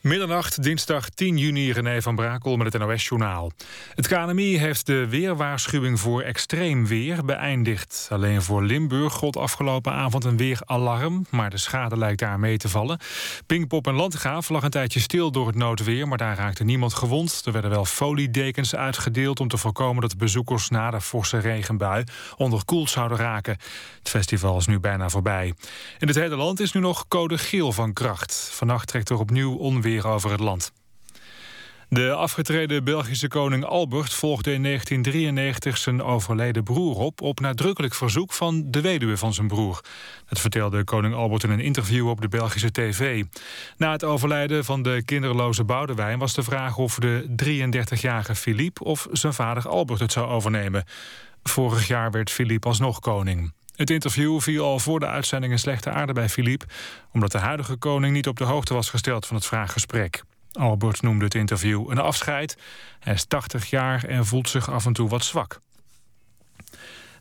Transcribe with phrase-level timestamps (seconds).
[0.00, 3.52] Middernacht, dinsdag 10 juni, René van Brakel met het NOS-journaal.
[3.94, 8.08] Het KNMI heeft de weerwaarschuwing voor extreem weer beëindigd.
[8.10, 11.26] Alleen voor Limburg gold afgelopen avond een weeralarm...
[11.30, 12.98] maar de schade lijkt daar mee te vallen.
[13.46, 16.08] Pinkpop en Landgraaf lag een tijdje stil door het noodweer...
[16.08, 17.42] maar daar raakte niemand gewond.
[17.44, 20.00] Er werden wel foliedekens uitgedeeld om te voorkomen...
[20.00, 22.04] dat bezoekers na de forse regenbui
[22.36, 23.56] onderkoeld zouden raken.
[23.98, 25.54] Het festival is nu bijna voorbij.
[25.98, 28.50] In het hele land is nu nog code geel van kracht.
[28.52, 30.72] Vannacht trekt er opnieuw onweer over het land.
[31.92, 37.20] De afgetreden Belgische koning Albert volgde in 1993 zijn overleden broer op...
[37.20, 39.80] op nadrukkelijk verzoek van de weduwe van zijn broer.
[40.28, 43.24] Dat vertelde koning Albert in een interview op de Belgische tv.
[43.76, 48.84] Na het overlijden van de kinderloze Boudewijn was de vraag of de 33-jarige Philippe...
[48.84, 50.84] of zijn vader Albert het zou overnemen.
[51.42, 53.52] Vorig jaar werd Philippe alsnog koning.
[53.80, 56.66] Het interview viel al voor de uitzending in slechte aarde bij Philippe...
[57.12, 60.22] omdat de huidige koning niet op de hoogte was gesteld van het vraaggesprek.
[60.52, 62.56] Albert noemde het interview een afscheid.
[62.98, 65.60] Hij is 80 jaar en voelt zich af en toe wat zwak.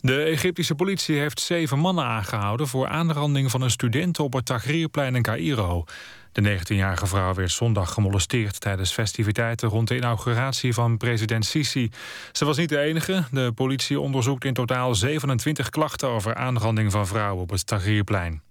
[0.02, 2.68] De Egyptische politie heeft zeven mannen aangehouden...
[2.68, 5.86] voor aanranding van een student op het Tahrirplein in Cairo.
[6.32, 11.92] De 19-jarige vrouw werd zondag gemolesteerd tijdens festiviteiten rond de inauguratie van president Sisi.
[12.32, 13.24] Ze was niet de enige.
[13.32, 18.42] De politie onderzoekt in totaal 27 klachten over aanranding van vrouwen op het Tahrirplein.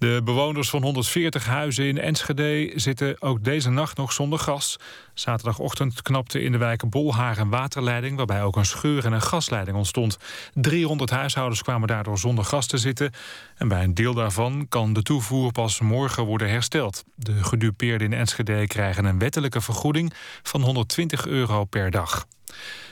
[0.00, 4.76] De bewoners van 140 huizen in Enschede zitten ook deze nacht nog zonder gas.
[5.14, 8.16] Zaterdagochtend knapte in de wijken Bolhaar een waterleiding...
[8.16, 10.16] waarbij ook een scheur en een gasleiding ontstond.
[10.54, 13.12] 300 huishoudens kwamen daardoor zonder gas te zitten.
[13.56, 17.04] En bij een deel daarvan kan de toevoer pas morgen worden hersteld.
[17.14, 20.12] De gedupeerden in Enschede krijgen een wettelijke vergoeding...
[20.42, 22.26] van 120 euro per dag.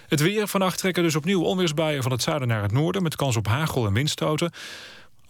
[0.08, 0.48] Het weer.
[0.48, 3.02] Vannacht trekken dus opnieuw onweersbuien van het zuiden naar het noorden...
[3.02, 4.52] met kans op hagel en windstoten.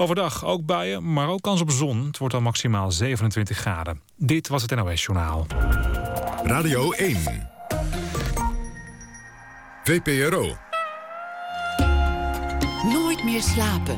[0.00, 2.06] Overdag ook buien, maar ook kans op zon.
[2.06, 4.00] Het wordt al maximaal 27 graden.
[4.16, 5.46] Dit was het NOS Journaal.
[6.42, 7.16] Radio 1.
[9.84, 10.56] VPRO.
[12.92, 13.96] Nooit meer slapen.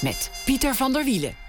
[0.00, 1.45] Met Pieter van der Wielen.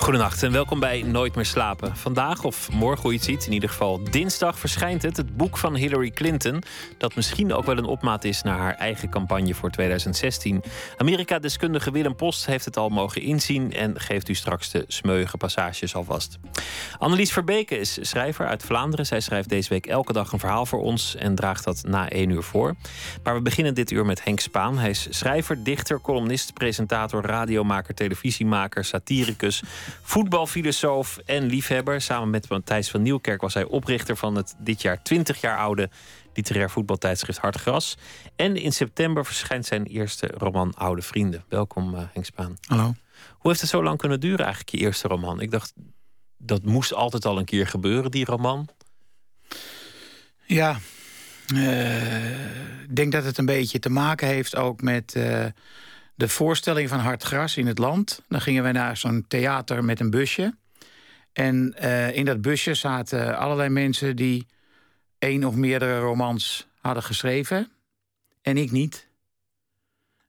[0.00, 1.96] Goedenacht en welkom bij Nooit meer slapen.
[1.96, 5.58] Vandaag of morgen, hoe je het ziet, in ieder geval dinsdag verschijnt het, het boek
[5.58, 6.62] van Hillary Clinton.
[6.98, 10.62] Dat misschien ook wel een opmaat is naar haar eigen campagne voor 2016.
[10.96, 15.94] Amerika-deskundige Willem Post heeft het al mogen inzien en geeft u straks de smeuïge passages
[15.94, 16.38] alvast.
[16.98, 19.06] Annelies Verbeke is schrijver uit Vlaanderen.
[19.06, 22.30] Zij schrijft deze week elke dag een verhaal voor ons en draagt dat na één
[22.30, 22.74] uur voor.
[23.22, 24.78] Maar we beginnen dit uur met Henk Spaan.
[24.78, 29.62] Hij is schrijver, dichter, columnist, presentator, radiomaker, televisiemaker, satiricus
[30.02, 32.00] voetbalfilosoof en liefhebber.
[32.00, 35.90] Samen met Matthijs van Nieuwkerk was hij oprichter van het dit jaar 20 jaar oude
[36.34, 37.96] literair voetbaltijdschrift Hartgras.
[38.36, 41.44] En in september verschijnt zijn eerste roman Oude Vrienden.
[41.48, 42.56] Welkom uh, Henk Spaan.
[42.66, 42.94] Hallo.
[43.30, 45.40] Hoe heeft het zo lang kunnen duren eigenlijk, je eerste roman?
[45.40, 45.72] Ik dacht,
[46.38, 48.68] dat moest altijd al een keer gebeuren, die roman.
[50.46, 50.78] Ja,
[51.54, 55.14] uh, ik denk dat het een beetje te maken heeft ook met...
[55.16, 55.44] Uh,
[56.20, 58.22] de voorstelling van Hard Gras in het land.
[58.28, 60.54] Dan gingen wij naar zo'n theater met een busje.
[61.32, 64.46] En uh, in dat busje zaten allerlei mensen die
[65.18, 67.70] één of meerdere romans hadden geschreven.
[68.42, 69.08] En ik niet.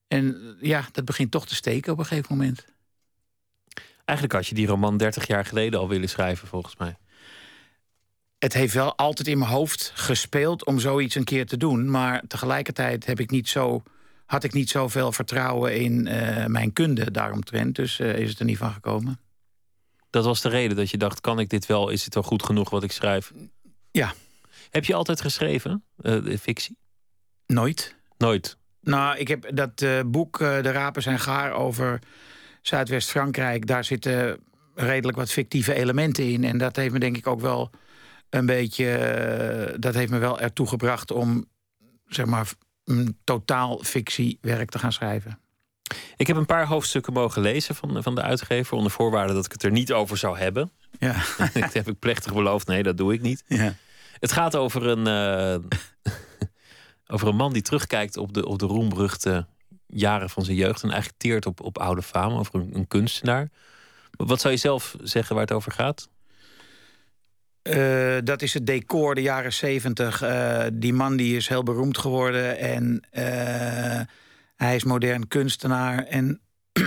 [0.08, 2.66] En ja, dat begint toch te steken op een gegeven moment.
[4.06, 6.98] Eigenlijk had je die roman 30 jaar geleden al willen schrijven, volgens mij.
[8.40, 11.90] Het heeft wel altijd in mijn hoofd gespeeld om zoiets een keer te doen.
[11.90, 13.84] Maar tegelijkertijd heb ik niet zo
[14.32, 17.76] had ik niet zoveel vertrouwen in uh, mijn kunde daaromtrent.
[17.76, 19.20] Dus uh, is het er niet van gekomen.
[20.10, 21.90] Dat was de reden dat je dacht, kan ik dit wel?
[21.90, 23.32] Is het wel goed genoeg wat ik schrijf?
[23.92, 24.14] Ja.
[24.70, 26.78] Heb je altijd geschreven, uh, fictie?
[27.46, 27.96] Nooit.
[28.18, 28.58] Nooit?
[28.82, 32.00] Nou, ik heb dat boek De Rapen zijn gaar over
[32.62, 33.68] Zuidwest-Frankrijk.
[33.68, 34.40] Daar zitten
[34.76, 36.44] redelijk wat fictieve elementen in.
[36.44, 37.70] En dat heeft me denk ik ook wel
[38.30, 39.76] een beetje...
[39.80, 41.46] dat heeft me wel ertoe gebracht om,
[42.06, 42.52] zeg maar
[42.92, 45.40] een totaal fictiewerk te gaan schrijven.
[46.16, 48.78] Ik heb een paar hoofdstukken mogen lezen van, van de uitgever...
[48.78, 50.72] onder voorwaarde dat ik het er niet over zou hebben.
[51.00, 51.16] Ja.
[51.54, 52.68] dat heb ik plechtig beloofd.
[52.68, 53.44] Nee, dat doe ik niet.
[53.48, 53.76] Ja.
[54.20, 55.82] Het gaat over een, uh,
[57.14, 59.48] over een man die terugkijkt op de, op de roemruchte
[59.88, 60.84] jaren van zijn jeugd...
[60.84, 63.50] en eigenlijk teert op, op oude faam, over een, een kunstenaar.
[64.12, 66.10] Wat zou je zelf zeggen waar het over gaat?
[67.64, 70.24] Uh, dat is het decor, de jaren zeventig.
[70.24, 74.02] Uh, die man die is heel beroemd geworden en uh,
[74.56, 76.04] hij is modern kunstenaar.
[76.04, 76.42] En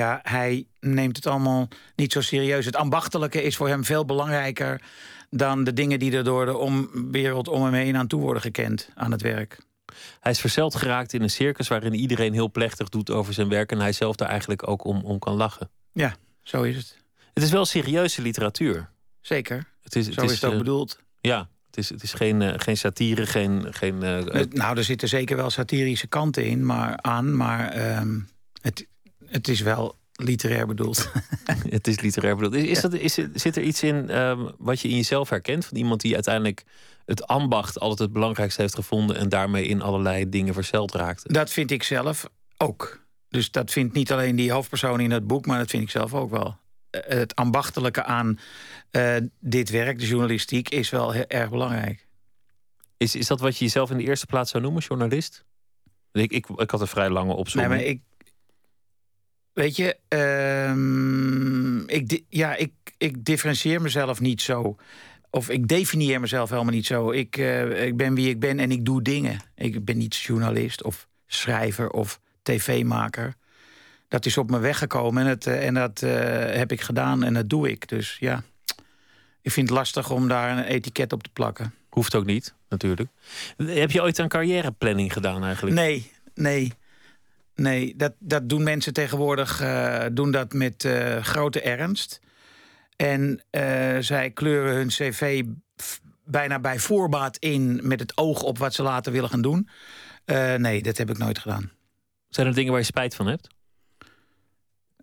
[0.00, 2.64] ja, hij neemt het allemaal niet zo serieus.
[2.64, 4.82] Het ambachtelijke is voor hem veel belangrijker
[5.30, 8.42] dan de dingen die er door de om, wereld om hem heen aan toe worden
[8.42, 9.58] gekend aan het werk.
[10.20, 13.72] Hij is verzeld geraakt in een circus waarin iedereen heel plechtig doet over zijn werk
[13.72, 15.70] en hij zelf daar eigenlijk ook om, om kan lachen.
[15.92, 16.98] Ja, zo is het.
[17.34, 18.90] Het is wel serieuze literatuur.
[19.20, 19.69] Zeker.
[19.82, 20.98] Het is, zo het is, is het ook eh, bedoeld.
[21.20, 23.66] Ja, het is, het is geen, eh, geen satire, geen.
[23.70, 28.18] geen eh, Eh, nou, er zitten zeker wel satirische kanten in, maar aan, maar ehm,
[28.62, 28.86] het,
[29.26, 31.12] het is wel literair bedoeld.
[31.68, 32.54] het is literair bedoeld.
[32.54, 35.66] Is, is dat, is, zit er iets in ehm, wat je in jezelf herkent?
[35.66, 36.64] Van iemand die uiteindelijk
[37.04, 41.32] het ambacht altijd het belangrijkste heeft gevonden en daarmee in allerlei dingen verzeld raakte?
[41.32, 43.04] Dat vind ik zelf ook.
[43.28, 46.14] Dus dat vindt niet alleen die hoofdpersoon in het boek, maar dat vind ik zelf
[46.14, 46.58] ook wel.
[46.90, 48.38] Het ambachtelijke aan
[48.90, 52.06] eh, dit werk, de journalistiek, is wel heel erg belangrijk.
[52.96, 55.44] Is, is dat wat je jezelf in de eerste plaats zou noemen, journalist?
[56.12, 57.74] Ik, ik, ik had een vrij lange Nee, opzomming.
[57.74, 58.00] maar ik.
[59.52, 64.76] Weet je, ehm, ik, ja, ik, ik differentieer mezelf niet zo.
[65.30, 67.10] Of ik definieer mezelf helemaal niet zo.
[67.10, 69.40] Ik, eh, ik ben wie ik ben en ik doe dingen.
[69.54, 73.34] Ik ben niet journalist of schrijver of tv-maker.
[74.08, 76.00] Dat is op me weggekomen en, het, eh, en dat
[76.56, 77.88] heb ik gedaan en dat doe ik.
[77.88, 78.42] Dus ja,
[79.42, 81.74] ik vind het lastig om daar een etiket op te plakken.
[81.88, 83.10] Hoeft ook niet, natuurlijk.
[83.56, 85.76] Heb je ooit een carrièreplanning gedaan eigenlijk?
[85.76, 86.72] Nee, nee.
[87.54, 92.20] Nee, dat, dat doen mensen tegenwoordig eh, doen dat met eh, grote ernst.
[92.96, 95.44] En eh, zij kleuren hun cv
[96.24, 97.80] bijna bij voorbaat in...
[97.82, 99.68] met het oog op wat ze later willen gaan doen.
[100.56, 101.70] Nee, dat heb ik nooit gedaan.
[102.28, 103.48] Zijn er dingen waar je spijt van hebt?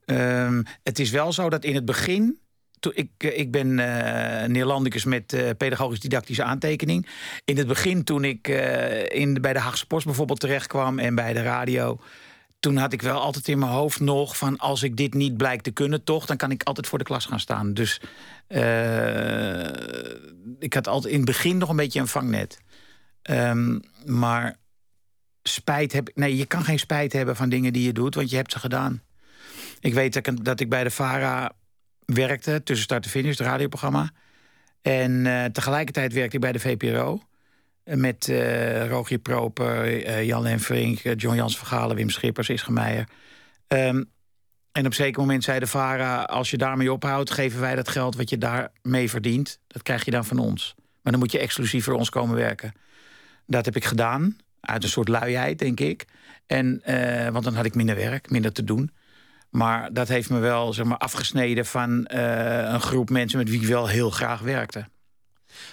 [0.06, 2.39] Ehm, het is wel zo dat in het begin...
[2.79, 7.07] Toen ik, eh, ik ben eh Neerlandicus met eh, pedagogisch-didactische aantekening.
[7.45, 8.47] In het begin, toen ik
[9.07, 11.00] in, bij de Haagse Post bijvoorbeeld terecht kwam...
[11.00, 12.00] en bij de radio...
[12.59, 14.57] toen had ik wel altijd in mijn hoofd nog van...
[14.57, 16.25] als ik dit niet blijk te kunnen, toch...
[16.25, 17.74] dan kan ik altijd voor de klas gaan staan.
[17.74, 18.01] Dus
[20.59, 22.59] ik had altijd in het begin nog een beetje een vangnet.
[23.21, 24.56] Ehm, maar
[25.44, 26.09] spijt heb.
[26.13, 28.15] Nee, je kan geen spijt hebben van dingen die je doet...
[28.15, 29.01] want je hebt ze gedaan.
[29.79, 31.51] Ik weet dat ik, dat ik bij de VARA
[32.13, 34.12] werkte, tussen start en finish, het radioprogramma.
[34.81, 37.21] En eh, tegelijkertijd werkte ik bij de VPRO.
[37.83, 43.06] eh, Met eh Rogier Proper, Jan Henfrink, eh, John Jans Vergalen, Wim Schippers, Ischa.
[43.68, 44.04] Ehm,
[44.71, 46.24] en op een zeker moment zei de VARA...
[46.24, 49.60] als je daarmee ophoudt, geven wij dat geld wat je daarmee verdient.
[49.68, 50.75] Dat krijg je dan van ons.
[51.01, 52.74] Maar dan moet je exclusief voor ons komen werken.
[53.45, 56.06] Dat heb ik gedaan, uit een soort luiheid, denk ik.
[56.45, 56.81] En,
[57.31, 58.92] want dan had ik minder werk, minder te doen.
[59.49, 63.61] Maar dat heeft me wel zeg maar, afgesneden van eh, een groep mensen met wie
[63.61, 64.88] ik wel heel graag werkte.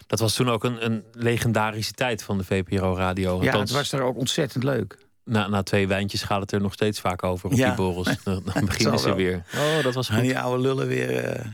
[0.07, 3.43] Dat was toen ook een, een legendarische tijd van de VPRO-radio.
[3.43, 4.99] Ja, het was er ook ontzettend leuk.
[5.25, 7.67] na, na twee wijntjes gaat het er nog steeds vaak over op Ja.
[7.67, 8.09] die borrels.
[8.25, 9.17] Dan, beginnen ze wel.
[9.17, 9.43] weer.
[9.57, 10.25] Oh, dat was En goed.
[10.25, 11.47] die oude lullen weer eh,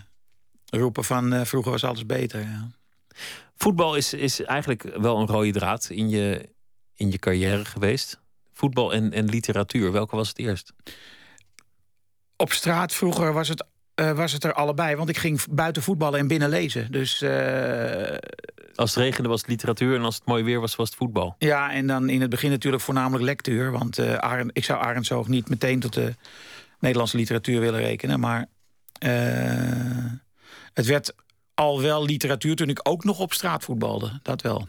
[0.66, 2.40] roepen van eh, vroeger was alles beter.
[2.40, 2.68] Ja.
[3.56, 6.48] Voetbal is, is eigenlijk wel een rode draad in je,
[6.94, 8.20] in je carrière geweest.
[8.52, 10.72] Voetbal en, en literatuur, welke was het eerst?
[12.40, 13.64] Op straat vroeger was het,
[13.94, 14.96] eh, was het er allebei.
[14.96, 16.92] Want ik ging buiten voetballen en binnen lezen.
[16.92, 18.16] Dus eh,
[18.74, 21.34] Als het regende was het literatuur en als het mooi weer was, was het voetbal.
[21.38, 23.70] ja, en dan in het begin natuurlijk voornamelijk lectuur.
[23.72, 26.14] Want eh Arend, ik zou Arendshoog niet meteen tot de
[26.78, 28.20] Nederlandse literatuur willen rekenen.
[28.20, 28.46] Maar
[30.72, 31.14] het werd
[31.54, 34.18] al wel literatuur toen ik ook nog op straat voetbalde.
[34.22, 34.68] Dat wel.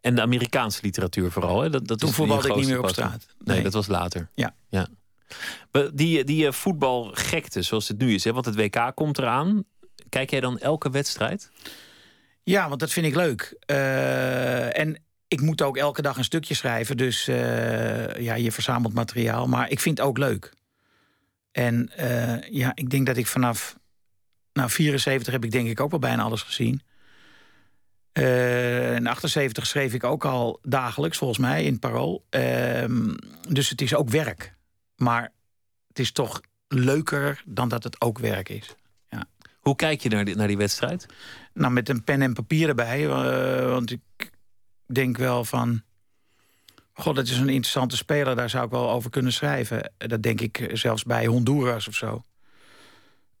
[0.00, 1.60] En de Amerikaanse literatuur vooral.
[1.62, 1.70] Hè?
[1.70, 3.26] Dat, dat Toen voetbalde ik niet meer op straat.
[3.38, 3.64] Nee, Nee.
[3.64, 4.28] dat was later.
[4.34, 4.54] Ja.
[4.68, 4.86] ja.
[5.94, 8.32] Die, die eh, voetbalgekte zoals het nu is, hè?
[8.32, 9.64] want het WK komt eraan.
[10.08, 11.50] Kijk jij dan elke wedstrijd?
[12.42, 13.56] Ja, want dat vind ik leuk.
[13.66, 16.96] Eh, en ik moet ook elke dag een stukje schrijven.
[16.96, 19.46] Dus eh, ja, je verzamelt materiaal.
[19.46, 20.52] Maar ik vind het ook leuk.
[21.52, 21.90] En
[22.50, 23.80] ja, ik denk dat ik vanaf...
[24.52, 26.82] Nou, 74 heb ik denk ik ook wel bijna alles gezien.
[28.12, 28.62] Eh
[29.02, 32.24] in 78 schreef ik ook al dagelijks, volgens mij, in Parool.
[32.30, 33.14] Ehm,
[33.48, 34.54] dus het is ook werk.
[34.96, 35.32] Maar
[35.88, 38.74] het is toch leuker dan dat het ook werk is.
[39.62, 41.06] Hoe kijk je naar die, naar die wedstrijd?
[41.52, 43.04] Nou, met een pen en papier erbij.
[43.04, 44.30] eh, want ik
[44.86, 45.82] denk wel van...
[46.92, 48.36] God, dat is een interessante speler.
[48.36, 49.92] Daar zou ik wel over kunnen schrijven.
[49.98, 52.24] Dat denk ik zelfs bij Honduras of zo.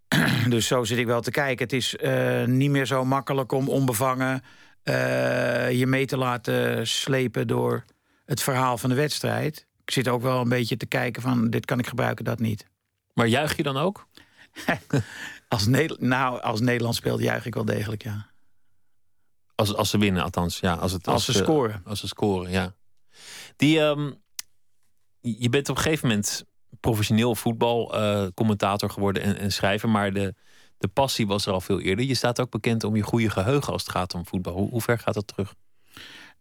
[0.48, 1.64] dus zo zit ik wel te kijken.
[1.64, 4.42] Het is eh, niet meer zo makkelijk om onbevangen...
[4.82, 7.84] eh, je mee te laten slepen door
[8.24, 9.66] het verhaal van de wedstrijd.
[9.84, 11.50] Ik zit ook wel een beetje te kijken van...
[11.50, 12.66] dit kan ik gebruiken, dat niet.
[13.14, 14.06] Maar juich je dan ook?
[15.48, 18.26] Als, Neder nou, als Nederland speelt, juich ik wel degelijk, ja.
[19.54, 20.60] Als, als ze winnen, althans.
[20.60, 21.82] Ja, als, het, Als ze eh, scoren.
[21.84, 22.74] Als ze scoren, ja.
[23.56, 24.12] Die, ehm,
[25.20, 26.44] je bent op een gegeven moment
[26.80, 30.34] professioneel voetbalcommentator geworden en, en schrijver, maar de,
[30.78, 32.04] de passie was er al veel eerder.
[32.04, 34.54] Je staat ook bekend om je goede geheugen als het gaat om voetbal.
[34.54, 35.54] Hoe, hoe ver gaat dat terug?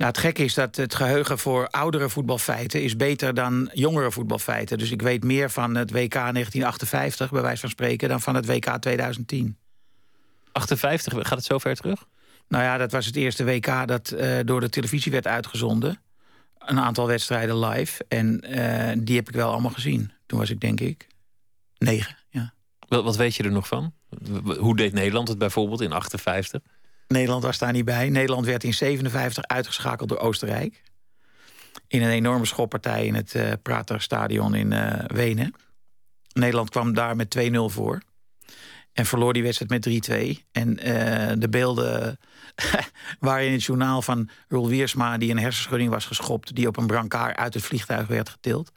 [0.01, 4.77] Nou, het gekke is dat het geheugen voor oudere voetbalfeiten is beter dan jongere voetbalfeiten.
[4.77, 8.46] Dus ik weet meer van het WK 1958, bij wijze van spreken, dan van het
[8.46, 9.58] WK 2010.
[10.51, 12.05] 58, gaat het zo ver terug?
[12.48, 16.01] Nou ja, dat was het eerste WK dat uh, door de televisie werd uitgezonden.
[16.60, 18.05] Een aantal wedstrijden live.
[18.08, 20.12] En uh, die heb ik wel allemaal gezien.
[20.25, 21.08] Toen was ik denk ik
[21.77, 22.53] negen, ja.
[22.88, 23.93] Wat, wat weet je er nog van?
[24.58, 26.62] Hoe deed Nederland het bijvoorbeeld in 58?
[27.12, 28.10] Nederland was daar niet bij.
[28.10, 30.82] Nederland werd in 57 uitgeschakeld door Oostenrijk.
[31.88, 35.53] In een enorme schoppartij in het uh, Praterstadion in uh, Wenen.
[36.34, 38.01] Nederland kwam daar met 2-0 voor.
[38.94, 40.44] En verloor die wedstrijd met 3-2.
[40.51, 42.20] En uh, de beelden
[43.20, 45.18] waren in het journaal van Roel Wiersma...
[45.18, 46.56] die een hersenschudding was geschopt...
[46.56, 48.72] die op een brancard uit het vliegtuig werd getild.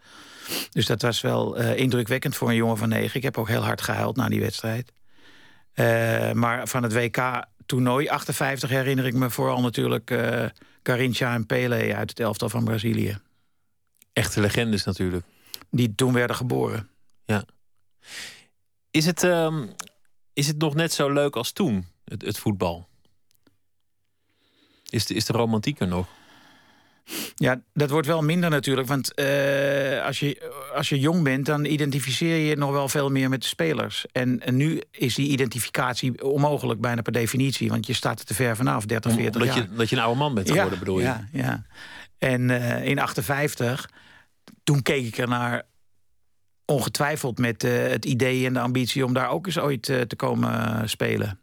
[0.71, 3.17] Dus dat was wel indrukwekkend voor een jongen van negen.
[3.17, 4.93] Ik heb ook heel hard gehuild na die wedstrijd.
[6.35, 10.47] maar van het WK toernooi 58 herinner ik me vooral natuurlijk uh,
[10.83, 13.19] Carincha en Pele uit het elftal van Brazilië.
[14.13, 15.27] Echte legendes natuurlijk.
[15.71, 16.89] Die toen werden geboren.
[17.25, 17.45] Ja.
[18.91, 19.71] Is het, um,
[20.33, 22.89] is het nog net zo leuk als toen, het, het voetbal?
[24.91, 26.07] Is de, is de romantiek er nog?
[27.35, 28.89] Ja, dat wordt wel minder natuurlijk.
[28.89, 33.29] Want uh, als, je, als je jong bent, dan identificeer je nog wel veel meer
[33.29, 34.05] met de spelers.
[34.13, 37.69] En, en nu is die identificatie onmogelijk, bijna per definitie.
[37.69, 39.69] Want je staat er te ver vanaf, 30, 40 Omdat jaar.
[39.71, 41.05] Je, dat je een oude man bent geworden, ja, bedoel je?
[41.05, 41.65] Ja, ja.
[42.19, 43.91] En uh, in 58,
[44.65, 45.63] toen keek ik er naar
[46.65, 49.05] ongetwijfeld met uh, het idee en de ambitie...
[49.05, 51.39] om daar ook eens ooit te komen spelen.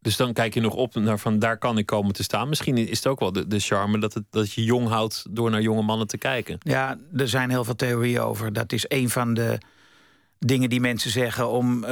[0.00, 2.48] Dus dan kijk je nog op naar van daar kan ik komen te staan.
[2.48, 5.60] Misschien is het ook wel de, charme dat, het, dat je jong houdt door naar
[5.60, 6.58] jonge mannen te kijken.
[6.62, 8.52] Ja, er zijn heel veel theorieën over.
[8.52, 9.58] Dat is een van de
[10.38, 11.88] dingen die mensen zeggen om uh,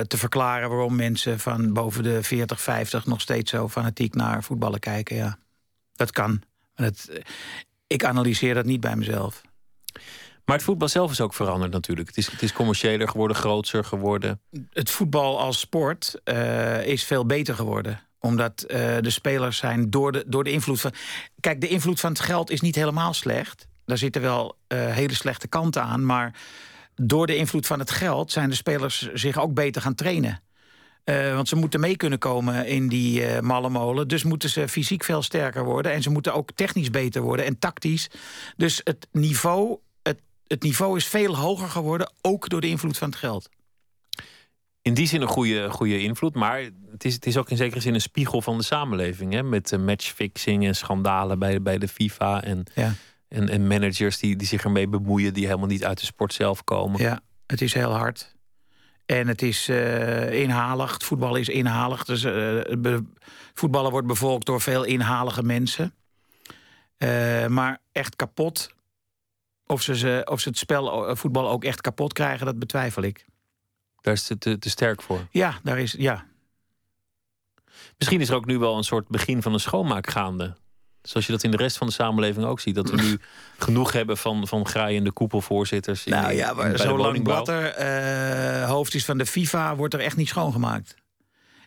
[0.00, 4.80] te verklaren waarom mensen van boven de 40, 50 nog steeds zo fanatiek naar voetballen
[4.80, 5.16] kijken.
[5.16, 5.38] Ja,
[5.94, 6.42] dat kan.
[6.74, 7.10] Dat,
[7.86, 9.42] ik analyseer dat niet bij mezelf.
[10.50, 12.08] Maar het voetbal zelf is ook veranderd natuurlijk.
[12.08, 14.40] Het is, het is commerciëler geworden, groter geworden.
[14.70, 20.12] Het voetbal als sport uh, is veel beter geworden omdat uh, de spelers zijn door
[20.12, 20.92] de, door de invloed van...
[21.40, 23.66] Kijk, de invloed van het geld is niet helemaal slecht.
[23.84, 26.04] Daar zitten wel uh, hele slechte kanten aan.
[26.04, 26.34] Maar
[26.94, 30.42] door de invloed van het geld zijn de spelers zich ook beter gaan trainen.
[31.04, 34.08] Want ze moeten mee kunnen komen in die uh, malle molen.
[34.08, 35.92] Dus moeten ze fysiek veel sterker worden.
[35.92, 38.10] En ze moeten ook technisch beter worden en tactisch.
[38.56, 39.78] Dus het niveau
[40.50, 43.48] het niveau is veel hoger geworden, ook door de invloed van het geld.
[44.82, 47.80] In die zin een goede, goede invloed, maar het is, het is ook in zekere
[47.80, 49.32] zin een spiegel van de samenleving.
[49.32, 49.42] Hè?
[49.42, 52.94] Met uh, matchfixing en schandalen bij, bij de FIFA en, ja.
[53.28, 56.64] en, en managers die, die zich ermee bemoeien, die helemaal niet uit de sport zelf
[56.64, 57.00] komen.
[57.00, 58.34] Ja, het is heel hard.
[59.06, 60.92] En het is uh, inhalig.
[60.92, 62.04] Het voetbal is inhalig.
[62.04, 62.96] Dus, uh,
[63.54, 65.94] voetballen wordt bevolkt door veel inhalige mensen.
[67.48, 68.70] maar echt kapot
[69.70, 73.26] of ze, ze, of ze het spel voetbal ook echt kapot krijgen, dat betwijfel ik.
[74.00, 75.26] Daar is het te, te, sterk voor.
[75.30, 76.26] Ja, daar is, ja.
[77.96, 80.56] Misschien is er ook nu wel een soort begin van een schoonmaak gaande.
[81.02, 82.74] Zoals je dat in de rest van de samenleving ook ziet.
[82.74, 83.18] Dat we nu
[83.58, 86.04] genoeg hebben van, van graaiende koepelvoorzitters.
[86.04, 87.78] In, nou ja, maar zolang Blatter
[88.62, 90.94] uh, hoofd is van de FIFA, wordt er echt niet schoongemaakt.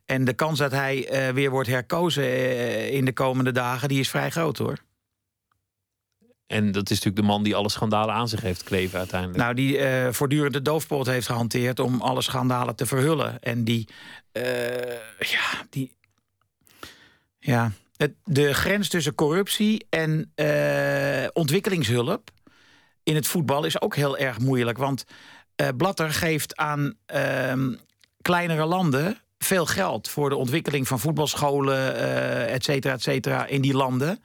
[0.05, 3.99] En de kans dat hij uh, weer wordt herkozen uh, in de komende dagen, die
[3.99, 4.77] is vrij groot hoor.
[6.47, 9.39] En dat is natuurlijk de man die alle schandalen aan zich heeft kleven uiteindelijk.
[9.39, 13.39] Nou, die uh, voortdurend de doofpot heeft gehanteerd om alle schandalen te verhullen.
[13.41, 13.87] En die,
[14.33, 14.43] uh,
[15.19, 15.95] ja, die,
[17.39, 22.31] ja, het, de grens tussen corruptie en uh, ontwikkelingshulp
[23.03, 24.77] in het voetbal is ook heel erg moeilijk.
[24.77, 25.05] Want
[25.77, 27.73] Blatter geeft aan ehm,
[28.21, 33.61] kleinere landen veel geld voor de ontwikkeling van voetbalscholen, uh, et cetera, et cetera, in
[33.61, 34.23] die landen.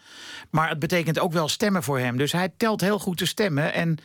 [0.51, 2.17] Maar het betekent ook wel stemmen voor hem.
[2.17, 3.73] Dus hij telt heel goed de stemmen.
[3.73, 3.99] En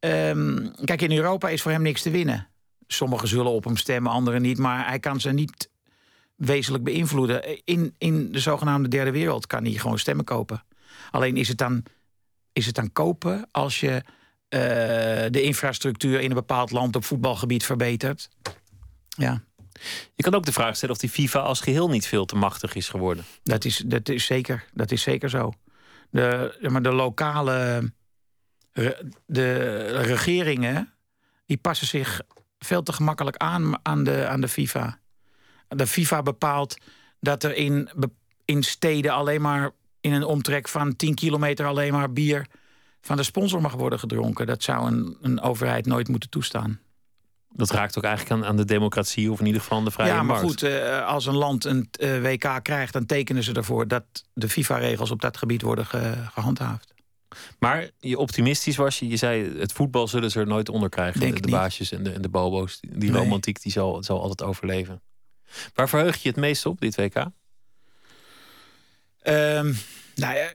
[0.00, 2.48] um, kijk, in Europa is voor hem niks te winnen.
[2.86, 4.58] Sommigen zullen op hem stemmen, anderen niet.
[4.58, 5.70] Maar hij kan ze niet
[6.36, 7.64] wezenlijk beïnvloeden.
[7.64, 10.62] In, in de zogenaamde derde wereld kan hij gewoon stemmen kopen.
[11.10, 11.82] Alleen is het dan,
[12.52, 14.02] is het dan kopen als je
[14.48, 14.60] uh,
[15.30, 18.28] de infrastructuur in een bepaald land op voetbalgebied verbetert?
[19.08, 19.42] Ja.
[20.14, 22.74] Je kan ook de vraag stellen of die FIFA als geheel niet veel te machtig
[22.74, 23.24] is geworden.
[23.42, 25.52] Dat is, dat is, zeker, dat is zeker zo.
[26.10, 27.82] De, maar de lokale
[29.26, 30.92] de regeringen
[31.46, 32.20] die passen zich
[32.58, 34.98] veel te gemakkelijk aan aan de, aan de FIFA.
[35.68, 36.76] De FIFA bepaalt
[37.20, 37.88] dat er in,
[38.44, 42.46] in steden alleen maar in een omtrek van 10 kilometer alleen maar bier
[43.00, 44.46] van de sponsor mag worden gedronken.
[44.46, 46.80] Dat zou een, een overheid nooit moeten toestaan.
[47.56, 50.08] Dat raakt ook eigenlijk aan, aan de democratie of in ieder geval aan de vrije
[50.10, 50.42] Ja, maar markt.
[50.42, 52.92] goed, eh, als een land een eh, WK krijgt...
[52.92, 56.94] dan tekenen ze ervoor dat de FIFA-regels op dat gebied worden ge- gehandhaafd.
[57.58, 59.08] Maar je optimistisch was je.
[59.08, 61.20] Je zei, het voetbal zullen ze er nooit onder krijgen.
[61.20, 62.78] Denk de, baasjes en de, en de bobo's.
[62.80, 63.20] Die, Nee.
[63.22, 65.02] romantiek die zal, zal altijd overleven.
[65.74, 67.14] Waar verheug je het meest op, dit WK?
[69.22, 69.72] Ehm,
[70.14, 70.52] nou ja,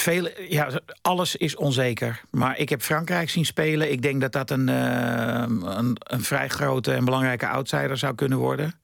[0.00, 2.20] vele, ja, alles is onzeker.
[2.30, 3.92] Maar ik heb Frankrijk zien spelen.
[3.92, 8.38] Ik denk dat dat een, ehm, een, een vrij grote en belangrijke outsider zou kunnen
[8.38, 8.74] worden.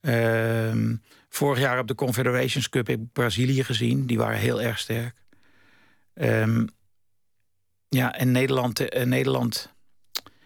[0.00, 0.96] Ehm,
[1.28, 4.06] vorig jaar op de Confederations Cup heb ik Brazilië gezien.
[4.06, 5.16] Die waren heel erg sterk.
[6.14, 6.66] Ehm,
[7.88, 9.74] ja, en Nederland, eh, Nederland.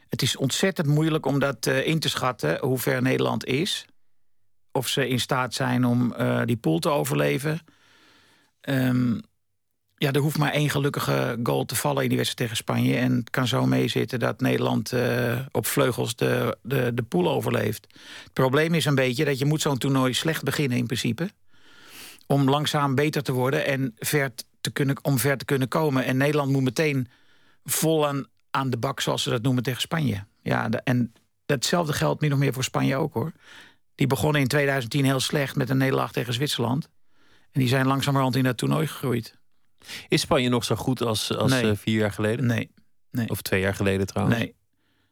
[0.08, 3.86] Het is ontzettend moeilijk om dat eh, in te schatten hoe ver Nederland is.
[4.72, 7.60] Of ze in staat zijn om eh, die pool te overleven.
[8.60, 9.18] Ehm,
[10.02, 12.96] ja, er hoeft maar één gelukkige goal te vallen in die wedstrijd tegen Spanje.
[12.96, 17.86] En het kan zo meezitten dat Nederland eh, op vleugels de, de, de pool overleeft.
[18.22, 21.30] Het probleem is een beetje dat je moet zo'n toernooi slecht beginnen in principe.
[22.26, 24.30] Om langzaam beter te worden en ver
[24.60, 26.04] te kunnen, om ver te kunnen komen.
[26.04, 27.08] En Nederland moet meteen
[27.64, 30.24] vol aan, aan de bak, zoals ze dat noemen, tegen Spanje.
[30.42, 31.12] Ja, en
[31.46, 33.32] datzelfde geldt min of meer voor Spanje ook hoor.
[33.94, 36.88] Die begonnen in 2010 heel slecht met een nederlaag tegen Zwitserland.
[37.52, 39.38] En die zijn langzamerhand in dat toernooi gegroeid.
[40.08, 41.70] Is Spanje nog zo goed als, als Nee.
[41.70, 42.46] eh, vier jaar geleden?
[42.46, 42.70] Nee,
[43.28, 44.38] Of twee jaar geleden trouwens?
[44.38, 44.54] nee,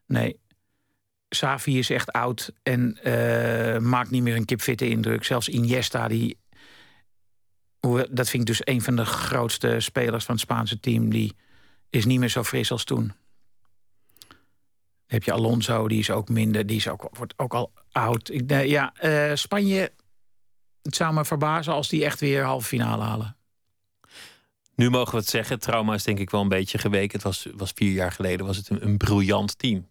[0.06, 0.40] nee.
[1.28, 5.24] Savi is echt oud en eh, maakt niet meer een kipfitte indruk.
[5.24, 6.38] Zelfs Iniesta, die,
[8.10, 11.10] dat vind ik dus een van de grootste spelers van het Spaanse team...
[11.10, 11.36] die
[11.90, 13.06] is niet meer zo fris als toen.
[13.06, 14.36] Dan
[15.06, 18.30] heb je Alonso, die is ook minder, die is ook, wordt ook al oud.
[18.30, 19.92] Ik, nee, ja, eh, Spanje,
[20.82, 23.36] het zou me verbazen als die echt weer halve finale halen.
[24.78, 25.58] Nu mogen we het zeggen.
[25.58, 27.12] Trauma is denk ik wel een beetje geweken.
[27.12, 29.88] Het was, was vier jaar geleden was het een, een briljant team.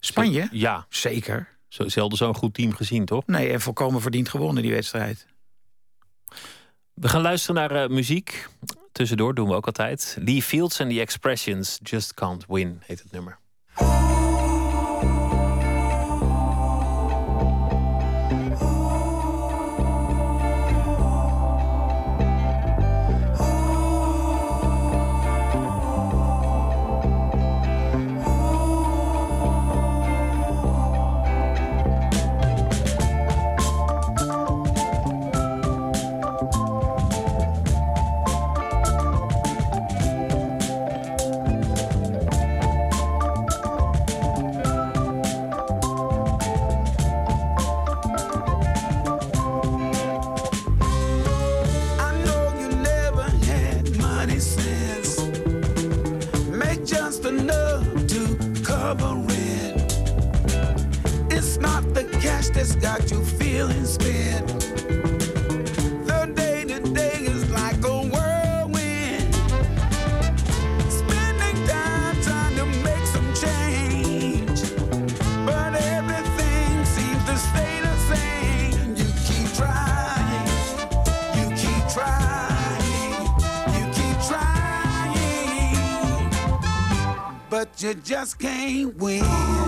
[0.00, 0.48] Spanje?
[0.50, 1.48] Ja, Zeker.
[1.68, 3.26] zo, zelden zo'n goed team gezien, toch?
[3.26, 5.26] Nee, en volkomen verdiend gewonnen die wedstrijd.
[6.94, 8.48] We gaan luisteren naar eh, muziek.
[8.92, 10.16] Tussendoor doen we ook altijd.
[10.20, 11.78] Lee Fields en The Expressions.
[11.82, 13.38] Just Can't Win heet het nummer.
[62.82, 64.48] Got you feeling spent.
[66.04, 69.34] The day to day is like a whirlwind.
[70.90, 74.60] Spending time trying to make some change.
[75.46, 78.96] But everything seems to stay the same.
[78.96, 80.48] You keep trying.
[81.38, 83.24] You keep trying,
[83.76, 85.78] you keep trying,
[87.48, 89.61] but you just can't win.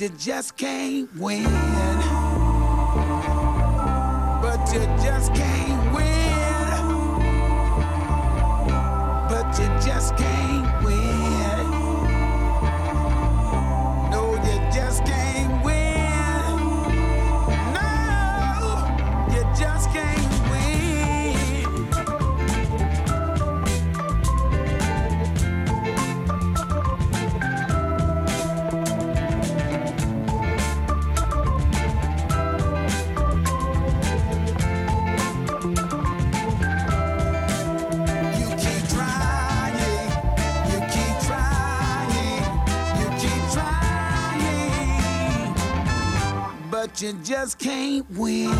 [0.00, 1.69] You just can't win.
[47.24, 48.59] Just can't win.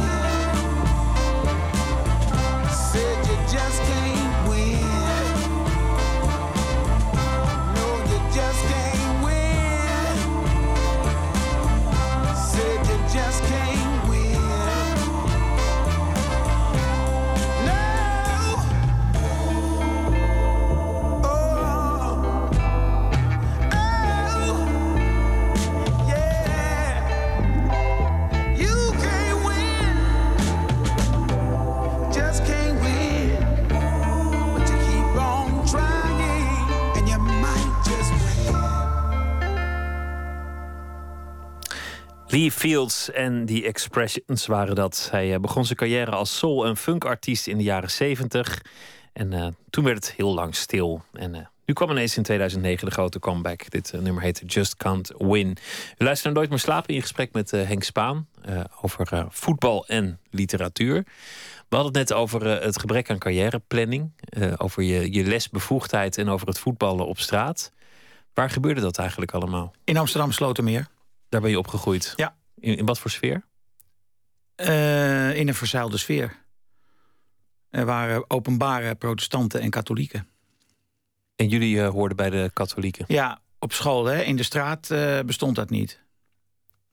[42.81, 45.09] Fields en The Expressions waren dat.
[45.11, 48.62] Hij eh, begon zijn carrière als soul- en funkartiest in de jaren 70.
[49.12, 51.03] En eh, toen werd het heel lang stil.
[51.12, 53.71] En eh, nu kwam ineens in 2009 de grote comeback.
[53.71, 55.49] Dit nummer heet Just Can't Win.
[55.99, 58.27] U luistert naar Nooit meer slapen in gesprek met Henk Spaan...
[58.81, 61.05] over voetbal en literatuur.
[61.69, 64.12] We hadden het net over het gebrek aan carrièreplanning.
[64.57, 67.73] over je, je lesbevoegdheid en over het voetballen op straat.
[68.35, 69.75] Waar gebeurde dat eigenlijk allemaal?
[69.85, 70.87] In Amsterdam Slotermeer.
[71.29, 72.12] Daar ben je opgegroeid?
[72.16, 72.38] Ja.
[72.61, 73.49] In, in wat voor sfeer?
[74.55, 76.37] Eh, in een verzuilde sfeer.
[77.70, 80.29] Er waren openbare protestanten en katholieken.
[81.37, 83.05] En jullie eh, hoorden bij de katholieken?
[83.09, 84.23] Ja, op school, hè.
[84.23, 86.01] in de straat eh, bestond dat niet.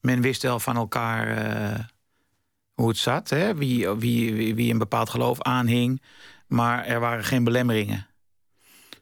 [0.01, 1.95] Men wist wel van elkaar
[2.73, 3.55] hoe het zat, hè?
[3.55, 6.01] Wie, wie, wie, wie een bepaald geloof aanhing.
[6.47, 8.07] Maar er waren geen belemmeringen.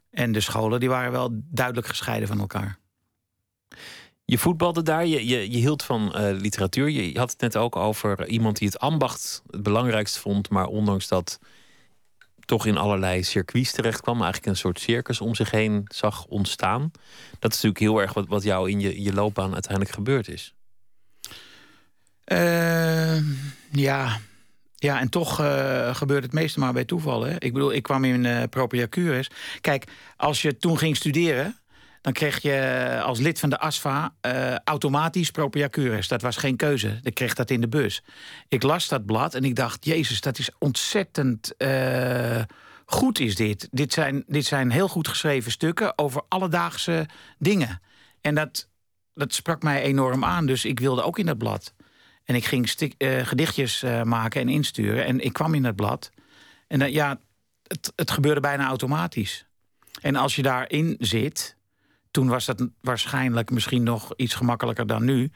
[0.09, 2.79] En de scholen die waren wel duidelijk gescheiden van elkaar.
[4.25, 6.89] Je voetbalde daar, je, je, je hield van eh, literatuur.
[6.89, 11.07] Je, had het net ook over iemand die het ambacht het belangrijkst vond, maar ondanks
[11.07, 11.39] dat
[12.45, 16.91] toch in allerlei circuits terecht kwam, eigenlijk een soort circus om zich heen zag ontstaan.
[17.39, 20.53] Dat is natuurlijk heel erg wat, wat jou in je, je loopbaan uiteindelijk gebeurd is.
[22.23, 23.17] Eh,
[23.71, 24.19] ja.
[24.75, 27.23] ja, en toch eh, gebeurt het meeste maar bij toeval.
[27.23, 27.35] Hè?
[27.39, 29.19] Ik bedoel, ik kwam in uh.
[29.61, 29.85] Kijk,
[30.17, 31.59] als je toen ging studeren...
[32.05, 36.07] dan kreeg je als lid van de ASFA uh, automatisch Propria Curis.
[36.07, 36.99] Dat was geen keuze.
[37.01, 38.03] Ik kreeg dat in de bus.
[38.47, 39.85] Ik las dat blad en ik dacht...
[39.85, 42.41] Jezus, dat is ontzettend uh,
[42.85, 43.67] goed is dit.
[43.71, 47.81] Dit zijn, dit zijn heel goed geschreven stukken over alledaagse dingen.
[48.21, 48.69] En dat,
[49.13, 50.45] dat sprak mij enorm aan.
[50.45, 51.73] Dus ik wilde ook in dat blad.
[52.23, 55.05] En ik ging stik, gedichtjes maken en insturen.
[55.05, 56.11] En ik kwam in het blad.
[56.67, 57.19] En ja,
[57.67, 59.45] het, het, gebeurde bijna automatisch.
[60.01, 61.55] En als je daarin zit...
[62.15, 65.31] toen was dat waarschijnlijk misschien nog iets gemakkelijker dan nu...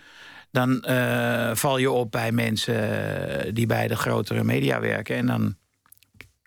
[0.52, 5.16] dan eh, val je op bij mensen die bij de grotere media werken.
[5.16, 5.58] En dan,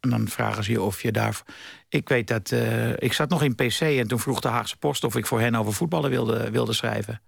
[0.00, 1.42] en dan vragen ze je of je daar...
[1.88, 2.50] Ik weet dat...
[2.50, 5.04] eh, ik zat nog in PC en toen vroeg de Haagse Post...
[5.04, 7.20] of ik voor hen over voetballen wilde, wilde schrijven.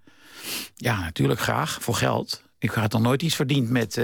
[0.74, 2.42] Ja, natuurlijk graag, voor geld...
[2.58, 4.00] Ik had nog nooit iets verdiend met,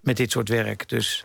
[0.00, 0.88] met dit soort werk.
[0.88, 1.24] Dus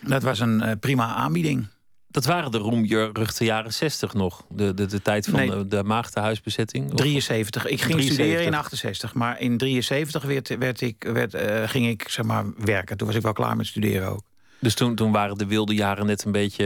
[0.00, 1.68] dat was een prima aanbieding.
[2.16, 4.44] Dat waren de roemjeruchte jaren 60 nog.
[4.48, 5.50] De, de, de tijd van nee.
[5.50, 6.94] de, de maagdenhuisbezetting.
[6.94, 7.66] 73.
[7.66, 8.14] Ik ging 73.
[8.14, 9.14] studeren in 68.
[9.14, 12.96] Maar in 73 werd, werd ik, werd, uh, ging ik zeg maar, werken.
[12.96, 14.22] Toen was ik wel klaar met studeren ook.
[14.58, 16.64] Dus toen, toen waren de wilde jaren net een beetje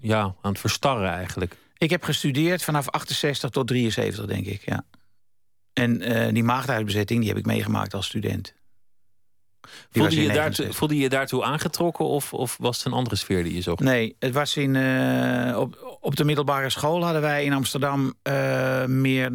[0.00, 1.56] ja, aan het verstarren eigenlijk.
[1.78, 4.62] Ik heb gestudeerd vanaf 68 tot 73, denk ik.
[4.64, 4.84] Ja.
[5.72, 8.54] En uh, die maagdhuisbezetting die heb ik meegemaakt als student.
[9.90, 13.54] Voelde je, daartoe, voelde je daartoe aangetrokken of, of was het een andere sfeer die
[13.54, 13.80] je zocht?
[13.80, 18.84] Nee, het was in, uh, op, op de middelbare school hadden wij in Amsterdam uh,
[18.84, 19.32] meer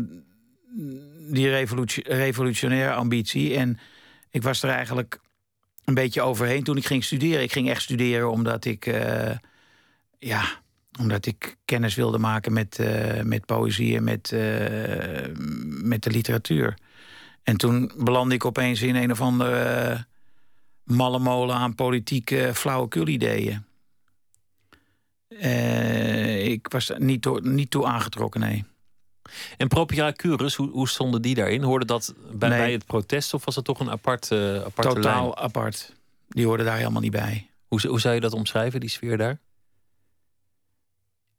[1.31, 3.55] die revolutie, revolutionaire ambitie.
[3.55, 3.79] En
[4.29, 5.19] ik was er eigenlijk
[5.85, 7.43] een beetje overheen toen ik ging studeren.
[7.43, 8.95] Ik ging echt studeren omdat ik,
[10.19, 10.43] ja,
[10.99, 12.79] omdat ik kennis wilde maken met,
[13.23, 14.35] met poëzie en met,
[15.83, 16.77] met de literatuur.
[17.43, 20.07] En toen belandde ik opeens in een of andere
[20.89, 23.63] malle molen aan politieke flauwekul-ideeën.
[26.43, 28.65] ik was er niet, toe, niet toe aangetrokken, nee.
[29.58, 31.63] En Propria Curus, hoe, hoe stonden die daarin?
[31.63, 32.58] Hoorde dat bij, nee.
[32.58, 35.38] bij het protest of was het toch een apart, aparte Totaal lijn?
[35.38, 35.95] apart.
[36.28, 37.49] Die hoorden daar helemaal niet bij.
[37.67, 39.39] Hoe, hoe zou je dat omschrijven, die sfeer daar?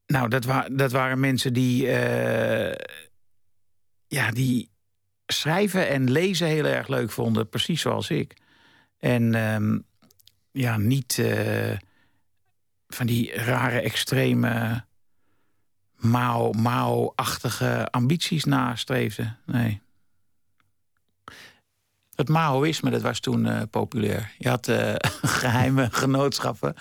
[0.06, 2.72] Nou, dat, wa dat waren mensen die, uh,
[4.06, 4.70] ja, die
[5.26, 7.48] schrijven en lezen heel erg leuk vonden.
[7.48, 8.36] Precies zoals ik.
[9.00, 9.84] En um,
[10.52, 11.76] ja, niet uh,
[12.88, 14.84] van die rare, extreme,
[16.56, 19.38] Mao-achtige ambities nastreefden.
[19.46, 19.80] Nee.
[22.14, 24.32] Het Maoïsme, dat was toen uh, populair.
[24.38, 24.94] Je had uh,
[25.40, 26.74] geheime genootschappen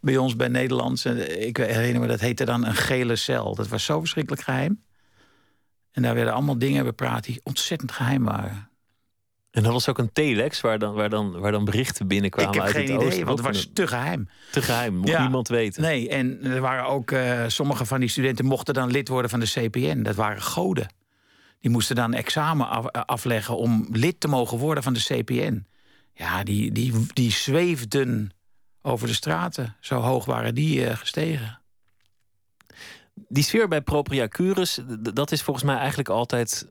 [0.00, 1.04] bij ons bij Nederlands.
[1.06, 3.54] Ik herinner me, dat heette dan een gele cel.
[3.54, 4.82] Dat was zo verschrikkelijk geheim.
[5.90, 8.69] En daar werden allemaal dingen bepraat die ontzettend geheim waren.
[9.50, 12.54] En dat was ook een telex waar dan, waar dan, waar dan berichten binnenkwamen ik
[12.56, 13.24] heb uit geen het idee, oosten.
[13.26, 14.28] want het was te geheim.
[14.50, 15.20] te geheim, mocht Ja.
[15.20, 15.82] niemand weten.
[15.82, 19.40] Nee, en er waren ook eh, sommige van die studenten mochten dan lid worden van
[19.40, 20.02] de CPN.
[20.02, 20.94] Dat waren goden.
[21.60, 25.66] Die moesten dan examen af- eh, afleggen om lid te mogen worden van de CPN.
[26.14, 28.30] Ja, die, die, die zweefden
[28.82, 29.76] over de straten.
[29.80, 31.60] Zo hoog waren die eh, gestegen.
[33.28, 36.66] Die sfeer bij Propria Curus, d- dat is volgens mij eigenlijk altijd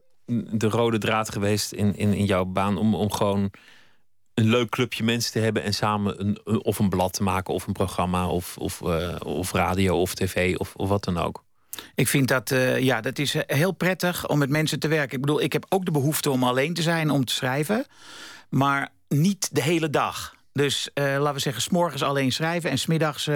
[0.52, 2.78] de rode draad geweest in, in, in jouw baan.
[2.78, 3.52] Om, om gewoon
[4.39, 7.68] een leuk clubje mensen te hebben en samen een, of een blad te maken, of
[7.68, 11.44] een programma, of, of, eh, of radio of tv of, of wat dan ook.
[11.96, 15.15] Ik vind dat, eh, ja, dat is eh, heel prettig om met mensen te werken.
[15.15, 17.86] Ik bedoel, ik heb ook de behoefte om alleen te zijn om te schrijven.
[18.50, 20.38] Maar niet de hele dag.
[20.52, 22.70] Dus laten we zeggen, s'morgens alleen schrijven...
[22.70, 23.30] en smiddags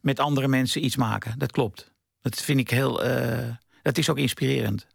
[0.00, 1.38] met andere mensen iets maken.
[1.38, 1.92] Dat klopt.
[2.20, 3.02] Dat vind ik heel...
[3.82, 4.86] dat is ook inspirerend.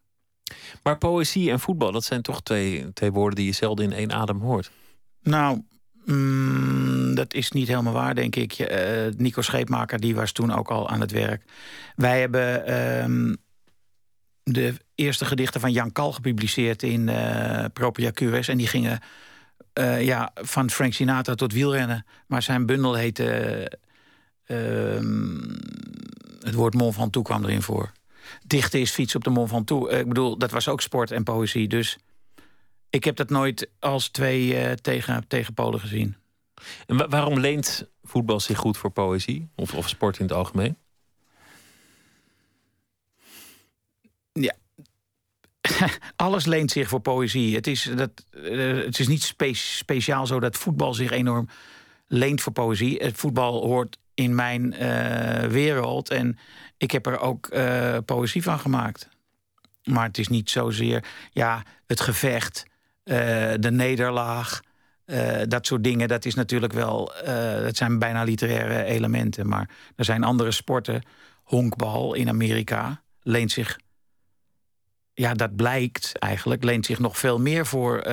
[0.83, 4.11] Maar poëzie en voetbal, dat zijn toch twee, twee woorden die je zelden in één
[4.11, 4.71] adem hoort.
[5.23, 5.61] Nou,
[6.05, 8.53] mm, dat is niet helemaal waar, denk ik.
[8.53, 11.43] Eh, Nico Scheepmaker die was toen ook al aan het werk.
[11.95, 13.35] Wij hebben ehm,
[14.43, 18.47] de eerste gedichten van Jan Kal gepubliceerd in eh Propria Cures.
[18.47, 18.99] En die gingen
[19.73, 22.05] eh, ja, van Frank Sinatra tot wielrennen.
[22.27, 23.25] Maar zijn bundel heette...
[24.45, 25.37] eh, ehm,
[26.39, 27.91] het woord Mont Ventoux kwam erin voor.
[28.45, 29.91] Dichten is fietsen op de Mont Ventoux.
[29.91, 31.67] Eh, ik bedoel, dat was ook sport en poëzie.
[31.67, 31.97] Dus
[32.89, 36.15] ik heb dat nooit als twee eh, tegen, tegenpolen gezien.
[36.85, 39.49] En wa- waarom leent voetbal zich goed voor poëzie?
[39.55, 40.77] Of, of sport in het algemeen?
[46.15, 47.55] Alles leent zich voor poëzie.
[47.55, 51.47] Het is, dat, eh, het is niet spe- speciaal zo dat voetbal zich enorm
[52.07, 52.97] leent voor poëzie.
[52.97, 56.09] Het voetbal hoort in mijn eh, wereld.
[56.09, 56.37] En
[56.77, 59.09] ik heb er ook eh, poëzie van gemaakt.
[59.83, 62.65] Maar het is niet zozeer ja, het gevecht,
[63.03, 63.15] eh,
[63.59, 64.61] de nederlaag.
[65.47, 67.15] dat soort dingen, dat is natuurlijk wel.
[67.15, 69.47] eh, dat zijn bijna literaire elementen.
[69.47, 71.01] Maar er zijn andere sporten.
[71.43, 73.79] Honkbal in Amerika leent zich
[75.13, 78.03] ja, dat blijkt eigenlijk, leent zich nog veel meer voor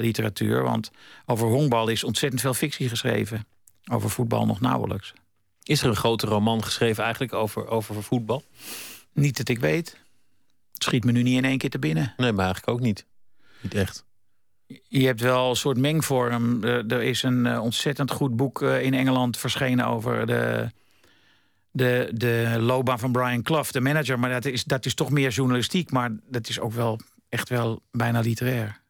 [0.00, 0.62] literatuur.
[0.62, 0.90] Want
[1.26, 3.46] over honkbal is ontzettend veel fictie geschreven.
[3.90, 5.14] Over voetbal nog nauwelijks.
[5.64, 8.44] Is er een grote roman geschreven eigenlijk over, over voetbal?
[9.12, 9.98] Niet dat ik weet.
[10.72, 12.14] Het schiet me nu niet in één keer te binnen.
[12.16, 13.06] Nee, maar eigenlijk ook niet.
[13.60, 14.04] Niet echt.
[14.88, 16.64] Je hebt wel een soort mengvorm.
[16.64, 20.70] Er, er is een eh, ontzettend goed boek eh, in Engeland verschenen over de,
[21.70, 24.18] de, de loopbaan van Brian Clough, de manager.
[24.18, 25.90] Maar dat is, dat is toch meer journalistiek.
[25.90, 28.82] Maar dat is ook wel echt wel bijna literair.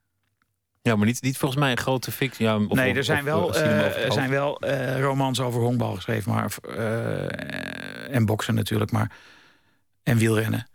[0.89, 2.45] Ja, maar niet, niet volgens mij een grote fictie.
[2.47, 5.61] Ja, of- nee, er zijn of, wel, eh, eh, er zijn wel eh, romans over
[5.61, 6.33] honkbal geschreven.
[6.33, 8.91] Maar, eh, en boksen natuurlijk.
[8.91, 9.11] Maar,
[10.03, 10.69] en wielrennen.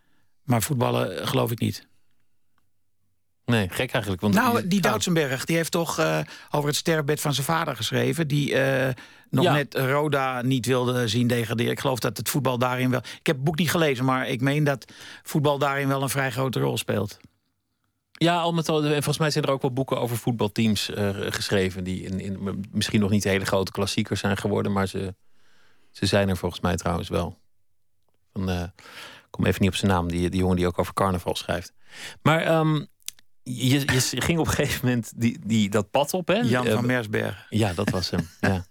[0.44, 1.88] Maar voetballen eh, geloof ik niet.
[3.46, 4.22] Nee, gek eigenlijk.
[4.22, 6.20] Want Nou, die Doutsenberg die heeft toch eh,
[6.52, 8.28] over het sterfbed van zijn vader geschreven.
[8.28, 8.94] Die eh,
[9.30, 9.54] nog Ja.
[9.54, 11.72] net Roda niet wilde zien degraderen.
[11.72, 13.00] Ik geloof dat het voetbal daarin wel.
[13.00, 14.92] Ik heb het boek niet gelezen, maar ik meen dat
[15.24, 17.18] voetbal daarin wel een vrij grote rol speelt.
[18.22, 18.84] Ja, al met al.
[18.84, 21.84] En volgens mij zijn er ook wel boeken over voetbalteams eh, geschreven.
[21.84, 24.72] Die in, in, misschien nog niet hele grote klassiekers zijn geworden.
[24.72, 25.16] Maar ze,
[25.92, 27.38] ze zijn er volgens mij trouwens wel.
[28.34, 30.08] Van, eh, ik kom even niet op zijn naam.
[30.08, 31.74] Die, die jongen die ook over carnaval schrijft.
[32.22, 32.76] Maar ehm,
[33.44, 36.40] je, je ging op een gegeven moment die, die, dat pad op, hè?
[36.40, 37.46] Jan Eh, van Mersberg.
[37.50, 38.30] Ja, dat was hem.
[38.40, 38.66] ja.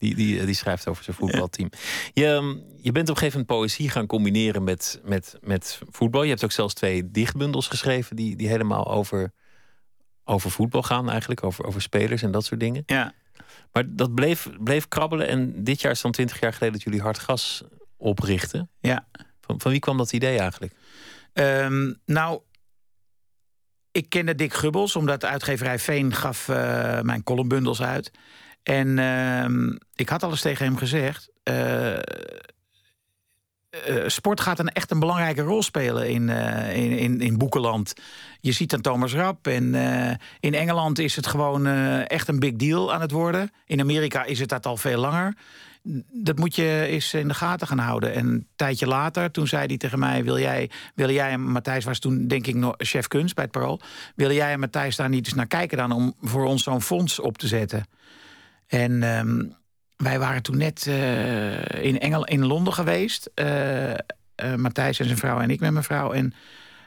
[0.00, 1.70] Die, die, die schrijft over zijn voetbalteam.
[2.12, 6.22] Je, ehm, je bent op een gegeven moment poëzie gaan combineren met, met, met voetbal.
[6.22, 9.32] Je hebt ook zelfs twee dichtbundels geschreven die, die helemaal over,
[10.24, 11.44] over voetbal gaan, eigenlijk.
[11.44, 12.82] Over, over spelers en dat soort dingen.
[12.86, 13.12] Ja.
[13.72, 15.28] Maar dat bleef, bleef krabbelen.
[15.28, 17.62] En dit jaar is dan twintig jaar geleden dat jullie Hartgas
[17.96, 18.70] oprichten.
[18.80, 19.06] Ja.
[19.40, 20.72] Van, van wie kwam dat idee eigenlijk?
[21.32, 22.40] Ehm, nou,
[23.92, 28.10] ik kende Dick Gubbels, omdat de uitgeverij Veen gaf eh, mijn columnbundels uit.
[28.62, 31.30] En ehm, ik had al eens tegen hem gezegd...
[31.42, 32.02] eh, eh,
[34.06, 37.94] sport gaat een, echt een belangrijke rol spelen in, eh, in, in, in boekenland.
[38.40, 39.46] Je ziet dan Thomas Rapp.
[39.46, 39.74] En
[40.40, 41.66] in Engeland is het gewoon
[42.06, 43.50] echt een big deal aan het worden.
[43.66, 45.34] In Amerika is het dat al veel langer
[46.12, 48.14] dat moet je eens in de gaten gaan houden.
[48.14, 50.24] En een tijdje later, toen zei hij tegen mij...
[50.24, 53.52] wil jij, wil jij en Matthijs was toen denk ik nog chef kunst bij het
[53.52, 53.80] Parool...
[54.14, 55.92] wil jij en Matthijs daar niet eens naar kijken dan...
[55.92, 57.86] om voor ons zo'n fonds op te zetten?
[58.70, 59.42] En ehm,
[59.96, 63.30] wij waren toen net eh, in, Engel, in Londen geweest.
[63.34, 63.98] eh, eh,
[64.56, 66.12] Matthijs en zijn vrouw en ik met mijn vrouw.
[66.12, 66.34] En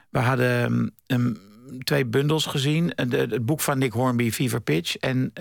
[0.10, 1.38] we hadden um,
[1.84, 2.92] twee bundels gezien.
[2.96, 4.96] Het boek van Nick Hornby, Fever Pitch...
[4.98, 5.32] en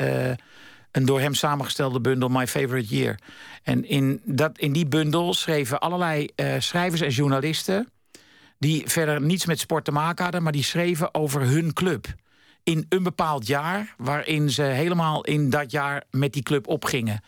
[0.90, 3.18] een door hem samengestelde bundel My Favorite Year.
[3.62, 6.28] En in, dat, in die bundel schreven allerlei
[6.58, 7.88] schrijvers en journalisten...
[8.58, 10.42] die verder niets met sport te maken hadden...
[10.42, 12.06] maar die schreven over hun club.
[12.62, 17.20] In een bepaald jaar, waarin ze helemaal in dat jaar met die club opgingen.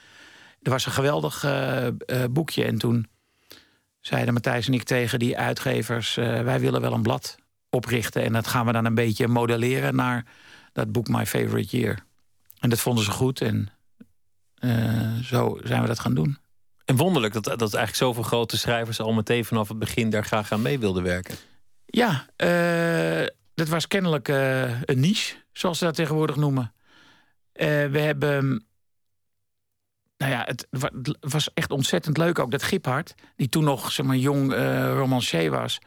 [0.62, 1.94] Er was een geweldig eh, eh,
[2.30, 3.08] boekje en toen
[4.00, 7.36] zeiden Matthijs en ik tegen die uitgevers: eh, wij willen wel een blad
[7.70, 10.24] oprichten en dat gaan we dan een beetje modelleren naar
[10.72, 11.98] dat boek My Favorite Year.
[12.58, 13.68] En dat vonden ze goed en
[15.22, 16.38] zo zijn we dat gaan doen.
[16.84, 20.52] En wonderlijk dat, dat eigenlijk zoveel grote schrijvers al meteen vanaf het begin daar graag
[20.52, 21.36] aan mee wilden werken.
[21.86, 26.74] Ja, eh, dat was kennelijk eh, een niche, zoals ze dat tegenwoordig noemen.
[27.52, 28.66] Eh, we hebben.
[30.16, 33.92] Nou ja, het wa- het was echt ontzettend leuk ook dat Giphart, die toen nog
[33.92, 35.78] zeg maar, jong eh romancier was,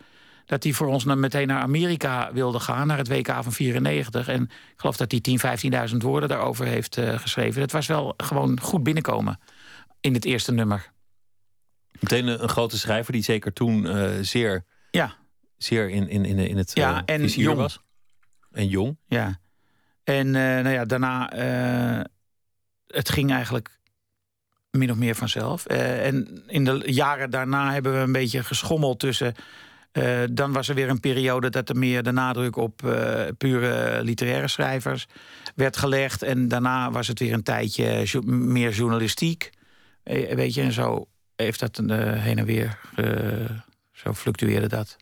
[0.45, 4.27] dat hij voor ons naar, meteen naar Amerika wilde gaan, naar het WK van 94.
[4.27, 7.61] En ik geloof dat hij 10.000, 15.000 woorden daarover heeft geschreven.
[7.61, 9.39] Dat was wel gewoon goed binnenkomen
[10.01, 10.91] in het eerste nummer.
[11.99, 13.87] Meteen een, grote schrijver die zeker toen
[14.25, 15.15] zeer, Ja,
[15.57, 17.57] zeer in, in, in, in het Ja, eh, en vizier jong.
[17.57, 17.79] was.
[18.51, 18.97] En jong.
[19.07, 19.39] Ja.
[20.03, 22.03] En eh, nou ja, daarna, eh,
[22.87, 23.79] het ging eigenlijk
[24.71, 25.65] min of meer vanzelf.
[25.65, 29.33] En in de jaren daarna hebben we een beetje geschommeld tussen.
[30.31, 32.75] dan was er weer een periode dat er meer de nadruk op
[33.37, 35.07] pure literaire schrijvers
[35.55, 36.21] werd gelegd.
[36.21, 39.49] En daarna was het weer een tijdje jo- meer journalistiek.
[40.03, 42.79] Weet je, en zo heeft dat een, heen en weer.
[43.91, 44.97] zo fluctueerde dat.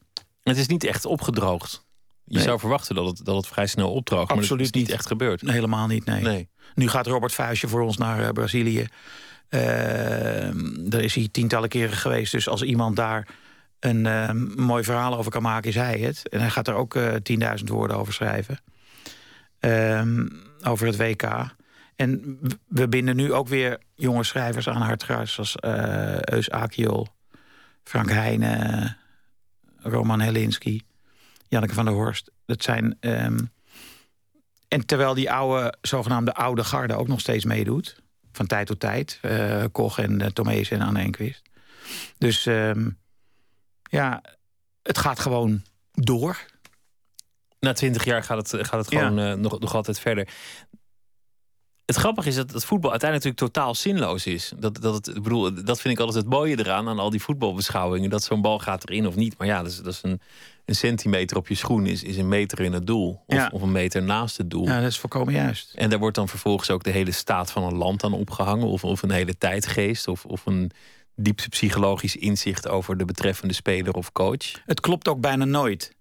[0.50, 1.86] Het is niet echt opgedroogd.
[2.24, 2.44] Je Nee.
[2.44, 4.28] zou verwachten dat het, dat het vrij snel opdroogt.
[4.28, 4.96] maar dat Absoluut is niet niet.
[4.96, 5.42] echt gebeurd.
[5.42, 6.22] Helemaal niet, nee.
[6.22, 6.50] Nee.
[6.76, 8.88] Nu gaat Robert Vuijsje voor ons naar eh, Brazilië.
[9.50, 9.60] Eh,
[10.80, 12.32] daar is hij tientallen keren geweest.
[12.32, 13.28] Dus als iemand daar
[13.80, 16.30] een eh, mooi verhaal over kan maken, is hij het.
[16.30, 17.14] En hij gaat er ook eh
[17.58, 18.60] 10.000 woorden over schrijven.
[19.60, 20.28] Ehm,
[20.64, 21.24] over het WK.
[21.96, 25.34] En we binden nu ook weer jonge schrijvers aan Hartgras...
[25.34, 27.08] zoals eh Eus Akiol,
[27.84, 28.98] Frank Heijnen,
[29.86, 30.82] Roman Helinski...
[31.48, 32.32] Janneke van der Horst.
[32.46, 32.98] Dat zijn...
[33.00, 33.40] ehm,
[34.68, 38.04] en terwijl die oude, zogenaamde oude garde ook nog steeds meedoet.
[38.32, 39.20] Van tijd tot tijd.
[39.22, 41.42] eh Koch en uh, Tomees en Anne Enquist.
[42.18, 42.90] Dus ehm,
[43.84, 44.22] ja,
[44.84, 46.46] het gaat gewoon door.
[47.60, 49.00] Na twintig jaar gaat het, gaat het Ja.
[49.00, 50.28] gewoon eh, nog, nog altijd verder.
[51.86, 54.52] Het grappige is dat het voetbal uiteindelijk natuurlijk totaal zinloos is.
[54.58, 57.22] Dat, dat, het, ik bedoel, dat vind ik altijd het mooie eraan, aan al die
[57.22, 58.10] voetbalbeschouwingen.
[58.10, 59.38] Dat zo'n bal gaat erin of niet.
[59.38, 60.22] Maar ja, dat is, dat is een,
[60.66, 63.22] een centimeter op je schoen is, is een meter in het doel.
[63.28, 63.50] Of, Ja.
[63.54, 64.66] of een meter naast het doel.
[64.66, 65.74] Ja, dat is volkomen juist.
[65.74, 68.68] En daar wordt dan vervolgens ook de hele staat van een land aan opgehangen.
[68.68, 70.08] Of, of een hele tijdgeest.
[70.08, 70.72] Of, of een
[71.16, 74.52] diepste psychologisch inzicht over de betreffende speler of coach.
[74.66, 75.94] Het klopt ook bijna nooit.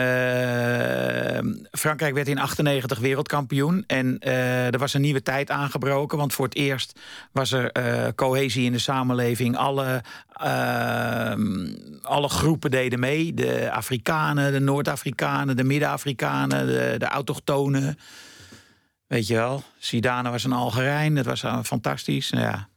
[0.00, 1.38] Eh,
[1.70, 3.84] Frankrijk werd in 98 wereldkampioen.
[3.86, 6.18] En eh, er was een nieuwe tijd aangebroken.
[6.18, 7.00] Want voor het eerst
[7.32, 9.56] was er eh, cohesie in de samenleving.
[9.56, 11.32] Alle, eh,
[12.02, 13.34] alle groepen deden mee.
[13.34, 17.98] De Afrikanen, de Noord-Afrikanen, de Midden-Afrikanen, de, de autochtonen.
[19.10, 21.14] Weet je wel, Zidane was een Algerijn.
[21.14, 22.30] Dat was eh, fantastisch.
[22.30, 22.68] Nou ja.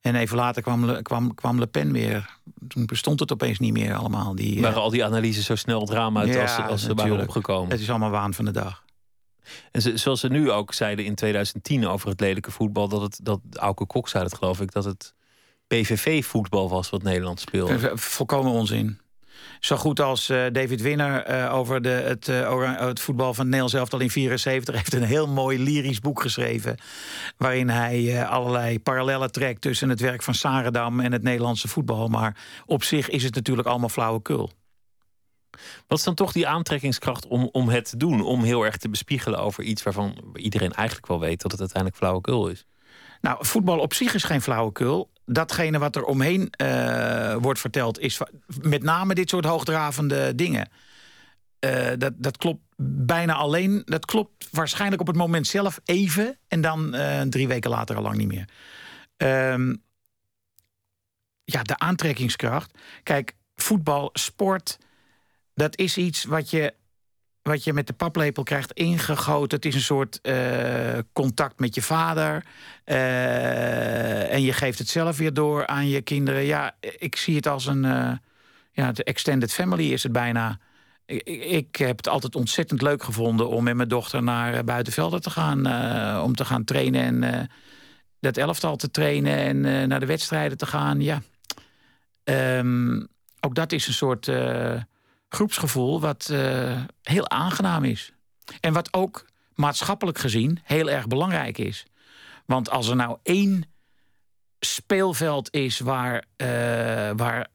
[0.00, 2.36] En even later kwam Le, kwam, kwam Le Pen weer.
[2.68, 4.34] Toen bestond het opeens niet meer allemaal.
[4.34, 6.80] Die, eh, Waren al die analyses zo snel het raam uit Ja, als, ze- als
[6.82, 7.70] ze waren opgekomen.
[7.70, 8.84] Het is allemaal waan van de dag.
[9.72, 13.20] En ze- zoals ze nu ook zeiden in 2010 over het lelijke voetbal, dat het,
[13.22, 15.14] dat Auke Kok zei het geloof ik, dat het
[15.66, 17.88] PVV-voetbal was wat Nederland speelde.
[17.88, 18.98] Eh, Volkomen onzin.
[19.60, 23.70] Zo goed als eh, David Winner eh, over de, het, eh, het voetbal van Nederland
[23.70, 26.76] zelf al in 74 heeft een heel mooi lyrisch boek geschreven.
[27.36, 32.08] Waarin hij allerlei parallellen trekt tussen het werk van Sarendam en het Nederlandse voetbal.
[32.08, 34.50] Maar op zich is het natuurlijk allemaal flauwekul.
[35.86, 38.20] Wat is dan toch die aantrekkingskracht om, om het te doen?
[38.22, 42.00] Om heel erg te bespiegelen over iets waarvan iedereen eigenlijk wel weet dat het uiteindelijk
[42.00, 42.64] flauwekul is.
[43.20, 45.10] Nou, voetbal op zich is geen flauwekul.
[45.24, 48.20] Datgene wat er omheen eh, wordt verteld, is
[48.60, 50.68] met name dit soort hoogdravende dingen.
[51.58, 52.62] Eh, dat, dat klopt
[53.06, 53.82] bijna alleen.
[53.84, 56.38] Dat klopt waarschijnlijk op het moment zelf even.
[56.48, 58.48] En dan eh, drie weken later al lang niet meer.
[59.16, 59.74] Ehm,
[61.44, 62.78] ja, de aantrekkingskracht.
[63.02, 64.78] Kijk, voetbal, sport,
[65.54, 66.74] dat is iets wat je,
[67.48, 69.56] wat je met de paplepel krijgt ingegoten.
[69.56, 72.44] Het is een soort eh, contact met je vader.
[72.84, 76.44] Eh, en je geeft het zelf weer door aan je kinderen.
[76.44, 77.84] Ja, ik zie het als een.
[77.84, 78.12] eh,
[78.72, 80.58] ja, de extended family is het bijna.
[81.06, 85.30] Ik, ik- heb het altijd ontzettend leuk gevonden om met mijn dochter naar buitenvelden te
[85.30, 85.58] gaan.
[86.22, 87.48] om te gaan trainen en
[88.20, 91.00] dat elftal te trainen en naar de wedstrijden te gaan.
[91.00, 91.22] Ja.
[92.24, 93.00] Ehm,
[93.40, 94.26] ook dat is een soort
[95.28, 98.12] groepsgevoel wat eh, heel aangenaam is.
[98.60, 101.86] En wat ook maatschappelijk gezien heel erg belangrijk is.
[102.46, 103.64] Want als er nou één
[104.60, 106.46] speelveld is waar, eh,
[107.16, 107.48] waar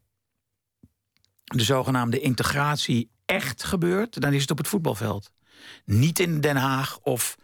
[1.43, 5.31] de zogenaamde integratie echt gebeurt, dan is het op het voetbalveld.
[5.85, 7.37] Niet in Den Haag of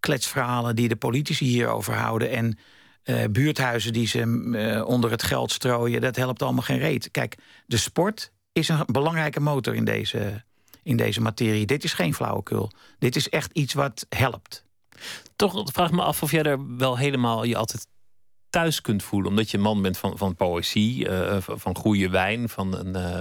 [0.00, 2.30] kletsverhalen die de politici hierover houden.
[2.30, 2.58] En
[3.04, 6.00] uh, buurthuizen die ze onder het geld strooien.
[6.00, 7.10] Dat helpt allemaal geen reet.
[7.10, 10.44] Kijk, de sport is een belangrijke motor in deze,
[10.82, 11.66] in deze materie.
[11.66, 12.70] Dit is geen flauwekul.
[12.98, 14.64] Dit is echt iets wat helpt.
[15.36, 17.86] Toch vraag me af of jij er wel helemaal je altijd
[18.50, 19.30] thuis kunt voelen.
[19.30, 23.20] Omdat je een man bent van, van poëzie, uh, van goede wijn, van, een, uh,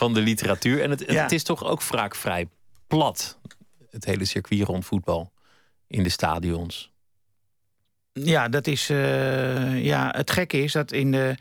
[0.00, 0.82] van de literatuur.
[0.82, 1.22] En het, ja.
[1.22, 2.48] het is toch ook vaak vrij
[2.86, 3.38] plat,
[3.90, 5.32] het hele circuit rond voetbal
[5.86, 6.90] in de stadions.
[8.12, 8.90] Ja, dat is.
[8.90, 11.34] Uh, ja, het gekke is dat in de.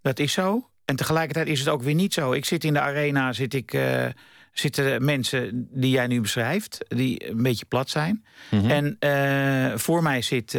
[0.00, 0.70] Dat is zo.
[0.84, 2.32] En tegelijkertijd is het ook weer niet zo.
[2.32, 4.06] Ik zit in de arena, zit ik, uh,
[4.52, 8.24] zitten mensen die jij nu beschrijft, die een beetje plat zijn.
[8.50, 8.70] Mm -hmm.
[8.70, 10.54] En uh, voor mij zit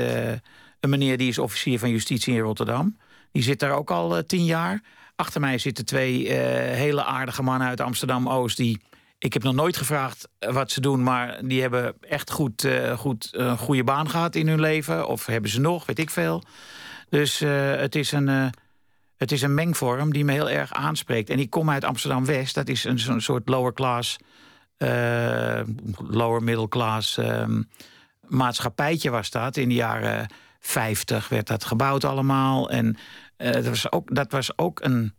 [0.80, 2.98] een meneer die is officier van justitie in Rotterdam.
[3.32, 4.82] Die zit daar ook al tien jaar.
[5.16, 8.58] Achter mij zitten twee hele aardige mannen uit Amsterdam-Oost...
[8.58, 8.82] die
[9.18, 13.58] ik heb nog nooit gevraagd wat ze doen, maar die hebben echt goed, goed een
[13.58, 15.08] goede baan gehad in hun leven.
[15.08, 16.44] Of hebben ze nog, weet ik veel.
[17.10, 18.52] Dus het, is een,
[19.24, 21.30] het is een mengvorm die me heel erg aanspreekt.
[21.30, 22.56] En ik kom uit Amsterdam-West.
[22.56, 24.18] Dat is een soort lower class,
[25.98, 27.70] lower middle class um,
[28.28, 30.28] maatschappijtje was dat in de jaren
[30.60, 32.70] 50 werd dat gebouwd allemaal.
[32.70, 32.98] En
[33.38, 35.14] uh, dat, was ook, dat was ook een,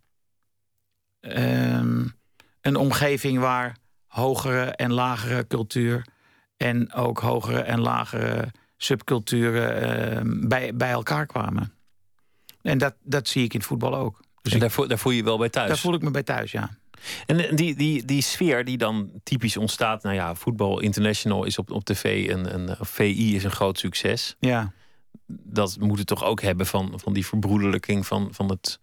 [1.20, 2.14] um,
[2.60, 3.76] een omgeving waar
[4.06, 6.06] hogere en lagere cultuur...
[6.56, 11.73] en ook hogere en lagere subculturen uh, bij, bij elkaar kwamen.
[12.64, 14.20] En dat, dat zie ik in het voetbal ook.
[14.42, 15.68] Dus en daar, voel, daar voel je je wel bij thuis?
[15.68, 16.70] Daar voel ik me bij thuis, ja.
[17.26, 20.02] En die, die, die sfeer die dan typisch ontstaat...
[20.02, 24.36] nou ja, Voetbal International is op, op tv, een, een, VI is een groot succes.
[24.38, 24.72] Ja
[25.26, 28.80] dat moet het toch ook hebben van, van die verbroederlijking van, van het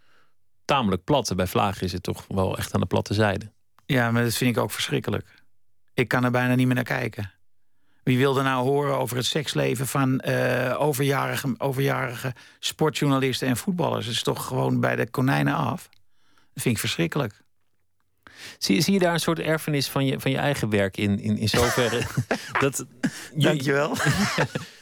[0.65, 1.35] tamelijk platte.
[1.35, 3.51] Bij Vlaag is het toch wel echt aan de platte zijde.
[3.85, 5.43] Ja, maar dat vind ik ook verschrikkelijk.
[5.93, 7.31] Ik kan er bijna niet meer naar kijken.
[8.03, 14.05] Wie wilde nou horen over het seksleven van uh, overjarige, overjarige sportjournalisten en voetballers?
[14.05, 15.89] Het is toch gewoon bij de konijnen af.
[16.53, 17.41] Dat vind ik verschrikkelijk.
[18.57, 21.37] Zie, zie je daar een soort erfenis van je, van je eigen werk in, in,
[21.37, 22.01] in zoverre?
[22.59, 22.85] dat,
[23.33, 23.95] Dankjewel.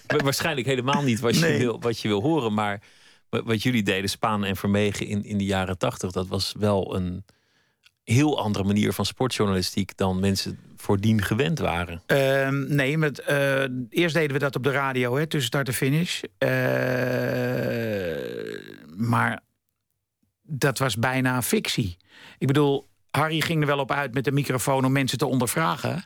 [0.24, 1.60] waarschijnlijk helemaal niet wat je, nee.
[1.60, 2.54] wil, wat je wil horen.
[2.54, 2.82] Maar
[3.30, 7.26] wat jullie deden, Spaan en Vermegen in, in de jaren tachtig, dat was wel een
[8.14, 12.02] heel andere manier van sportjournalistiek dan mensen voordien gewend waren.
[12.08, 15.74] Uh, nee, met, uh, eerst deden we dat op de radio, hè, tussen start en
[15.74, 16.22] finish.
[16.24, 16.50] Uh,
[18.96, 19.40] maar
[20.42, 21.98] dat was bijna fictie.
[22.38, 26.04] Ik bedoel, Harry ging er wel op uit met de microfoon om mensen te ondervragen.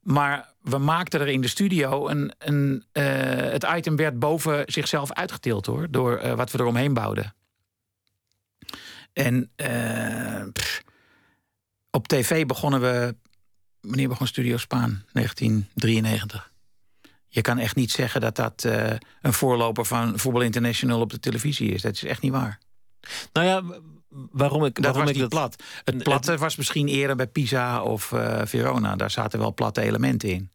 [0.00, 2.32] Maar we maakten er in de studio een.
[2.38, 3.04] een uh,
[3.36, 5.86] het item werd boven zichzelf uitgetild hoor.
[5.90, 7.34] Door wat we eromheen bouwden.
[9.12, 9.50] En
[11.90, 13.14] op tv begonnen we.
[13.80, 15.04] Wanneer begon Studio Spaan?
[15.12, 16.50] 1993.
[17.28, 18.64] Je kan echt niet zeggen dat dat
[19.20, 21.82] een voorloper van Voetbal International op de televisie is.
[21.82, 22.58] Dat is echt niet waar.
[23.32, 23.62] Nou ja,
[24.30, 25.62] waarom ik, dat waarom was ik plat.
[25.84, 28.96] Het platte was misschien eerder bij Pisa of uh, Verona.
[28.96, 30.50] Daar zaten wel platte elementen in.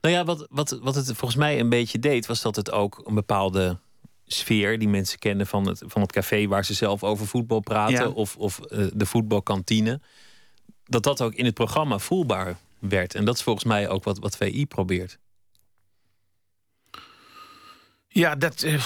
[0.00, 3.02] Nou ja, wat, wat, wat het volgens mij een beetje deed, was dat het ook
[3.04, 3.78] een bepaalde
[4.26, 7.94] sfeer die mensen kennen van het, van het café waar ze zelf over voetbal praten,
[7.94, 8.08] ja.
[8.08, 10.00] of, of uh, de voetbalkantine,
[10.90, 13.14] dat dat ook in het programma voelbaar werd.
[13.14, 15.18] En dat is volgens mij ook wat, wat VI probeert.
[18.08, 18.62] Ja, dat.
[18.62, 18.84] Uh,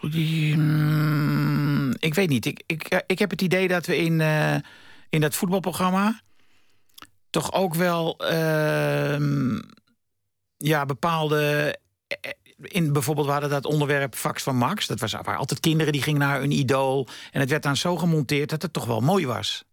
[0.00, 2.46] die, mm, ik weet niet.
[2.46, 4.54] Ik, ik, ik heb het idee dat we in, uh,
[5.08, 6.20] in dat voetbalprogramma
[7.30, 9.18] toch ook wel uh,
[10.56, 11.76] ja, bepaalde.
[12.56, 14.86] In, bijvoorbeeld, we hadden dat onderwerp Fax van Max.
[14.86, 17.08] Dat was, waren altijd kinderen die gingen naar hun idool.
[17.30, 19.64] En het werd dan zo gemonteerd dat het toch wel mooi was.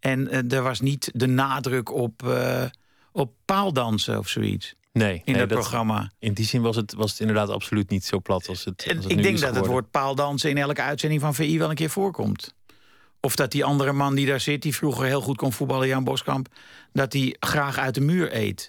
[0.00, 2.64] En uh, er was niet de nadruk op, uh,
[3.12, 4.74] op paaldansen of zoiets.
[4.92, 6.10] Nee, in nee, dat, programma.
[6.18, 8.84] In die zin was het, was het inderdaad absoluut niet zo plat als het.
[8.88, 11.74] Als het ik denk dat het woord paaldansen in elke uitzending van VI wel een
[11.74, 12.54] keer voorkomt.
[13.20, 16.04] Of dat die andere man die daar zit, die vroeger heel goed kon voetballen, Jan
[16.04, 16.48] Boskamp,
[16.92, 18.68] dat hij graag uit de muur eet.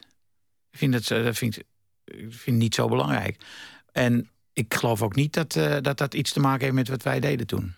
[0.71, 1.57] Ik vind dat, dat vind,
[2.05, 3.43] ik vind niet zo belangrijk.
[3.91, 7.03] En ik geloof ook niet dat, uh, dat dat iets te maken heeft met wat
[7.03, 7.75] wij deden toen.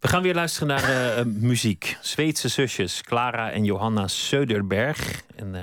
[0.00, 1.96] We gaan weer luisteren naar uh, muziek.
[2.00, 5.22] Zweedse zusjes Clara en Johanna Söderberg.
[5.36, 5.60] En, uh,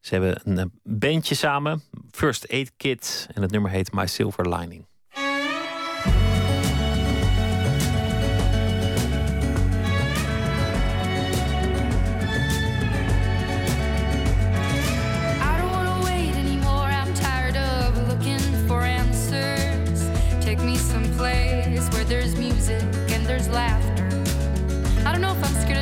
[0.00, 3.28] ze hebben een bandje samen, First Aid Kit.
[3.34, 4.87] En het nummer heet My Silver Lining.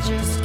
[0.00, 0.39] Just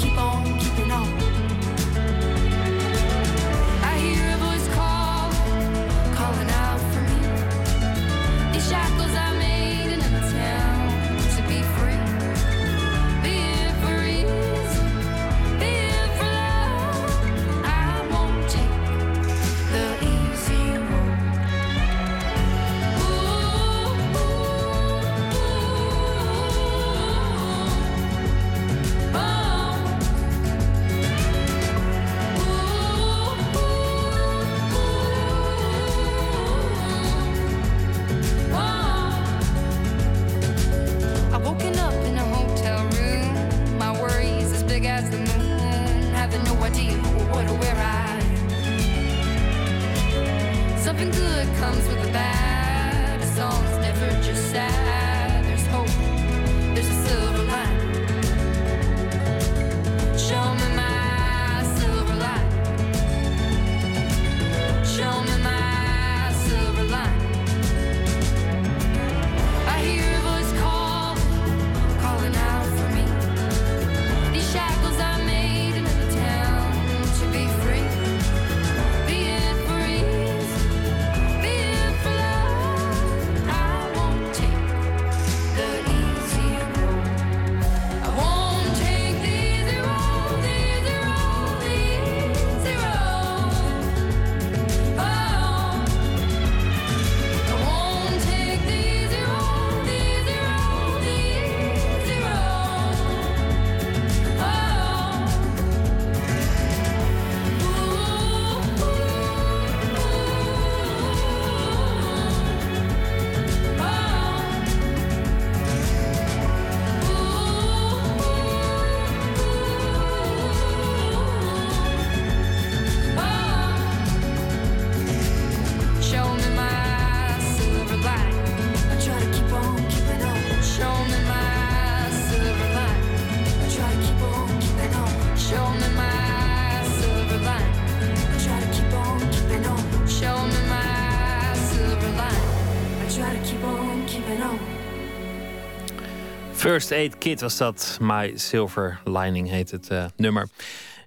[146.75, 147.97] First Aid Kit was dat.
[148.01, 150.47] My Silver Lining heet het eh, nummer.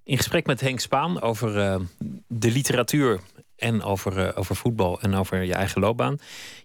[0.05, 1.81] In gesprek met Henk Spaan over eh,
[2.29, 3.21] de literatuur
[3.57, 6.19] en over, eh, over voetbal en over je eigen loopbaan.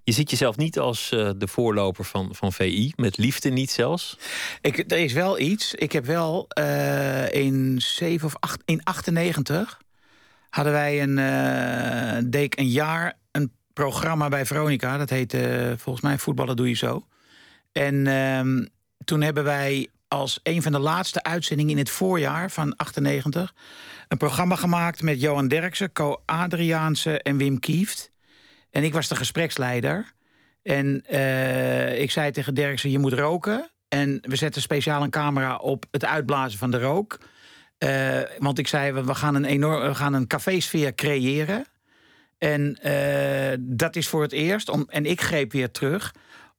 [0.03, 4.17] Je ziet jezelf niet als de voorloper van, van VI, met liefde niet zelfs.
[4.61, 5.73] Ik, er is wel iets.
[5.73, 6.47] Ik heb wel
[7.31, 9.81] in 7 of 8, in 98
[10.49, 14.97] hadden wij een, deed een jaar een programma bij Veronica.
[14.97, 17.07] Dat heette volgens mij Voetballen doe je zo.
[17.71, 18.65] En ehm,
[19.05, 23.53] toen hebben wij als een van de laatste uitzendingen in het voorjaar van 98
[24.07, 28.11] een programma gemaakt met Johan Derksen, Co Adriaanse en Wim Kieft.
[28.71, 30.13] En ik was de gespreksleider.
[30.63, 33.69] En eh, ik zei tegen Derksen, je moet roken.
[33.87, 37.17] En we zetten speciaal een camera op het uitblazen van de rook.
[37.77, 41.65] Eh, want ik zei, we gaan een, enorm, we gaan een cafésfeer creëren.
[42.37, 44.69] En eh, dat is voor het eerst.
[44.69, 46.13] Om, en ik greep weer terug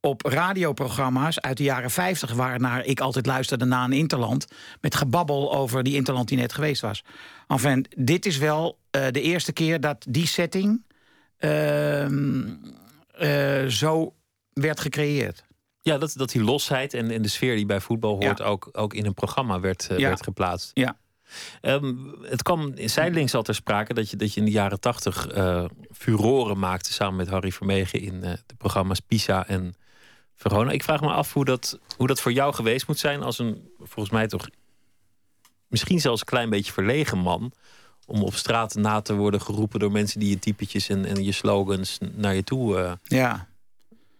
[0.04, 2.32] op radioprogramma's uit de jaren 50...
[2.32, 4.46] waarnaar ik altijd luisterde na een interland...
[4.80, 7.04] met gebabbel over die interland die net geweest was.
[7.46, 10.82] Enfin, dit is wel eh, de eerste keer dat die setting...
[11.36, 12.42] ehm,
[13.14, 14.14] eh, zo
[14.52, 15.44] werd gecreëerd.
[15.80, 18.38] Ja, dat, dat die losheid en, en de sfeer die bij voetbal hoort...
[18.38, 18.44] Ja.
[18.44, 20.08] Ook, ook in een programma werd, eh, Ja.
[20.08, 20.70] werd geplaatst.
[20.74, 20.96] Ja.
[21.60, 25.26] Ehm, het kwam zijdelings al ter sprake dat je, dat je in de jaren tachtig
[25.92, 29.74] furoren maakte samen met Harry Vermegen in de programma's Pisa en
[30.34, 30.70] Verona.
[30.70, 33.68] Ik vraag me af hoe dat, hoe dat voor jou geweest moet zijn als een,
[33.78, 34.48] volgens mij toch,
[35.68, 37.52] misschien zelfs een klein beetje verlegen man.
[38.06, 41.32] Om op straat na te worden geroepen door mensen die je typetjes en, en je
[41.32, 43.48] slogans naar je toe eh, Ja.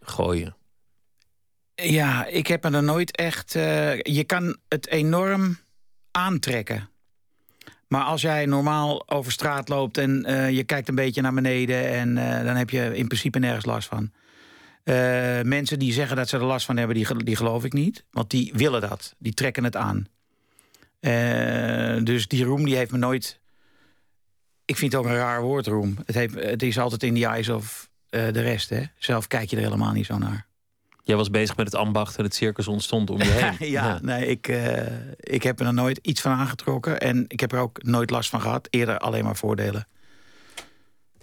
[0.01, 0.57] gooien.
[1.75, 3.55] Ja, ik heb me er nooit echt.
[3.55, 5.59] eh, je kan het enorm
[6.11, 6.89] aantrekken.
[7.89, 11.89] Maar als jij normaal over straat loopt en eh, je kijkt een beetje naar beneden...
[11.89, 14.13] en dan heb je in principe nergens last van.
[14.85, 14.95] Eh,
[15.43, 18.05] mensen die zeggen dat ze er last van hebben, die, die geloof ik niet.
[18.11, 19.15] Want die willen dat.
[19.19, 20.07] Die trekken het aan.
[21.01, 23.41] Eh, dus die roem die heeft me nooit...
[24.65, 25.99] Ik vind het ook een raar woord, roem.
[26.07, 28.69] Het, heeft, het is altijd in the eyes of eh, de rest.
[28.71, 28.83] Hè?
[28.99, 30.47] Zelf kijk je er helemaal niet zo naar.
[31.03, 33.25] Jij was bezig met het ambacht en het circus ontstond om je
[33.59, 33.71] heen.
[33.71, 37.01] ja, nee, ik, eh, ik heb er nooit iets van aangetrokken.
[37.01, 38.67] En ik heb er ook nooit last van gehad.
[38.71, 39.87] Eerder alleen maar voordelen.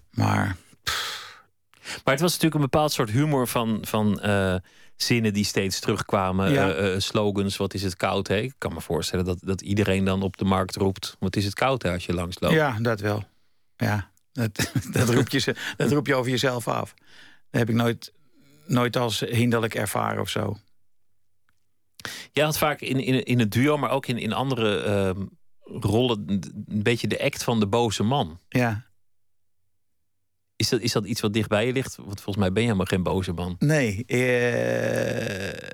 [0.09, 0.55] Maar
[2.03, 4.55] Maar het was natuurlijk een bepaald soort humor van, van eh,
[4.95, 6.51] zinnen die steeds terugkwamen.
[6.51, 6.71] Ja.
[6.71, 8.37] eh, eh, slogans, wat is het koud, hè?
[8.37, 11.15] Ik kan me voorstellen dat, dat iedereen dan op de markt roept...
[11.19, 12.55] wat is het koud, hè, als je langs loopt.
[12.55, 13.23] ja, dat wel.
[13.75, 16.93] Ja, dat, dat, roep je, dat roep je over jezelf af.
[17.49, 18.13] Dat heb ik nooit,
[18.65, 20.57] nooit als hinderlijk ervaren of zo.
[22.31, 25.25] Jij had vaak in, in, in het duo, maar ook in, in andere ehm,
[25.63, 26.25] rollen...
[26.27, 28.39] een beetje de act van de boze man.
[28.49, 28.85] Ja,
[30.61, 31.95] Is dat, is dat iets wat dichtbij je ligt?
[31.95, 33.55] Want volgens mij ben je helemaal geen boze man.
[33.59, 34.03] nee.
[34.07, 35.69] eh,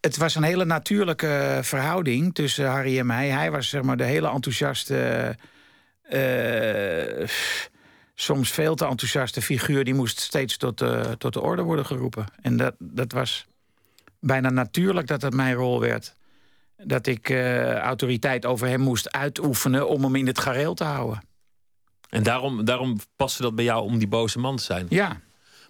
[0.00, 3.28] het was een hele natuurlijke verhouding tussen Harry en mij.
[3.28, 5.36] Hij was zeg maar de hele enthousiaste...
[6.02, 7.28] eh,
[8.14, 9.84] soms veel te enthousiaste figuur...
[9.84, 12.26] die moest steeds tot de, tot de orde worden geroepen.
[12.42, 13.46] En dat, dat was
[14.20, 16.14] bijna natuurlijk dat dat mijn rol werd.
[16.76, 19.88] Dat ik eh, autoriteit over hem moest uitoefenen...
[19.88, 21.28] om hem in het gareel te houden.
[22.10, 24.86] En daarom, daarom paste dat bij jou om die boze man te zijn.
[24.88, 25.20] Ja,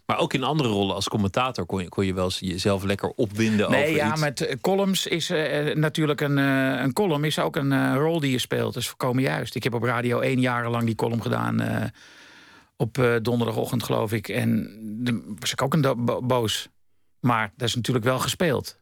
[0.06, 3.08] Maar ook in andere rollen als commentator kon je, kon je wel eens jezelf lekker
[3.08, 4.20] opwinden Nee, over ja, iets.
[4.20, 8.20] met eh, columns is eh, natuurlijk een, eh, een column is ook een eh, rol
[8.20, 8.74] die je speelt.
[8.74, 9.54] Dat is volkomen juist.
[9.54, 11.60] Ik heb op Radio 1 jarenlang die column gedaan.
[11.60, 11.84] eh,
[12.76, 14.28] op eh, donderdagochtend, geloof ik.
[14.28, 16.68] En dan was ik ook een boos.
[17.20, 18.78] Maar dat is natuurlijk wel gespeeld.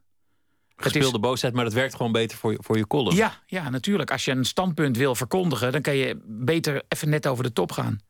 [0.83, 3.16] Gespeelde boosheid, maar dat werkt gewoon beter voor je, voor je column.
[3.16, 4.11] Ja, ja, natuurlijk.
[4.11, 5.72] Als je een standpunt wil verkondigen...
[5.72, 8.01] dan kan je beter even net over de top gaan.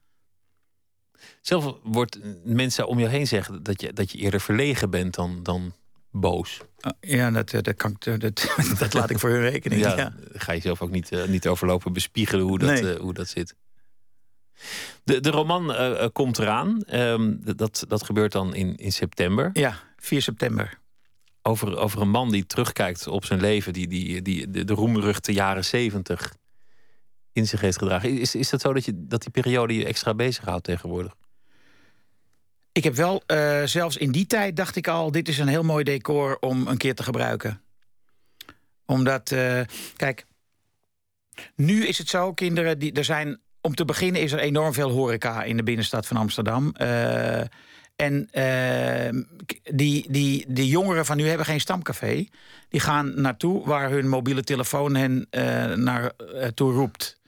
[1.40, 5.42] Zelf wordt mensen om je heen zeggen dat je, dat je eerder verlegen bent dan,
[5.42, 5.72] dan
[6.10, 6.60] boos.
[6.80, 8.18] Uh, ja, dat, eh, dat, kan dat,
[8.78, 9.80] dat laat ik voor hun rekening.
[9.80, 10.12] Ja, Ja.
[10.32, 12.94] Ga je zelf ook niet, eh, niet overlopen bespiegelen hoe dat, Nee.
[12.94, 13.54] eh, hoe dat zit.
[15.04, 15.74] De, de roman
[16.12, 16.82] komt eraan.
[16.82, 19.50] Ehm, dat, dat gebeurt dan in, in september.
[19.52, 20.78] ja, 4 september.
[21.42, 25.32] Over, over een man die terugkijkt op zijn leven, die, die, die de, de roemruchte
[25.32, 26.36] jaren zeventig
[27.32, 28.18] in zich heeft gedragen.
[28.18, 31.14] Is, is dat zo dat, je, dat die periode je extra bezighoudt tegenwoordig?
[32.72, 35.10] Ik heb wel, eh, zelfs in die tijd dacht ik al...
[35.10, 37.62] dit is een heel mooi decor om een keer te gebruiken.
[38.86, 39.60] Omdat, eh,
[39.96, 40.26] kijk...
[41.54, 43.40] Nu is het zo, kinderen, die, er zijn...
[43.60, 46.72] Om te beginnen is er enorm veel horeca in de binnenstad van Amsterdam.
[46.72, 47.40] Eh,
[47.98, 49.08] en eh,
[49.46, 52.26] k- die, die, die jongeren van nu hebben geen stamcafé.
[52.68, 57.20] Die gaan naartoe waar hun mobiele telefoon hen eh, naar eh, roept.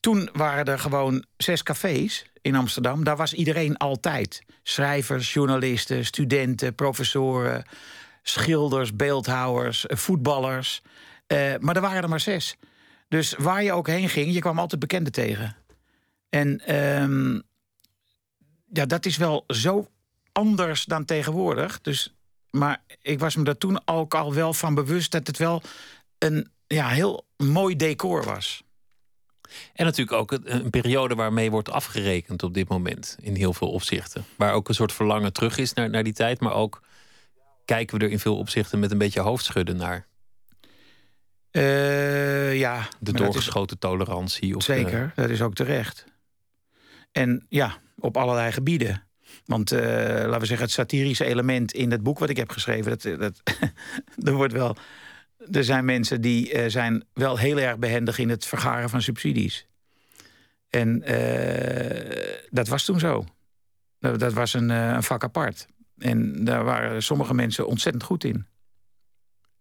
[0.00, 3.04] Toen waren er gewoon zes cafés in Amsterdam.
[3.04, 4.42] Daar was iedereen altijd.
[4.62, 7.64] Schrijvers, journalisten, studenten, professoren,
[8.22, 10.82] schilders, beeldhouwers, eh, voetballers.
[11.60, 12.56] Maar er waren er maar zes.
[13.08, 15.56] Dus waar je ook heen ging, je kwam altijd bekenden tegen.
[16.28, 17.40] En ehm,
[18.72, 19.88] ja, dat is wel zo
[20.32, 21.80] anders dan tegenwoordig.
[21.80, 22.14] Dus,
[22.50, 25.62] maar ik was me daar toen ook al wel van bewust dat het wel
[26.18, 28.62] een ja, heel mooi decor was.
[29.72, 33.16] En natuurlijk ook een, periode waarmee wordt afgerekend op dit moment.
[33.20, 34.24] In heel veel opzichten.
[34.36, 36.40] Waar ook een soort verlangen terug is naar, naar die tijd.
[36.40, 36.82] Maar ook
[37.64, 40.06] kijken we er in veel opzichten met een beetje hoofdschudden naar.
[41.50, 44.56] Eh, ja, De is- doorgeschoten tolerantie.
[44.56, 46.04] Of, Zeker, dat is ook terecht.
[47.12, 49.02] En ja, op allerlei gebieden.
[49.44, 52.98] Want eh, laten we zeggen, het satirische element in het boek wat ik heb geschreven,
[52.98, 53.42] dat, dat,
[54.28, 54.76] er wordt wel.
[55.50, 59.66] Er zijn mensen die eh, zijn wel heel erg behendig in het vergaren van subsidies.
[60.68, 63.24] En eh, dat was toen zo.
[63.98, 65.66] Dat, dat was een, een vak apart.
[65.98, 68.46] En daar waren sommige mensen ontzettend goed in.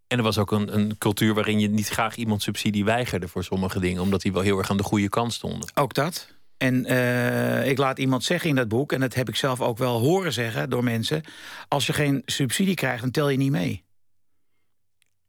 [0.07, 3.43] En er was ook een, een cultuur waarin je niet graag iemand subsidie weigerde voor
[3.43, 4.01] sommige dingen.
[4.01, 5.69] Omdat die wel heel erg aan de goede kant stonden.
[5.73, 6.36] Ook dat.
[6.57, 9.77] En eh, ik laat iemand zeggen in dat boek, en dat heb ik zelf ook
[9.77, 11.23] wel horen zeggen door mensen:
[11.67, 13.85] als je geen subsidie krijgt, dan tel je niet mee.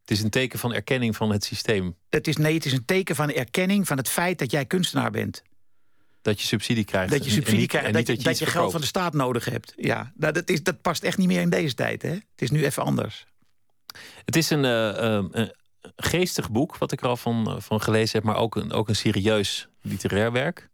[0.00, 1.96] Het is een teken van erkenning van het systeem.
[2.08, 5.10] Het is, nee, het is een teken van erkenning van het feit dat jij kunstenaar
[5.10, 5.42] bent.
[6.22, 7.12] Dat je subsidie krijgt.
[7.12, 8.72] Dat je subsidie niet- krijgt, en dat je, dat je geld verkoopt.
[8.72, 9.72] van de staat nodig hebt.
[9.76, 12.02] Ja, nou, dat, is, dat past echt niet meer in deze tijd.
[12.02, 12.10] Hè?
[12.10, 13.26] Het is nu even anders.
[14.24, 15.52] Het is een, eh, eh, een
[15.96, 18.96] geestig boek, wat ik er al van, van gelezen heb, maar ook een, ook een
[18.96, 20.68] serieus literair werk.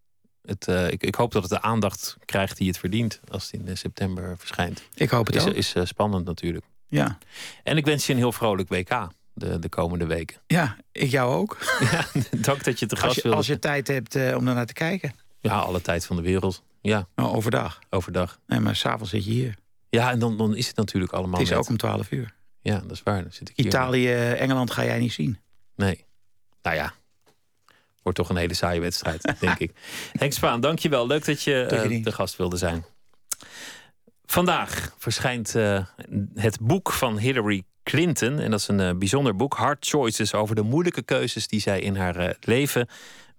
[0.45, 3.53] Het, eh, ik, ik hoop dat het de aandacht krijgt die het verdient als het
[3.61, 4.83] in eh, september verschijnt.
[4.93, 5.53] Ik hoop het Is, ook.
[5.53, 6.65] is eh, spannend natuurlijk.
[6.87, 7.17] Ja.
[7.63, 10.37] En ik wens je een heel vrolijk WK de, de komende weken.
[10.47, 11.57] ja, ik jou ook.
[11.91, 12.05] Ja,
[12.37, 13.37] dank dat je te gast wilde.
[13.37, 15.13] als je tijd hebt eh, om ernaar te kijken.
[15.39, 16.63] Ja, alle tijd van de wereld.
[16.81, 17.79] Ja, Nou, overdag.
[17.89, 18.39] overdag.
[18.47, 19.55] Nee, maar s'avonds zit je hier.
[19.89, 22.33] Ja, en dan, dan is het natuurlijk allemaal Het is net- ook om 12 uur.
[22.61, 23.21] Ja, dat is waar.
[23.21, 23.65] Dan zit ik hier.
[23.65, 25.39] Italië, Engeland ga jij niet zien.
[25.75, 26.05] Nee.
[26.61, 26.93] Nou ja.
[28.05, 29.71] Wordt toch een hele saaie wedstrijd, denk ik.
[30.11, 31.07] Henk Spaan, dankjewel.
[31.07, 32.85] Leuk dat je eh, de gast wilde zijn.
[34.25, 35.85] Vandaag verschijnt eh,
[36.35, 38.39] het boek van Hillary Clinton.
[38.39, 39.53] En dat is een eh, bijzonder boek.
[39.53, 42.87] Hard Choices over de moeilijke keuzes die zij in haar eh, leven,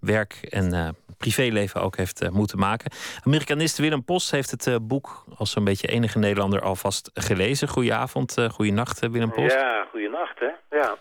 [0.01, 0.89] werk en eh,
[1.19, 2.91] privéleven ook heeft moeten maken.
[3.25, 7.69] Amerikanist Willem Post heeft het eh, boek als zo'n beetje enige Nederlander alvast gelezen.
[7.69, 9.55] Goedenavond, uh, goeienacht Willem Post.
[9.55, 10.77] Ja, goeienacht hè.
[10.77, 10.97] Ja.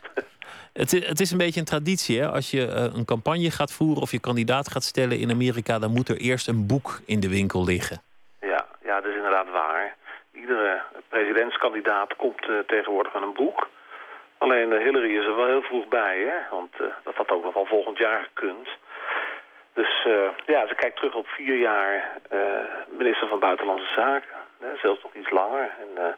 [0.83, 2.19] Het, het is een beetje een traditie.
[2.21, 2.27] Hè?
[2.27, 5.91] Als je eh, een campagne gaat voeren of je kandidaat gaat stellen in Amerika, dan
[5.91, 8.01] moet er eerst een boek in de winkel liggen.
[8.41, 9.95] Ja, ja, dat is inderdaad waar.
[10.31, 13.69] Iedere presidentskandidaat komt eh, tegenwoordig met een boek.
[14.37, 16.55] Alleen eh, Hillary is er wel heel vroeg bij, hè?
[16.55, 16.71] want
[17.03, 18.67] dat had ook nog wel volgend jaar gekund.
[19.73, 20.07] Dus
[20.45, 22.19] ja, ze kijkt terug op vier jaar
[22.97, 24.37] minister van Buitenlandse Zaken.
[24.81, 25.69] Zelfs nog iets langer.
[25.79, 26.15] En,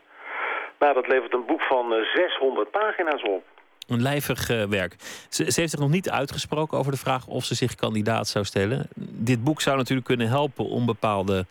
[0.79, 3.45] nou, dat levert een boek van eh, 600 pagina's op.
[3.87, 4.95] Een lijvig eh, werk.
[5.29, 8.45] Ze, ze heeft zich nog niet uitgesproken over de vraag of ze zich kandidaat zou
[8.45, 8.87] stellen.
[8.95, 11.45] Dit boek zou natuurlijk kunnen helpen om bepaalde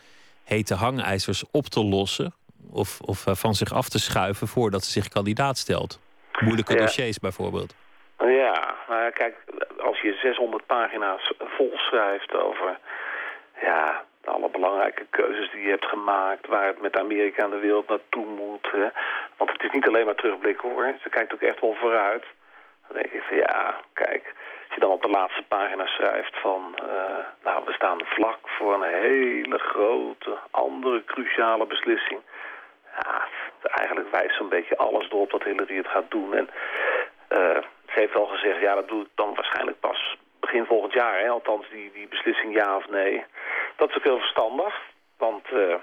[0.45, 2.35] hete hangijzers op te lossen.
[2.71, 6.01] Of, of eh, van zich af te schuiven voordat ze zich kandidaat stelt.
[6.41, 6.79] Moeilijke Ja.
[6.81, 7.75] dossiers bijvoorbeeld.
[8.19, 9.35] Ja, nou kijk,
[9.81, 12.79] als je 600 pagina's volschrijft over
[13.63, 17.89] ja, alle belangrijke keuzes die je hebt gemaakt, waar het met Amerika en de wereld
[17.89, 18.69] naartoe moet.
[18.73, 18.89] Hè.
[19.37, 22.25] Want het is niet alleen maar terugblikken hoor, ze kijkt ook echt wel vooruit.
[22.87, 24.35] Dan denk ik van ja, kijk,
[24.67, 28.75] als je dan op de laatste pagina schrijft van, eh, nou we staan vlak voor
[28.75, 32.21] een hele grote, andere cruciale beslissing.
[33.03, 33.25] Ja,
[33.63, 36.35] eigenlijk wijst zo'n beetje alles erop dat Hillary het gaat doen.
[36.35, 36.49] En
[37.29, 40.17] eh, ze heeft al gezegd, ja, dat doe ik dan waarschijnlijk pas
[40.47, 41.21] begin volgend jaar.
[41.21, 41.29] Hè?
[41.29, 43.25] Althans, die, die beslissing ja of nee.
[43.77, 44.75] Dat is ook heel verstandig,
[45.19, 45.75] want eh,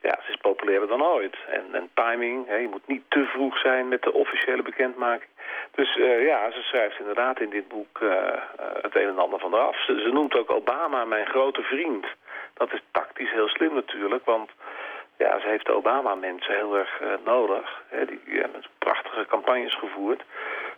[0.00, 1.36] ja, ze is populairder dan ooit.
[1.48, 2.56] En, en timing, hè?
[2.56, 5.30] je moet niet te vroeg zijn met de officiële bekendmaking.
[5.74, 8.42] Dus eh, ja, ze schrijft inderdaad in dit boek eh,
[8.82, 9.84] het een en ander van eraf.
[9.84, 12.06] Ze, ze noemt ook Obama mijn grote vriend.
[12.54, 14.50] Dat is tactisch heel slim natuurlijk, want
[15.18, 17.82] ja, ze heeft de Obama-mensen heel erg nodig.
[17.88, 20.22] Hè, die hebben prachtige campagnes gevoerd.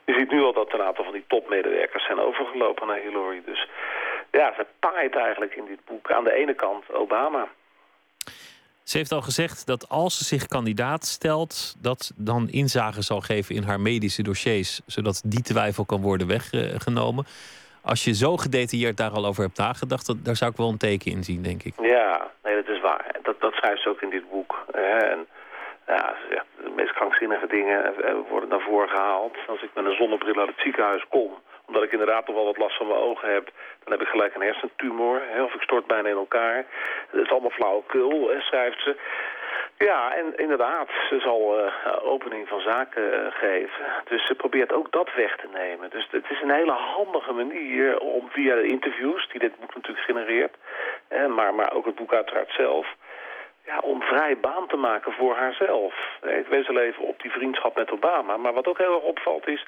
[0.05, 3.43] Je ziet nu al dat een aantal van die topmedewerkers zijn overgelopen naar Hillary.
[3.45, 3.69] Dus
[4.31, 7.49] ja, ze taait eigenlijk in dit boek aan de ene kant Obama.
[8.83, 13.55] Ze heeft al gezegd dat als ze zich kandidaat stelt, dat dan inzage zal geven
[13.55, 17.25] in haar medische dossiers, zodat die twijfel kan worden weggenomen.
[17.83, 20.79] Als je zo gedetailleerd daar al over hebt nagedacht, dat, daar zou ik wel een
[20.79, 21.75] teken in zien, denk ik.
[21.83, 23.17] Ja, nee, dat is waar.
[23.23, 24.65] Dat, dat schrijft ze ook in dit boek.
[24.73, 25.27] En
[25.87, 26.15] ja,
[26.57, 29.37] de meest krankzinnige dingen eh, worden naar voren gehaald.
[29.47, 31.31] Als ik met een zonnebril uit het ziekenhuis kom,
[31.67, 33.51] omdat ik inderdaad nog wel wat last van mijn ogen heb,
[33.85, 35.23] dan heb ik gelijk een hersentumor.
[35.45, 36.65] Of ik stort bijna in elkaar.
[37.11, 38.97] Dat is allemaal flauwekul, schrijft ze.
[39.79, 41.73] Ja, en inderdaad, ze zal eh,
[42.05, 43.85] opening van zaken eh, geven.
[44.09, 45.91] Dus ze probeert ook dat weg te nemen.
[45.91, 50.05] Dus het is een hele handige manier om via de interviews, die dit boek natuurlijk
[50.05, 50.55] genereert,
[51.09, 52.87] eh, maar, maar ook het boek uiteraard zelf,
[53.65, 55.95] ja, om vrij baan te maken voor haarzelf.
[56.23, 58.37] Ik wees al even op die vriendschap met Obama.
[58.37, 59.67] Maar wat ook heel erg opvalt is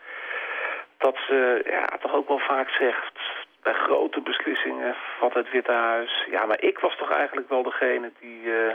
[0.99, 3.21] dat ze ja, toch ook wel vaak zegt
[3.63, 6.27] bij grote beslissingen van het Witte Huis...
[6.31, 8.75] ja, maar ik was toch eigenlijk wel degene die, eh,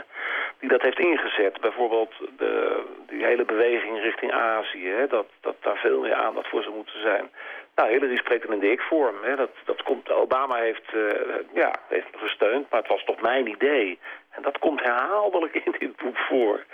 [0.58, 1.60] die dat heeft ingezet.
[1.60, 6.62] Bijvoorbeeld de, die hele beweging richting Azië, hè, dat, dat daar veel meer aandacht voor
[6.62, 7.30] zou moeten zijn.
[7.74, 9.16] Nou, Hillary spreekt er in de ik-vorm.
[9.36, 11.00] Dat, dat komt, Obama heeft, eh,
[11.52, 13.98] ja, heeft me gesteund, maar het was toch mijn idee.
[14.30, 16.64] En dat komt herhaaldelijk in dit boek voor.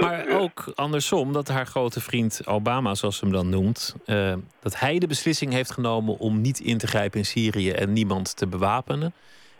[0.00, 4.78] Maar ook andersom, dat haar grote vriend Obama, zoals ze hem dan noemt, eh, dat
[4.80, 8.46] hij de beslissing heeft genomen om niet in te grijpen in Syrië en niemand te
[8.48, 9.12] bewapenen.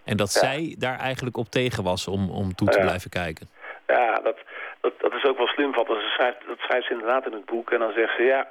[0.05, 0.41] En dat Ja.
[0.41, 2.85] zij daar eigenlijk op tegen was om, om toe te Ja.
[2.85, 3.49] blijven kijken.
[3.87, 4.37] Ja, dat,
[4.81, 5.85] dat, dat is ook wel slim van.
[5.87, 7.71] Ze schrijft, dat schrijft ze inderdaad in het boek.
[7.71, 8.49] En dan zegt ze, ja,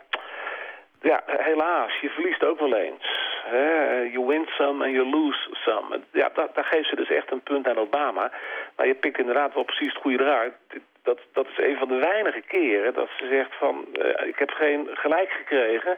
[1.02, 3.20] ja helaas, je verliest ook wel eens.
[4.12, 6.00] You win some and you lose some.
[6.12, 8.32] Ja, daar, daar geeft ze dus echt een punt aan Obama.
[8.76, 10.54] Maar je pikt inderdaad wel precies het goede eruit.
[11.04, 13.86] Dat, dat is een van de weinige keren dat ze zegt van...
[13.94, 15.98] eh, ik heb geen gelijk gekregen.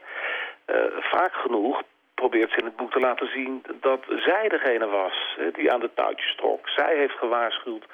[0.66, 1.82] Eh, vaak genoeg
[2.24, 5.94] probeert ze in het boek te laten zien dat zij degene was die aan de
[5.94, 6.70] touwtjes trok.
[6.70, 7.86] Zij heeft gewaarschuwd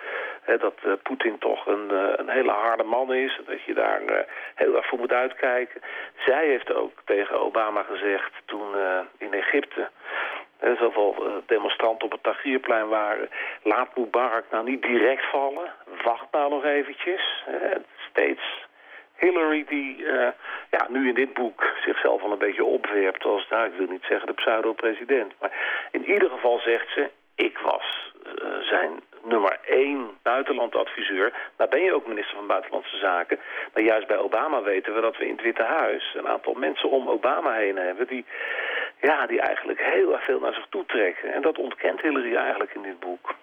[0.57, 3.39] dat eh, Poetin toch een, eh, een hele harde man is.
[3.45, 4.25] Dat je daar eh,
[4.55, 5.82] heel erg voor moet uitkijken.
[6.25, 8.67] Zij heeft ook tegen Obama gezegd toen
[9.17, 9.89] in Egypte...
[10.80, 13.30] zoveel demonstranten op het Tahrirplein waren...
[13.63, 15.73] laat Mubarak nou niet direct vallen.
[16.03, 17.43] Wacht nou nog eventjes.
[18.09, 18.67] steeds
[19.20, 20.28] Hillary die eh,
[20.70, 24.03] ja, nu in dit boek zichzelf al een beetje opwerpt als, nou ik wil niet
[24.07, 25.34] zeggen de pseudo-president.
[25.39, 25.51] Maar
[25.91, 28.91] in ieder geval zegt ze, ik was eh, zijn
[29.24, 31.34] nummer één buitenlandadviseur.
[31.57, 33.39] Nou ben je ook minister van Buitenlandse Zaken.
[33.74, 36.89] Maar juist bij Obama weten we dat we in het Witte Huis een aantal mensen
[36.89, 38.07] om Obama heen hebben...
[38.07, 38.26] die,
[39.01, 41.34] ja, die eigenlijk heel erg veel naar zich toe trekken.
[41.34, 43.36] En dat ontkent Hillary eigenlijk in dit boek.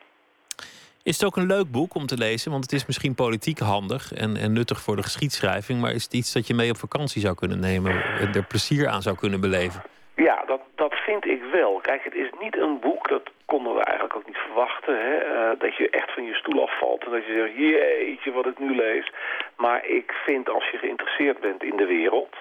[1.10, 2.50] Is het ook een leuk boek om te lezen?
[2.50, 5.80] Want het is misschien politiek handig en, en nuttig voor de geschiedschrijving.
[5.80, 8.88] Maar is het iets dat je mee op vakantie zou kunnen nemen en er plezier
[8.88, 9.82] aan zou kunnen beleven?
[10.16, 11.78] Ja, dat, dat vind ik wel.
[11.82, 15.58] Kijk, het is niet een boek, dat konden we eigenlijk ook niet verwachten, hè, eh,
[15.58, 18.74] dat je echt van je stoel afvalt en dat je zegt, jeetje, wat ik nu
[18.74, 19.12] lees.
[19.56, 22.34] Maar ik vind als je geïnteresseerd bent in de wereld,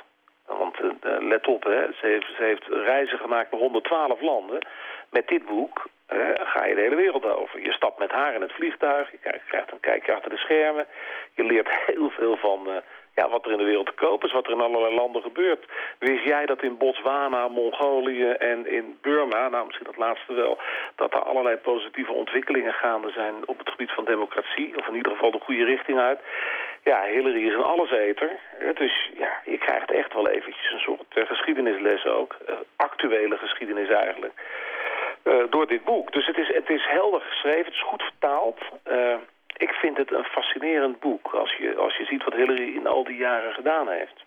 [0.47, 4.67] want eh, eh, let op, hè, ze, heeft, ze heeft reizen gemaakt naar 112 landen.
[5.09, 5.87] Met dit boek
[6.45, 7.61] ga je de hele wereld over.
[7.61, 10.85] Je stapt met haar in het vliegtuig, je krijgt- een kijkje achter de schermen.
[11.35, 12.75] Je leert heel veel van eh,
[13.15, 15.65] ja, wat er in de wereld te koop is, wat er in allerlei landen gebeurt.
[15.99, 20.57] Wist jij dat in Botswana, Mongolië en in Burma, nou misschien dat laatste wel,
[20.95, 25.11] dat er allerlei positieve ontwikkelingen gaande zijn op het gebied van democratie, of in ieder
[25.11, 26.19] geval de goede richting uit.
[26.83, 28.29] Ja, Hillary is een alleseter.
[28.59, 32.35] Eh, Dus ja, je krijgt echt wel eventjes een soort eh, geschiedenisles ook.
[32.45, 34.33] Eh, actuele geschiedenis eigenlijk.
[35.25, 36.11] Eh, door dit boek.
[36.11, 38.59] Dus het is, het is helder geschreven, het is goed vertaald.
[38.83, 39.15] Eh,
[39.57, 43.03] ik vind het een fascinerend boek als je, als je ziet wat Hillary in al
[43.03, 44.23] die jaren gedaan heeft.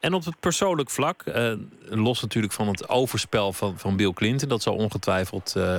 [0.00, 1.52] En op het persoonlijk vlak, eh,
[1.90, 5.78] los natuurlijk van het overspel van, van Bill Clinton, dat zal ongetwijfeld eh,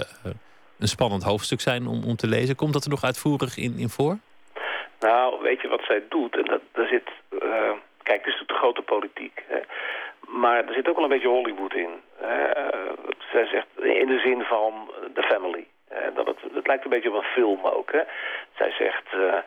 [0.80, 2.56] een spannend hoofdstuk zijn om, om te lezen.
[2.56, 4.18] Komt dat er nog uitvoerig in, in voor?
[5.00, 6.36] Nou, weet je wat zij doet?
[6.36, 7.10] En dat, daar zit,
[7.42, 7.72] eh,
[8.04, 9.44] kijk, het is de grote politiek.
[9.48, 9.60] Hè?
[10.28, 11.90] Maar er zit ook wel een beetje Hollywood in.
[12.18, 12.52] hè.
[13.34, 15.68] Eh, zij zegt in de zin van The Family.
[15.88, 17.92] Eh, dat het, lijkt een beetje op een film ook.
[17.92, 18.02] Hè?
[18.58, 19.38] Zij zegt, eh,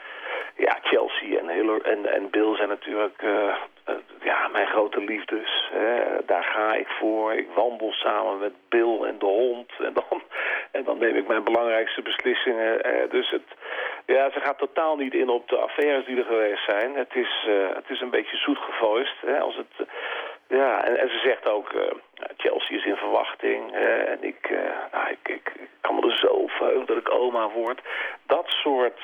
[0.57, 1.49] ja, Chelsea en,
[1.82, 5.68] en, en Bill zijn natuurlijk eh, eh, ja, mijn grote liefdes.
[5.72, 6.24] Hè?
[6.26, 7.32] Daar ga ik voor.
[7.34, 9.70] Ik wandel samen met Bill en de hond.
[9.78, 10.22] En dan,
[10.70, 12.82] en dan neem ik mijn belangrijkste beslissingen.
[12.82, 13.49] Eh, dus het,
[14.07, 16.95] ja, ze gaat totaal niet in op de affaires die er geweest zijn.
[16.95, 19.20] Het is, eh, het is een beetje zoet gevoist.
[19.26, 19.41] Hè?
[19.41, 19.87] Als het, eh,
[20.49, 21.92] ja, en, ze zegt ook, eh,
[22.36, 23.70] Chelsea is in verwachting.
[23.72, 27.49] hè, en ik, eh, nou, ik, ik, kan me er zo verheugen dat ik oma
[27.49, 27.80] word.
[28.26, 29.01] Dat soort,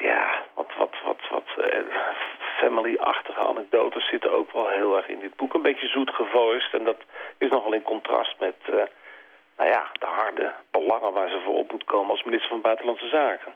[0.00, 1.78] ja, wat, wat, wat, wat eh,
[2.60, 5.54] family-achtige anekdotes zitten ook wel heel erg in dit boek.
[5.54, 6.74] Een beetje zoet gevoist.
[6.74, 7.00] En dat
[7.38, 8.74] is nogal in contrast met, eh,
[9.56, 13.08] nou ja, de harde belangen waar ze voor op moet komen als minister van Buitenlandse
[13.08, 13.52] Zaken.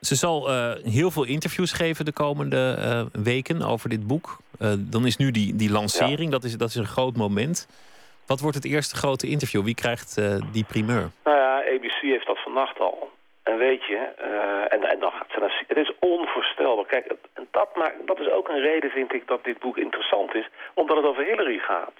[0.00, 4.38] Ze zal eh, heel veel interviews geven de komende eh, weken over dit boek.
[4.60, 7.68] Eh, dan is nu die, die lancering, dat, is, dat is een groot moment.
[8.26, 9.62] Wat wordt het eerste grote interview?
[9.64, 11.10] Wie krijgt eh, die primeur?
[11.24, 13.10] Nou ja, ABC heeft dat vannacht al.
[13.42, 15.64] En weet je, eh, en, en dan gaat ze naar...
[15.68, 16.86] Het is onvoorstelbaar.
[16.86, 19.76] Kijk, het- en dat, maakt, dat is ook een reden, vind ik, dat dit boek
[19.78, 20.48] interessant is.
[20.74, 21.92] Omdat het over Hillary gaat.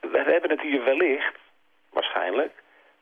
[0.00, 1.34] We, hebben het hier wellicht,
[1.90, 2.52] waarschijnlijk...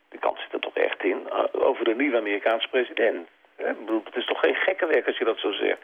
[0.09, 3.27] De kans zit er toch echt in, over de nieuwe Amerikaanse president.
[3.55, 5.81] Het is toch geen gekke werk als je dat zo zegt.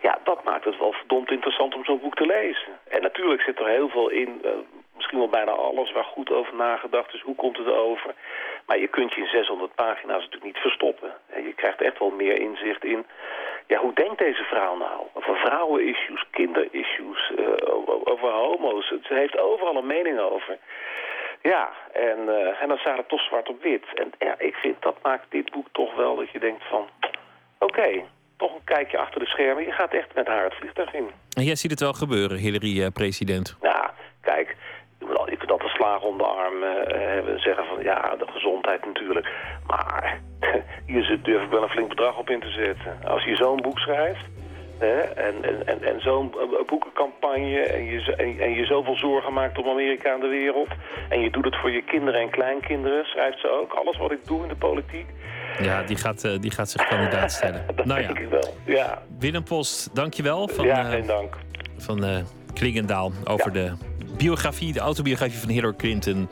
[0.00, 2.78] Ja, dat maakt het wel verdomd interessant om zo'n boek te lezen.
[2.88, 4.50] En natuurlijk zit er heel veel in, eh,
[4.96, 7.20] misschien wel bijna alles waar goed over nagedacht is.
[7.20, 8.14] Hoe komt het over?
[8.66, 11.12] Maar je kunt je in 600 pagina's natuurlijk niet verstoppen.
[11.26, 13.06] En je krijgt echt wel meer inzicht in,
[13.66, 15.06] ja, hoe denkt deze vrouw nou?
[15.12, 17.74] Over vrouwen-issues, kinder-issues, eh,
[18.04, 18.86] over, homo's.
[19.02, 20.58] Ze heeft overal een mening over.
[21.42, 23.84] Ja, en, eh, en dan staat het toch zwart op wit.
[23.94, 26.88] En ja, ik vind dat maakt dit boek toch wel dat je denkt van...
[27.58, 28.04] Oké,
[28.40, 29.64] toch een kijkje achter de schermen.
[29.64, 31.10] Je gaat echt met haar het vliegtuig in.
[31.36, 33.56] En jij ziet het wel gebeuren, Hillary, eh, president.
[33.62, 34.56] Ja, kijk,
[35.32, 36.70] je kunt altijd slagen om de arm eh,
[37.14, 37.40] hebben.
[37.40, 39.28] Zeggen van, ja, de gezondheid natuurlijk.
[39.66, 40.20] Maar
[41.22, 42.98] durf ik wel een flink bedrag op in te zetten.
[43.04, 44.24] Als je zo'n boek schrijft...
[44.80, 49.32] Hè, en en, en, en zo'n eh, boekencampagne en je, en, en je zoveel zorgen
[49.32, 50.68] maakt om Amerika en de wereld...
[51.08, 53.72] en je doet het voor je kinderen en kleinkinderen, schrijft ze ook.
[53.72, 55.06] Alles wat ik doe in de politiek,
[55.62, 57.64] Ja, die gaat, eh, die gaat zich kandidaat stellen.
[57.76, 58.54] dat nou ja, denk ik wel.
[58.64, 61.36] Ja, Willem Post, dankjewel van, ja eh, geen dank.
[61.76, 62.16] van eh,
[62.54, 63.72] Klingendaal over de
[64.16, 66.28] biografie, de autobiografie van Hillary Clinton.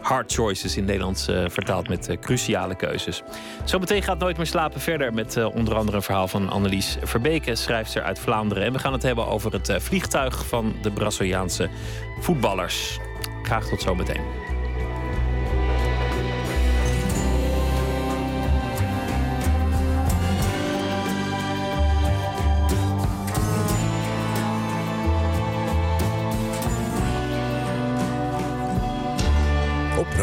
[0.00, 3.22] Hard Choices in Nederlands eh, vertaald met eh, cruciale keuzes.
[3.64, 7.54] Zometeen gaat Nooit meer slapen verder met eh, onder andere een verhaal van Annelies Verbeke,
[7.54, 8.64] schrijfster uit Vlaanderen.
[8.64, 11.68] En we gaan het hebben over het vliegtuig van de Braziliaanse
[12.20, 12.98] voetballers.
[13.42, 14.49] Graag tot zometeen.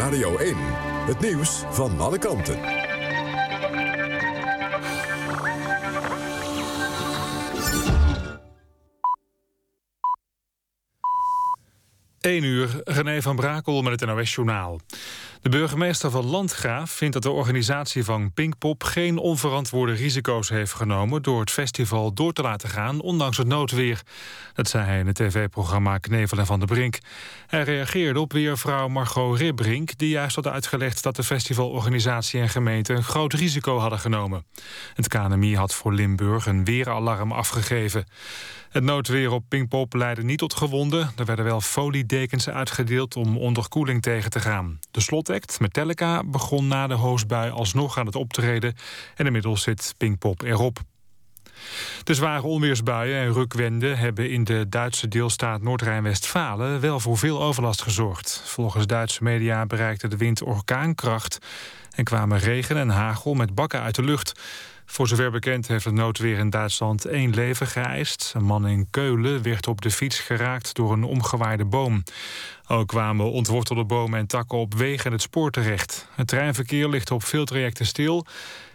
[0.08, 0.56] Radio 1.
[1.06, 2.58] Het nieuws van alle kanten.
[12.20, 14.80] 1 uur, René van Brakel met het NOS-journaal.
[15.42, 21.22] De burgemeester van Landgraaf vindt dat de organisatie van Pinkpop geen onverantwoorde risico's heeft genomen
[21.22, 24.02] door het festival door te laten gaan, ondanks het noodweer.
[24.52, 26.98] Dat zei hij in het tv-programma Knevel en Van der Brink.
[27.46, 32.92] Hij reageerde op weervrouw Margot Ribbrink, die juist had uitgelegd dat de festivalorganisatie en gemeente
[32.92, 34.46] een groot risico hadden genomen.
[34.94, 38.04] Het KNMI had voor Limburg een weeralarm afgegeven.
[38.68, 41.10] Het noodweer op Pinkpop leidde niet tot gewonden.
[41.16, 44.78] Er werden wel foliedekens uitgedeeld om onderkoeling tegen te gaan.
[44.90, 48.76] De slotact, Metallica, begon na de hoosbui alsnog aan het optreden...
[49.14, 50.80] en inmiddels zit Pinkpop erop.
[52.04, 57.82] De zware onweersbuien en rukwenden hebben in de Duitse deelstaat Noord-Rijn-Westfalen wel voor veel overlast
[57.82, 58.42] gezorgd.
[58.44, 61.38] Volgens Duitse media bereikte de wind orkaankracht
[61.94, 64.40] en kwamen regen en hagel met bakken uit de lucht.
[64.90, 68.32] Voor zover bekend heeft het noodweer in Duitsland één leven geëist.
[68.36, 72.02] Een man in Keulen werd op de fiets geraakt door een omgewaaide boom.
[72.66, 76.08] Ook kwamen ontwortelde bomen en takken op wegen en het spoor terecht.
[76.14, 78.26] Het treinverkeer ligt op veel trajecten stil.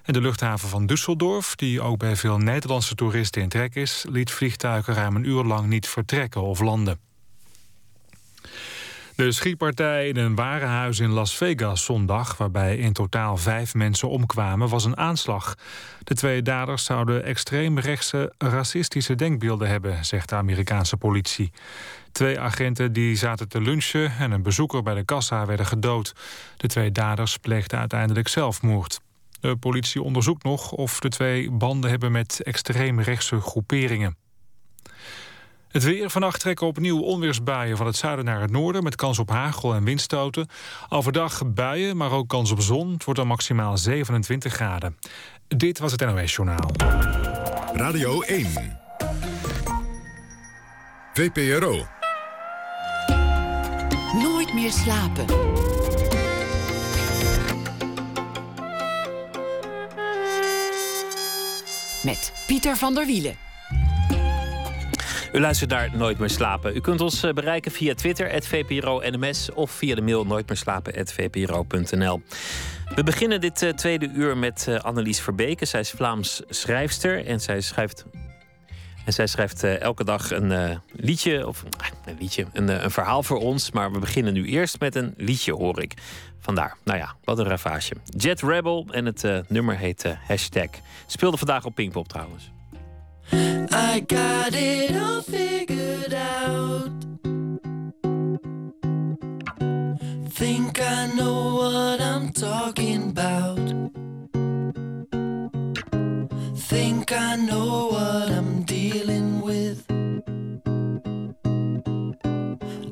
[0.03, 4.05] En de luchthaven van Düsseldorf, die ook bij veel Nederlandse toeristen in trek is...
[4.09, 7.12] liet vliegtuigen ruim een uur lang niet vertrekken of landen.
[9.16, 12.38] De schietpartij in een warenhuis in Las Vegas zondag...
[12.38, 15.55] waarbij in totaal vijf mensen omkwamen, was een aanslag.
[16.03, 20.05] De twee daders zouden extreemrechtse racistische denkbeelden hebben...
[20.05, 21.51] zegt de Amerikaanse politie.
[22.11, 26.14] Twee agenten die zaten te lunchen en een bezoeker bij de kassa werden gedood.
[26.57, 28.99] De twee daders pleegden uiteindelijk zelfmoord.
[29.39, 34.18] De politie onderzoekt nog of de twee banden hebben met extreemrechtse groeperingen.
[35.74, 36.09] Het weer.
[36.09, 38.84] Vannacht trekken opnieuw onweersbuien van het zuiden naar het noorden...
[38.84, 40.47] met kans op hagel en windstoten.
[40.89, 42.91] Overdag buien, maar ook kans op zon.
[42.91, 44.97] Het wordt dan maximaal 27 graden.
[45.47, 46.71] Dit was het NOS Journaal.
[47.74, 48.80] Radio 1.
[51.13, 51.86] VPRO.
[54.21, 55.26] Nooit meer slapen.
[62.03, 63.42] Met Pieter van der Wielen.
[65.34, 66.75] U luistert naar Nooit meer slapen.
[66.75, 72.21] U kunt ons eh, bereiken via Twitter, @vpro_nms of via de mail nooitmeerslapen.vpro.nl.
[72.95, 75.65] We beginnen dit uh, tweede uur met uh, Annelies Verbeke.
[75.65, 78.05] Zij is Vlaams schrijfster en zij schrijft...
[79.05, 81.63] En zij schrijft elke dag een liedje, of
[82.05, 83.71] een liedje, een, een, verhaal voor ons.
[83.71, 85.93] Maar we beginnen nu eerst met een liedje, hoor ik.
[86.39, 87.93] Vandaar, nou ja, wat een ravage.
[88.17, 90.69] Jet Rebel en het nummer heet Hashtag.
[91.05, 92.51] Speelde vandaag op Pinkpop trouwens.
[93.32, 96.91] I got it all figured out.
[100.30, 103.57] Think I know what I'm talking about.
[106.55, 109.86] Think I know what I'm dealing with.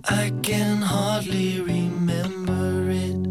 [0.10, 3.22] I can hardly remember it.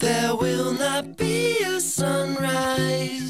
[0.00, 3.29] There will not be a sunrise.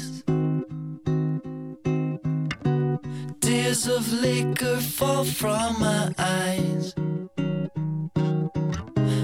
[3.71, 6.93] Tears of liquor fall from my eyes.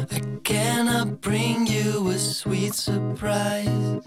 [0.09, 3.99] I cannot bring you a sweet surprise.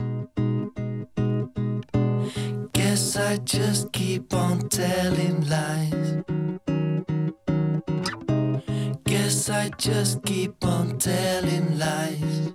[2.72, 6.24] Guess I just keep on telling lies.
[9.04, 12.54] Guess I just keep on telling lies.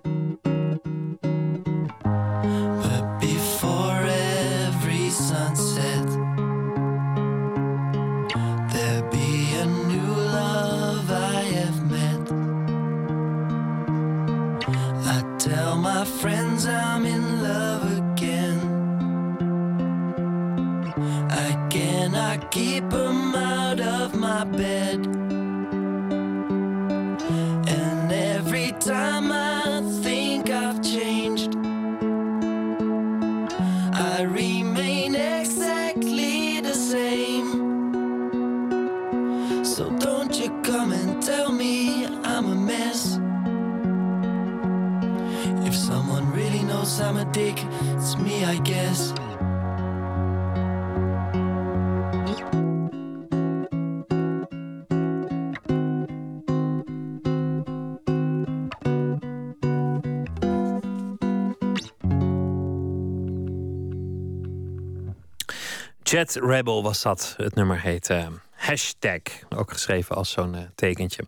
[66.16, 67.34] Jet Rebel was dat.
[67.38, 69.22] Het nummer heet uh, Hashtag.
[69.50, 71.24] Ook geschreven als zo'n uh, tekentje.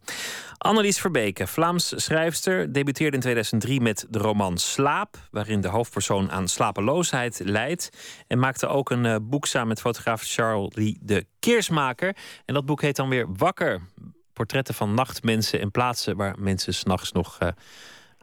[0.57, 6.47] Annelies Verbeke, Vlaams schrijfster, debuteerde in 2003 met de roman Slaap, waarin de hoofdpersoon aan
[6.47, 7.89] slapeloosheid leidt.
[8.27, 12.15] En maakte ook een uh, boek samen met fotograaf Charles Lee de Keersmaker.
[12.45, 13.81] En dat boek heet dan weer Wakker.
[14.33, 17.47] Portretten van nachtmensen en plaatsen waar mensen s'nachts nog eh,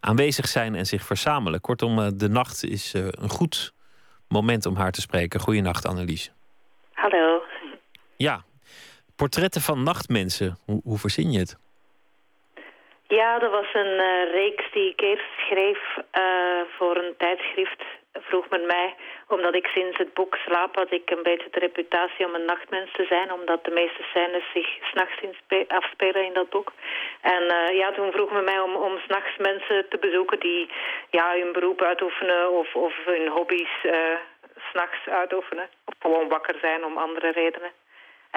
[0.00, 1.60] aanwezig zijn en zich verzamelen.
[1.60, 3.74] Kortom, eh, de nacht is eh, een goed
[4.28, 5.40] moment om haar te spreken.
[5.40, 6.32] Goeienacht, Annelies.
[8.28, 8.36] Ja,
[9.16, 10.50] portretten van nachtmensen.
[10.66, 11.52] Hoe, hoe verzin je het?
[13.06, 18.48] Ja, dat was een eh, reeks die ik eerst schreef eh, voor een tijdschrift, vroeg
[18.48, 18.94] men mij.
[19.28, 22.92] Omdat ik sinds het boek Slaap had ik een beetje de reputatie om een nachtmens
[22.92, 23.32] te zijn.
[23.32, 25.16] Omdat de meeste scènes zich s'nachts
[25.68, 26.72] afspelen in dat boek.
[27.20, 30.70] En eh, ja, toen vroeg men mij om, om s'nachts mensen te bezoeken die
[31.10, 34.16] ja, hun beroep uitoefenen of, of hun hobby's eh,
[34.70, 35.68] s'nachts uitoefenen.
[35.84, 37.70] Of gewoon wakker zijn om andere redenen.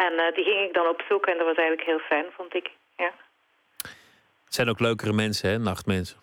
[0.06, 2.70] En eh, die ging ik dan opzoeken en dat was eigenlijk heel fijn, vond ik.
[2.98, 3.12] Ja.
[4.46, 6.18] Het zijn ook leukere mensen, hè, nachtmensen.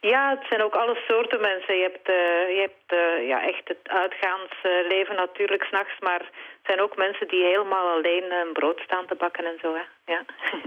[0.00, 1.74] Ja, het zijn ook alle soorten mensen.
[1.74, 6.80] Je hebt, eh, je hebt eh, ja, echt het uitgaansleven natuurlijk s'nachts, maar het zijn
[6.80, 9.74] ook mensen die helemaal alleen een brood staan te bakken en zo.
[9.74, 10.12] Hè.
[10.12, 10.24] Ja.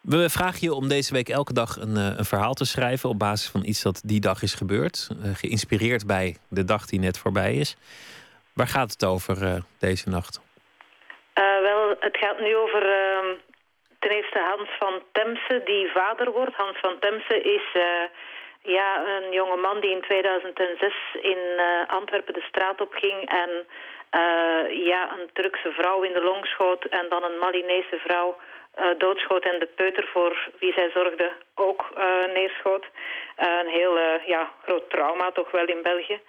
[0.00, 3.50] We vragen je om deze week elke dag een, een verhaal te schrijven op basis
[3.50, 5.08] van iets dat die dag is gebeurd.
[5.34, 7.76] geïnspireerd bij de dag die net voorbij is.
[8.54, 10.40] Waar gaat het over deze nacht?
[11.40, 13.34] Eh, wel, het gaat nu over ehm,
[13.98, 16.54] ten eerste Hans van Temse, die vader wordt.
[16.54, 18.04] Hans van Temse is eh,
[18.62, 23.50] ja, een jonge man die in 2006 in eh, Antwerpen de straat op ging en
[24.70, 28.36] ja, een Turkse vrouw in de long schoot en dan een Malinese vrouw
[28.98, 31.84] doodschoot en de peuter voor wie zij zorgde ook
[32.32, 32.86] neerschoot.
[33.36, 36.20] Een heel ja, groot trauma toch wel in België.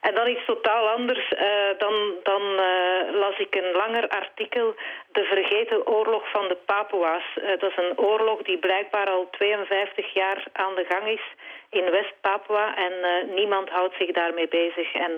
[0.00, 1.32] En dan iets totaal anders.
[1.32, 4.74] eh, dan dan eh, las ik een langer artikel,
[5.12, 7.24] De Vergeten Oorlog van de Papua's.
[7.34, 11.24] Eh, dat is een oorlog die blijkbaar al 52 jaar aan de gang is
[11.70, 12.76] in West-Papua.
[12.76, 12.92] En
[13.34, 14.94] niemand houdt zich daarmee bezig.
[14.94, 15.12] En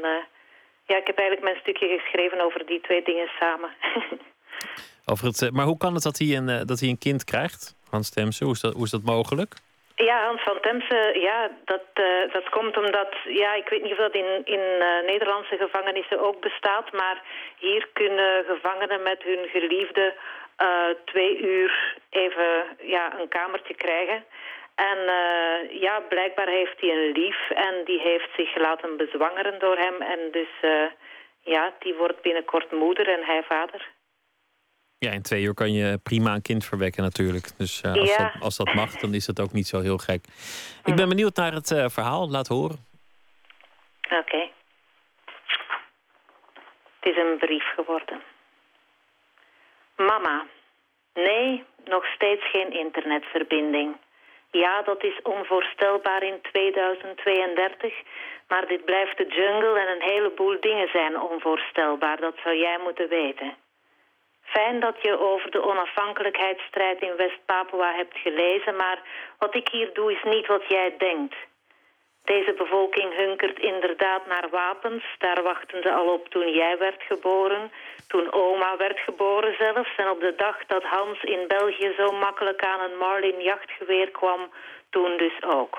[0.87, 3.70] ja, ik heb eigenlijk mijn stukje geschreven over die twee dingen samen.
[5.07, 7.76] Over het, maar hoe kan het dat hij een, dat hij een kind krijgt?
[7.91, 9.55] Hans Temse, is dat, hoe is dat mogelijk?
[9.95, 13.99] Ja, Hans van Temse, ja, dat, eh, dat komt omdat, ja, ik weet niet of
[13.99, 17.22] dat in, in eh, Nederlandse gevangenissen ook bestaat, maar
[17.59, 20.14] hier kunnen gevangenen met hun geliefde
[20.57, 24.24] eh, twee uur even ja, een kamertje krijgen.
[24.74, 24.99] En
[25.70, 30.01] ja, blijkbaar heeft hij een lief en die heeft zich laten bezwangeren door hem.
[30.01, 30.70] En dus,
[31.40, 33.88] ja, die wordt binnenkort moeder en hij vader.
[35.05, 37.59] Ja, in twee uur kan je prima een kind verwekken natuurlijk.
[37.59, 38.17] Dus eh, als, Ja.
[38.33, 40.25] dat, als dat mag, dan is dat ook niet zo heel gek.
[40.85, 42.31] Ik ben benieuwd naar het eh, verhaal.
[42.31, 42.77] Laat horen.
[44.21, 44.51] Oké.
[47.01, 48.21] Het is een brief geworden.
[49.97, 50.47] Mama.
[51.15, 53.97] Nee, nog steeds geen internetverbinding.
[54.51, 57.95] Ja, dat is onvoorstelbaar in 2032,
[58.49, 62.21] maar dit blijft de jungle en een heleboel dingen zijn onvoorstelbaar.
[62.21, 63.55] Dat zou jij moeten weten.
[64.43, 68.99] Fijn dat je over de onafhankelijkheidsstrijd in West-Papua hebt gelezen, maar
[69.38, 71.34] wat ik hier doe is niet wat jij denkt.
[72.24, 75.05] Deze bevolking hunkert inderdaad naar wapens.
[75.18, 77.70] Daar wachten ze al op toen jij werd geboren,
[78.09, 79.97] toen oma werd geboren zelfs.
[79.97, 84.51] En op de dag dat Hans in België zo makkelijk aan een Marlin jachtgeweer kwam,
[84.90, 85.78] toen dus ook.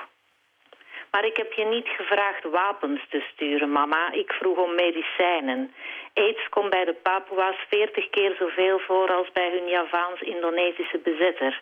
[1.13, 4.11] Maar ik heb je niet gevraagd wapens te sturen, mama.
[4.11, 5.73] Ik vroeg om medicijnen.
[6.13, 11.61] Aids komt bij de Papua's veertig keer zoveel voor als bij hun Javaans-Indonesische bezetter.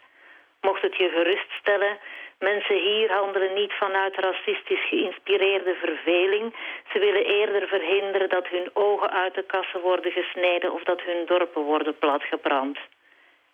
[0.62, 1.98] Mocht het je geruststellen,
[2.40, 6.56] mensen hier handelen niet vanuit racistisch geïnspireerde verveling.
[6.92, 11.26] Ze willen eerder verhinderen dat hun ogen uit de kassen worden gesneden of dat hun
[11.26, 12.78] dorpen worden platgebrand.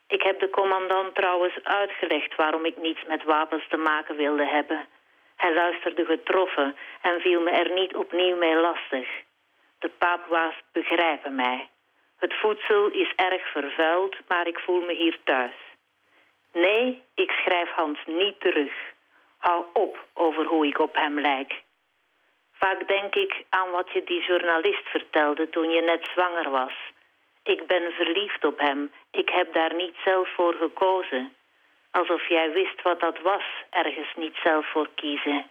[0.07, 4.96] Ik heb de commandant trouwens uitgelegd waarom ik niets met wapens te maken wilde hebben.
[5.37, 9.07] Hij luisterde getroffen en viel me er niet opnieuw mee lastig.
[9.79, 11.69] De Papua's begrijpen mij.
[12.17, 15.55] Het voedsel is erg vervuild, maar ik voel me hier thuis.
[16.53, 18.73] Nee, ik schrijf Hans niet terug.
[19.37, 21.61] Hou op over hoe ik op hem lijk.
[22.51, 26.73] Vaak denk ik aan wat je die journalist vertelde toen je net zwanger was.
[27.43, 28.91] Ik ben verliefd op hem.
[29.11, 31.33] Ik heb daar niet zelf voor gekozen.
[31.91, 35.45] Alsof jij wist wat dat was, ergens niet zelf voor kiezen.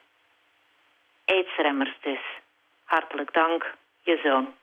[1.25, 2.21] Aidsremmers dus.
[2.85, 4.55] Hartelijk dank, je zoon.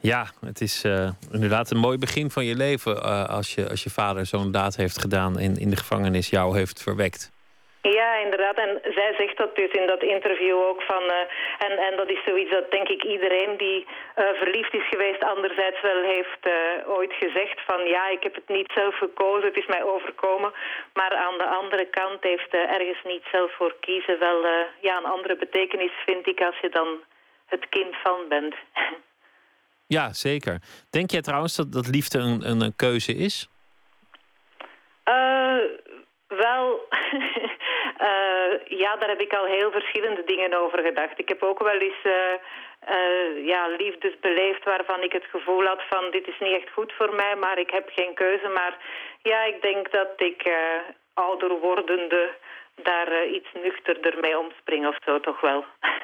[0.00, 3.82] Ja, het is eh, inderdaad een mooi begin van je leven eh, als, je, als
[3.82, 7.35] je vader zo'n daad heeft gedaan en in de gevangenis jou heeft verwekt.
[7.92, 8.58] Ja, inderdaad.
[8.58, 11.02] En zij zegt dat dus in dat interview ook van...
[11.02, 15.24] eh, en, en dat is zoiets dat denk ik iedereen die eh, verliefd is geweest...
[15.24, 17.84] anderzijds wel heeft eh, ooit gezegd van...
[17.84, 20.52] ja, ik heb het niet zelf gekozen, het is mij overkomen.
[20.94, 24.18] Maar aan de andere kant heeft ergens niet zelf voor kiezen...
[24.18, 24.46] wel
[24.80, 26.88] ja, een andere betekenis, vind ik, als je dan
[27.46, 28.54] het kind van bent.
[29.88, 30.58] Ja, zeker.
[30.90, 33.48] Denk jij trouwens dat, dat liefde een, een, een keuze is?
[36.28, 36.88] Wel,
[37.96, 41.18] eh, ja, daar heb ik al heel verschillende dingen over gedacht.
[41.18, 42.32] Ik heb ook wel eens eh,
[42.80, 46.92] eh, ja, liefdes beleefd waarvan ik het gevoel had van dit is niet echt goed
[46.92, 48.48] voor mij, maar ik heb geen keuze.
[48.48, 48.76] Maar
[49.22, 50.50] ja, ik denk dat ik
[51.14, 52.34] ouder wordende
[52.74, 55.64] daar iets nuchterder mee omspring of zo toch wel.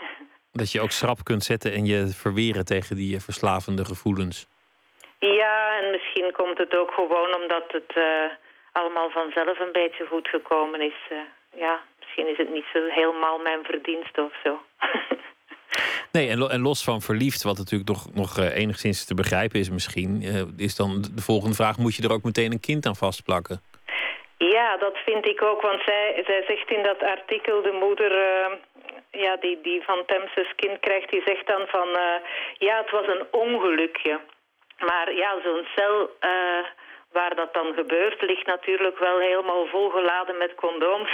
[0.53, 4.49] Dat je ook schrap kunt zetten en je verweren tegen die verslavende gevoelens.
[5.19, 7.95] Ja, en misschien komt het ook gewoon omdat het
[8.73, 11.11] allemaal vanzelf een beetje goed gekomen is.
[11.57, 14.61] Ja, misschien is het niet zo helemaal mijn verdienste of zo.
[16.13, 19.59] Nee, en, lo- en los van verliefd, wat natuurlijk nog, nog eh, enigszins te begrijpen
[19.61, 22.87] is misschien, eh, is dan de volgende vraag: moet je er ook meteen een kind
[22.87, 23.61] aan vastplakken?
[24.39, 28.53] Ja, dat vind ik ook, want zij, zij zegt in dat artikel, de moeder eh,
[29.11, 31.89] ja, die, die van Temses kind krijgt, die zegt dan van,
[32.59, 34.21] ja, het was een ongelukje.
[34.79, 36.11] Maar ja, zo'n cel
[37.13, 41.11] waar dat dan gebeurt, ligt natuurlijk wel helemaal volgeladen met condooms.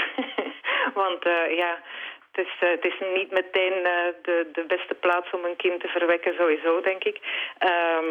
[1.03, 1.83] want eh, ja,
[2.31, 3.93] het is, eh, het is niet meteen eh,
[4.23, 7.19] de, de beste plaats om een kind te verwekken, sowieso, denk ik.
[7.59, 8.07] Ehm,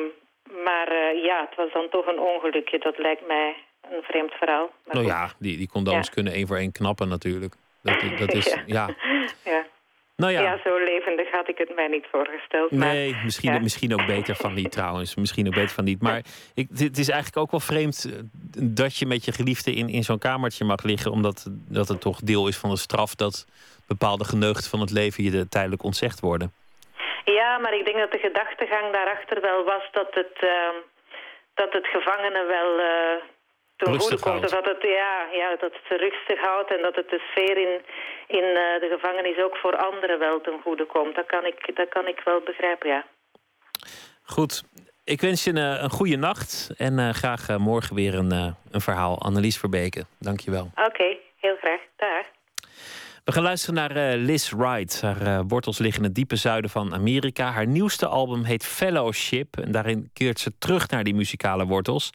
[0.63, 2.79] maar ja, het was dan toch een ongelukje.
[2.79, 3.55] Dat lijkt mij
[3.91, 4.71] een vreemd verhaal.
[4.85, 5.15] Maar nou goed.
[5.15, 6.13] ja, die, die condooms Ja.
[6.13, 7.53] kunnen één voor één knappen natuurlijk.
[7.83, 8.87] Dat, dat is, ja.
[9.43, 9.65] ja.
[10.17, 10.41] Nou ja.
[10.41, 10.59] Ja.
[10.63, 12.71] zo levendig had ik het mij niet voorgesteld.
[12.71, 13.59] maar- Nee, misschien, ja.
[13.59, 15.15] misschien ook beter van niet trouwens.
[15.15, 16.01] Misschien ook beter van niet.
[16.01, 16.21] Maar
[16.55, 18.19] ik, het is eigenlijk ook wel vreemd eh,
[18.79, 21.11] dat je met je geliefde in, in zo'n kamertje mag liggen.
[21.11, 23.45] Omdat dat het toch deel is van de straf dat
[23.87, 26.53] bepaalde geneugten van het leven je tijdelijk ontzegd worden.
[27.25, 30.75] Ja, maar ik denk dat de gedachtegang daarachter wel was dat het, ehm,
[31.53, 33.21] dat het gevangenen wel eh
[33.77, 34.49] ten goede komt.
[34.49, 37.81] dat het, ja, ja, dat het rustig houdt en dat het de sfeer in,
[38.27, 41.15] in eh, de gevangenis ook voor anderen wel ten goede komt.
[41.15, 43.05] Dat kan ik, dat kan ik wel begrijpen, ja.
[44.23, 44.63] Goed,
[45.03, 46.73] ik wens je een, eh, een goede nacht.
[46.77, 48.31] En eh, graag morgen weer een,
[48.71, 49.21] een verhaal.
[49.21, 50.71] Annelies Verbeke, dank je wel.
[50.75, 51.79] Oké, heel graag.
[51.95, 52.25] Dag.
[53.25, 55.01] We gaan luisteren naar Liz Wright.
[55.01, 57.51] Haar wortels liggen in het diepe zuiden van Amerika.
[57.51, 59.57] Haar nieuwste album heet Fellowship.
[59.57, 62.11] En daarin keert ze terug naar die muzikale wortels.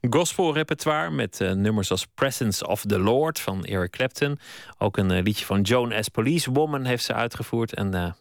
[0.00, 4.38] Gospel repertoire met eh, nummers als Presence of the Lord van Eric Clapton.
[4.78, 6.08] Ook een eh, liedje van Joan S.
[6.08, 7.74] Police Woman heeft ze uitgevoerd.
[7.74, 8.12] En eh,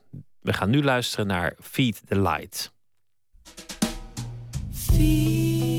[0.41, 2.71] we gaan nu luisteren naar Feed the Light.
[4.71, 5.76] Feed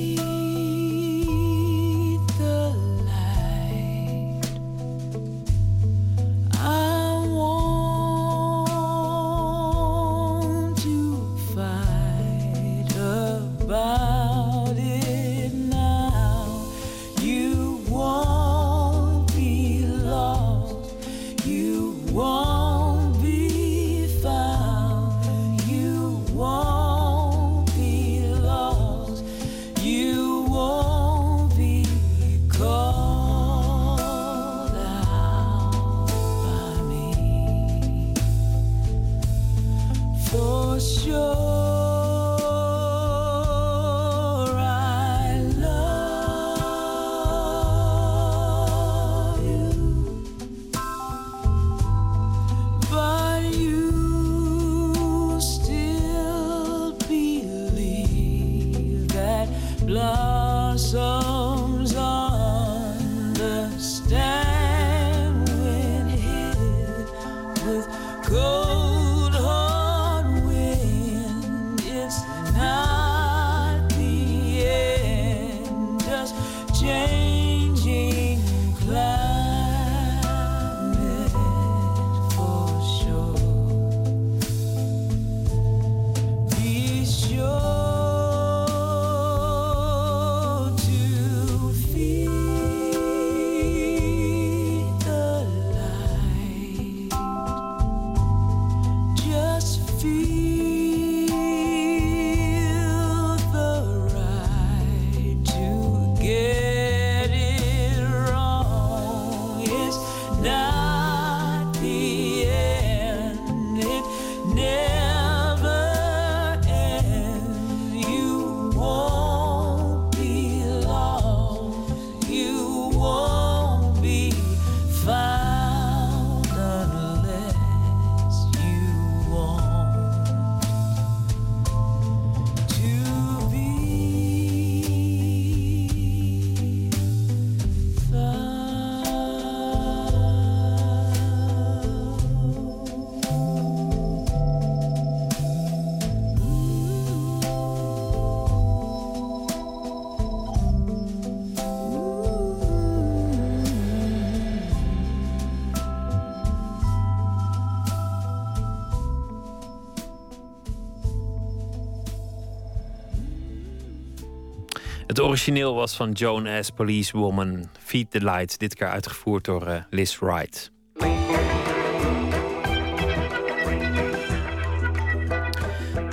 [165.18, 166.70] Het origineel was van Joan S.
[166.70, 168.58] Policewoman, Feed the Light.
[168.58, 170.70] Dit keer uitgevoerd door eh, Liz Wright.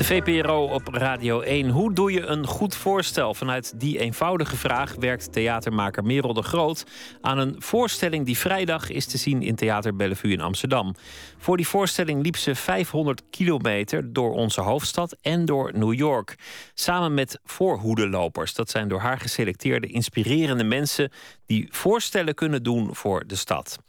[0.06, 1.70] VPRO op Radio 1.
[1.70, 3.34] Hoe doe je een goed voorstel?
[3.34, 6.86] Vanuit die eenvoudige vraag werkt theatermaker Merel de Groot
[7.22, 10.96] aan een voorstelling die vrijdag is te zien in Theater Bellevue in Amsterdam.
[11.38, 16.36] Voor die voorstelling liep ze 500 kilometer door onze hoofdstad en door New York.
[16.74, 18.54] Samen met voorhoedelopers.
[18.54, 21.12] Dat zijn door haar geselecteerde inspirerende mensen
[21.46, 23.80] die voorstellen kunnen doen voor de stad.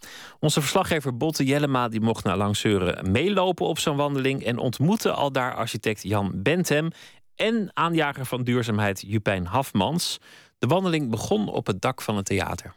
[0.40, 5.32] Onze verslaggever Botte Jellema die mocht naar Langseuren meelopen op zo'n wandeling en ontmoette al
[5.32, 6.90] daar architect Jan Bentem
[7.34, 10.18] en aanjager van duurzaamheid Jupijn Hafmans.
[10.58, 12.74] De wandeling begon op het dak van het theater.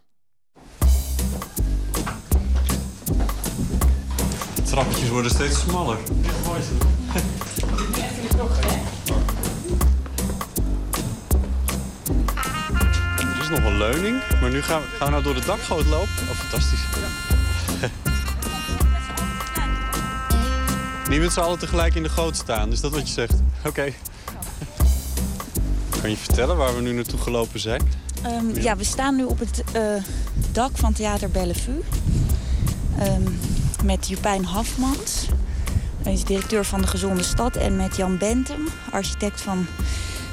[4.56, 5.98] De trappetjes worden steeds smaller.
[6.46, 6.62] mooi
[13.18, 15.86] Er is nog een leuning, maar nu gaan we, gaan we nou door de dakgoot
[15.86, 16.10] lopen.
[16.30, 16.84] Oh, fantastisch.
[21.10, 23.34] Niet met z'n allen tegelijk in de goot staan, is dat wat je zegt?
[23.66, 23.94] Oké.
[26.02, 27.82] Kan je vertellen waar we nu naartoe gelopen zijn?
[28.24, 29.84] Ehm, ja, we staan nu op het eh,
[30.52, 31.80] dak van Theater Bellevue.
[33.00, 33.22] Ehm,
[33.84, 35.28] met Jupijn Hafmans.
[36.04, 37.56] Hij is directeur van de Gezonde Stad.
[37.56, 39.66] En met Jan Bentum, architect van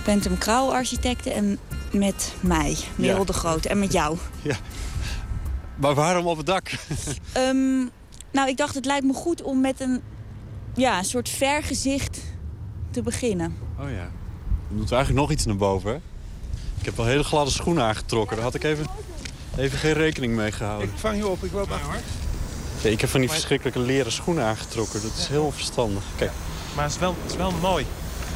[0.05, 1.33] Bentum Krauw Architecten.
[1.35, 1.59] En
[1.93, 3.25] met mij, Merel Ja.
[3.25, 3.65] de Groot.
[3.65, 4.17] En met jou.
[4.43, 4.57] Ja.
[5.77, 6.71] Maar waarom op het dak?
[7.33, 7.77] Ehm,
[8.33, 10.01] nou, ik dacht het lijkt me goed om met een,
[10.77, 12.19] ja, een soort vergezicht
[12.91, 13.57] te beginnen.
[13.79, 13.97] Oh ja.
[14.69, 15.97] Dan moeten we eigenlijk nog iets naar boven, hè?
[16.79, 18.37] Ik heb wel hele gladde schoenen aangetrokken.
[18.37, 18.87] Daar had ik even,
[19.57, 20.89] even geen rekening mee gehouden.
[20.89, 22.01] Ik vang je op, ik loop achter.
[22.83, 25.03] Ja, ik heb van die verschrikkelijke leren schoenen aangetrokken.
[25.03, 26.03] Dat is heel onverstandig.
[26.17, 26.31] Kijk.
[26.75, 27.87] Maar het is wel, het is wel mooi.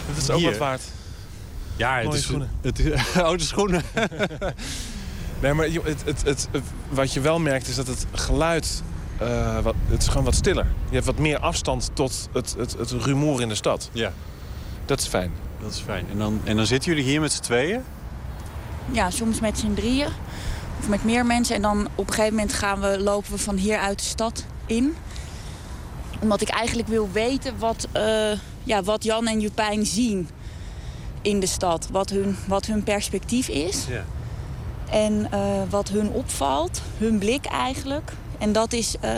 [0.08, 0.48] Dat is ook Hier.
[0.50, 0.82] wat waard.
[1.76, 2.50] Ja, het Mooie is, schoenen.
[2.60, 2.92] Het is,
[3.22, 3.82] oude schoenen.
[5.40, 6.48] Nee, maar het, het, het-
[6.88, 8.82] wat je wel merkt is dat het geluid...
[9.20, 10.66] eh, wat, het is gewoon wat stiller.
[10.88, 13.90] Je hebt wat meer afstand tot het, het, het rumoer in de stad.
[13.92, 14.12] Ja.
[14.86, 15.32] Dat is fijn.
[15.60, 16.06] Dat is fijn.
[16.10, 17.82] En dan, en dan zitten jullie hier met z'n tweeën?
[18.90, 20.08] Ja, soms met z'n drieën.
[20.78, 21.54] Of met meer mensen.
[21.54, 24.44] En dan op een gegeven moment gaan we, lopen we van hier uit de stad
[24.66, 24.96] in.
[26.20, 28.32] Omdat ik eigenlijk wil weten wat, eh,
[28.64, 30.28] ja, wat Jan en Jupijn zien
[31.22, 31.88] in de stad.
[31.90, 33.86] Wat hun, wat hun perspectief is.
[33.88, 34.04] Ja.
[34.90, 35.40] En eh,
[35.70, 36.82] wat hun opvalt.
[36.98, 38.12] Hun blik eigenlijk.
[38.40, 39.12] En dat is eh,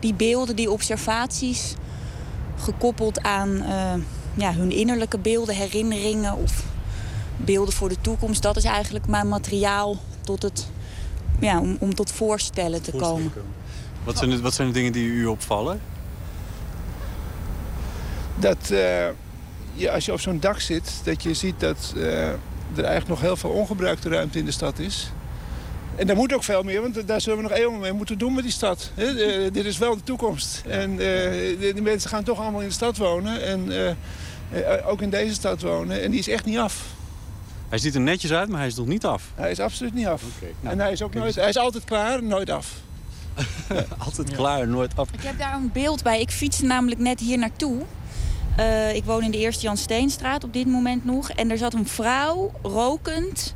[0.00, 1.74] die beelden, die observaties...
[2.56, 3.94] gekoppeld aan eh,
[4.34, 6.36] ja, hun innerlijke beelden, herinneringen...
[6.36, 6.64] of
[7.36, 8.42] beelden voor de toekomst.
[8.42, 10.66] Dat is eigenlijk mijn materiaal tot het,
[11.40, 13.32] ja, om, om tot voorstellen te komen.
[14.04, 15.80] Wat zijn, de, wat zijn de dingen die u opvallen?
[18.36, 19.06] dat eh,
[19.72, 22.38] je, als je op zo'n dak zit, dat je ziet dat eh, er
[22.84, 25.10] eigenlijk nog heel veel ongebruikte ruimte in de stad is.
[25.96, 28.34] En daar moet ook veel meer, want daar zullen we nog eeuwen mee moeten doen
[28.34, 28.90] met die stad.
[28.94, 29.04] Hè?
[29.04, 30.62] Eh, dit is wel de toekomst.
[30.68, 33.42] En eh, de, de mensen gaan toch allemaal in de stad wonen.
[33.42, 33.94] En
[34.50, 36.02] eh, ook in deze stad wonen.
[36.02, 36.84] En die is echt niet af.
[37.68, 39.30] Hij ziet er netjes uit, maar hij is nog niet af.
[39.34, 40.22] Hij is absoluut niet af.
[40.60, 42.72] nou, en hij is ook nooit, hij is altijd klaar nooit af.
[44.06, 45.08] Altijd klaar, nooit af.
[45.12, 46.20] Ik heb daar een beeld bij.
[46.20, 47.82] Ik fiets namelijk net hier naartoe.
[48.56, 51.30] Eh, ik woon in de Eerste Jan Steenstraat op dit moment nog.
[51.30, 53.54] En er zat een vrouw rokend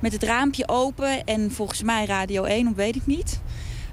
[0.00, 1.24] met het raampje open.
[1.24, 3.40] En volgens mij Radio 1, of weet ik niet.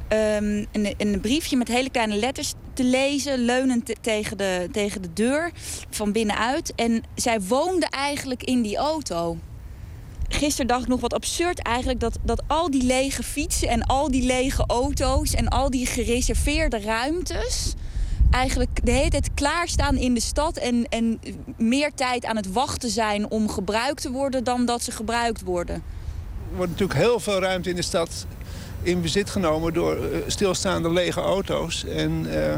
[0.07, 5.01] Ehm, een, een briefje met hele kleine letters te lezen, leunend te- tegen, de, tegen
[5.01, 5.51] de deur
[5.89, 6.75] van binnenuit.
[6.75, 9.37] En zij woonde eigenlijk in die auto.
[10.29, 14.23] Gisteren dacht nog wat absurd eigenlijk dat, dat al die lege fietsen en al die
[14.23, 17.73] lege auto's en al die gereserveerde ruimtes
[18.31, 21.19] eigenlijk de hele tijd klaarstaan in de stad en, en
[21.57, 25.83] meer tijd aan het wachten zijn om gebruikt te worden dan dat ze gebruikt worden.
[26.51, 28.25] Er wordt natuurlijk heel veel ruimte in de stad
[28.81, 31.85] in bezit genomen door eh, stilstaande lege auto's.
[31.85, 32.55] En eh,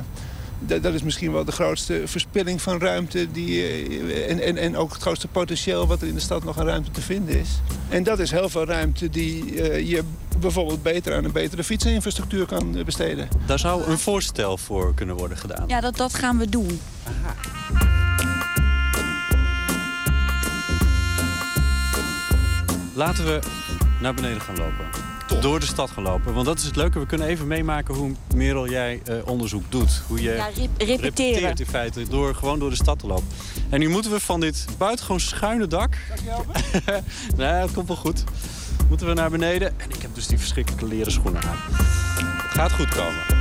[0.59, 3.31] dat, dat is misschien wel de grootste verspilling van ruimte.
[3.31, 6.59] Die, eh, en, en, en ook het grootste potentieel wat er in de stad nog
[6.59, 7.49] aan ruimte te vinden is.
[7.89, 10.03] En dat is heel veel ruimte die eh, je
[10.39, 13.27] bijvoorbeeld beter aan een betere fietsinfrastructuur kan besteden.
[13.45, 15.63] Daar zou een voorstel voor kunnen worden gedaan.
[15.67, 16.79] Ja, dat, dat gaan we doen.
[22.93, 23.39] Laten we
[24.01, 24.85] naar beneden gaan lopen.
[25.41, 26.33] Door de stad gaan lopen.
[26.33, 26.99] Want dat is het leuke.
[26.99, 30.01] We kunnen even meemaken hoe Merel jij eh, onderzoek doet.
[30.07, 30.97] Hoe je Ja, rep- repeteren.
[31.01, 32.07] repeteert in feite.
[32.09, 33.27] Door gewoon door de stad te lopen.
[33.69, 35.97] En nu moeten we van dit buitengewoon schuine dak...
[37.37, 38.23] nee, dat komt wel goed.
[38.89, 39.79] Moeten we naar beneden.
[39.79, 41.57] En ik heb dus die verschrikkelijke leren schoenen aan.
[41.67, 43.38] Het gaat goed komen.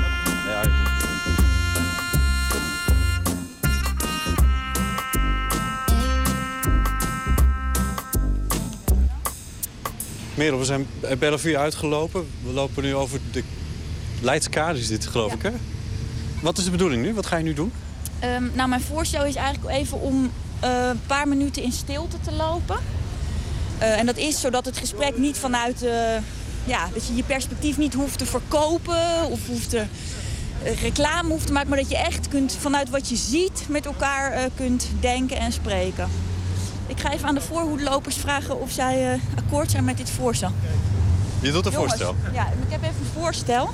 [10.39, 12.29] Merel, we zijn bij Bellevue uitgelopen.
[12.45, 13.43] We lopen nu over de
[14.21, 15.51] Leidskade, is dit geloof ik, hè?
[16.43, 17.15] Wat is de bedoeling nu?
[17.15, 17.73] Wat ga je nu doen?
[18.19, 22.33] Ehm, nou, mijn voorstel is eigenlijk even om eh, een paar minuten in stilte te
[22.33, 22.77] lopen.
[23.79, 25.83] Eh, en dat is zodat het gesprek niet vanuit...
[25.83, 26.17] eh,
[26.65, 29.85] ja, dat je je perspectief niet hoeft te verkopen of hoeft te,
[30.81, 31.69] reclame hoeft te maken...
[31.69, 36.09] maar dat je echt kunt, vanuit wat je ziet met elkaar kunt denken en spreken.
[36.89, 40.51] Ik ga even aan de voorhoedelopers vragen of zij eh, akkoord zijn met dit voorstel.
[41.41, 42.15] Je doet een Jongens, voorstel.
[42.33, 43.69] Ja, ik heb even een voorstel.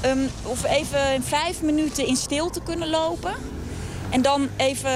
[0.00, 3.34] Ehm, of we even in vijf minuten in stilte kunnen lopen.
[4.10, 4.90] En dan even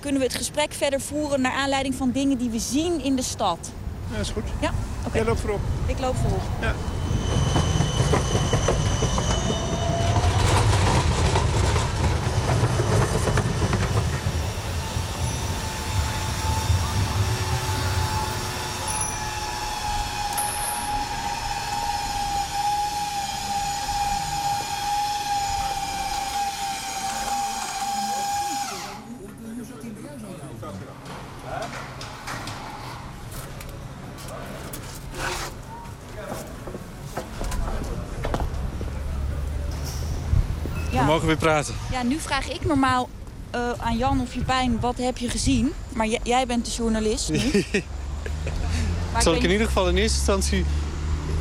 [0.00, 3.22] kunnen we het gesprek verder voeren naar aanleiding van dingen die we zien in de
[3.22, 3.58] stad.
[4.12, 4.44] Ja, is goed.
[4.60, 4.70] Ja,
[5.06, 5.16] oké.
[5.16, 5.60] Jij loopt voorop.
[5.86, 6.42] Ik loop voorop.
[6.60, 6.74] Ja.
[41.26, 41.74] Mogen weer praten.
[41.90, 43.08] Ja, nu vraag ik normaal
[43.50, 45.72] eh, aan Jan of Jupijn, wat heb je gezien?
[45.94, 47.40] Maar jij bent de journalist nu.
[49.12, 50.64] Maar Zal ik in ieder geval in eerste instantie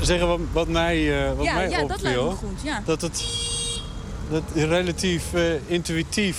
[0.02, 2.82] zeggen wat, wat mij, eh wat Ja, mij ja, dat lijkt me goed, ja.
[2.86, 3.26] Dat het
[4.30, 6.38] dat relatief eh, intuïtief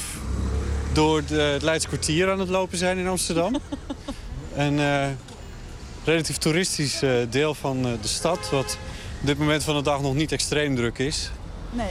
[0.93, 3.57] door de, het Leidse kwartier aan het lopen zijn in Amsterdam.
[4.55, 4.81] Een
[6.05, 8.51] relatief toeristisch deel van de stad...
[8.51, 8.79] wat
[9.21, 11.31] op dit moment van de dag nog niet extreem druk is.
[11.71, 11.91] Nee.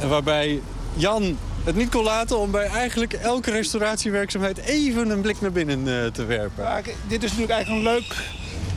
[0.00, 0.60] En waarbij
[0.94, 4.58] Jan het niet kon laten om bij eigenlijk elke restauratiewerkzaamheid...
[4.58, 6.84] even een blik naar binnen eh, te werpen.
[7.08, 8.16] Dit is natuurlijk eigenlijk een leuk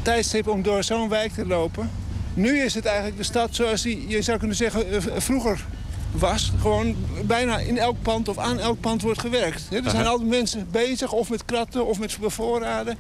[0.02, 1.92] tijdstip om door zo'n wijk te lopen.
[2.34, 5.66] Nu is het eigenlijk de stad zoals die, je zou kunnen zeggen, eh, vroeger
[6.12, 6.52] was.
[6.60, 6.96] Gewoon
[7.26, 9.70] bijna in elk pand of aan elk pand wordt gewerkt.
[9.70, 9.78] hè.
[9.78, 10.12] Er zijn Aha.
[10.12, 12.98] altijd mensen bezig, of met kratten of met bevoorraden.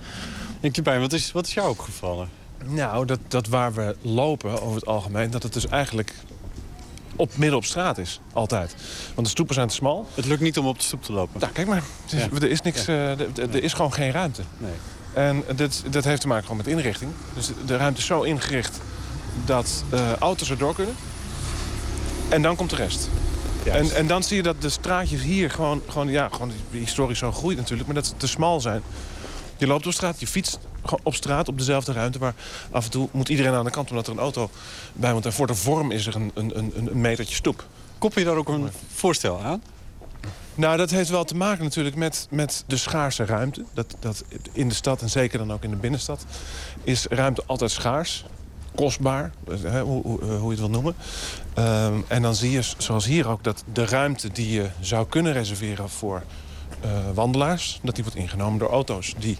[0.59, 2.29] Je bij, wat is, wat is jou opgevallen?
[2.65, 5.31] Nou, dat, dat waar we lopen over het algemeen...
[5.31, 6.13] dat het dus eigenlijk
[7.15, 8.19] op midden op straat is.
[8.33, 8.75] Altijd.
[9.13, 10.07] Want de stoepen zijn te smal.
[10.13, 11.39] Het lukt niet om op de stoep te lopen.
[11.39, 11.81] Nou, kijk maar.
[12.03, 12.27] Het is- Ja.
[12.41, 12.87] Er is niks...
[12.87, 14.41] eh, er- is gewoon geen ruimte.
[14.57, 14.71] Nee.
[15.13, 17.11] En dit, dat heeft te maken gewoon met inrichting.
[17.33, 18.79] Dus de ruimte is zo ingericht
[19.45, 20.95] dat eh, auto's erdoor kunnen.
[22.29, 23.09] En dan komt de rest.
[23.65, 27.31] En, en dan zie je dat de straatjes hier gewoon, gewoon, ja, gewoon historisch zo
[27.31, 27.85] groeit natuurlijk.
[27.85, 28.81] Maar dat ze te smal zijn.
[29.57, 30.59] Je loopt door straat, je fietst
[31.03, 32.19] op straat op dezelfde ruimte.
[32.19, 32.33] Waar
[32.71, 34.49] af en toe moet iedereen aan de kant omdat er een auto
[34.93, 35.25] bij moet.
[35.25, 37.65] En voor de vorm is er een, een, een, een metertje stoep.
[37.97, 39.61] Koppel je daar ook een voorstel aan?
[40.55, 43.63] Nou, dat heeft wel te maken natuurlijk met, met de schaarse ruimte.
[43.73, 46.25] Dat, dat in de stad en zeker dan ook in de binnenstad
[46.83, 48.25] is ruimte altijd schaars.
[48.75, 50.95] Kostbaar, eh, hè, hoe, hoe, hoe je het wil noemen.
[51.53, 55.33] Ehm, en dan zie je, zoals hier ook, dat de ruimte die je zou kunnen
[55.33, 56.23] reserveren voor
[56.81, 57.79] eh, wandelaars...
[57.83, 59.37] dat die wordt ingenomen door auto's die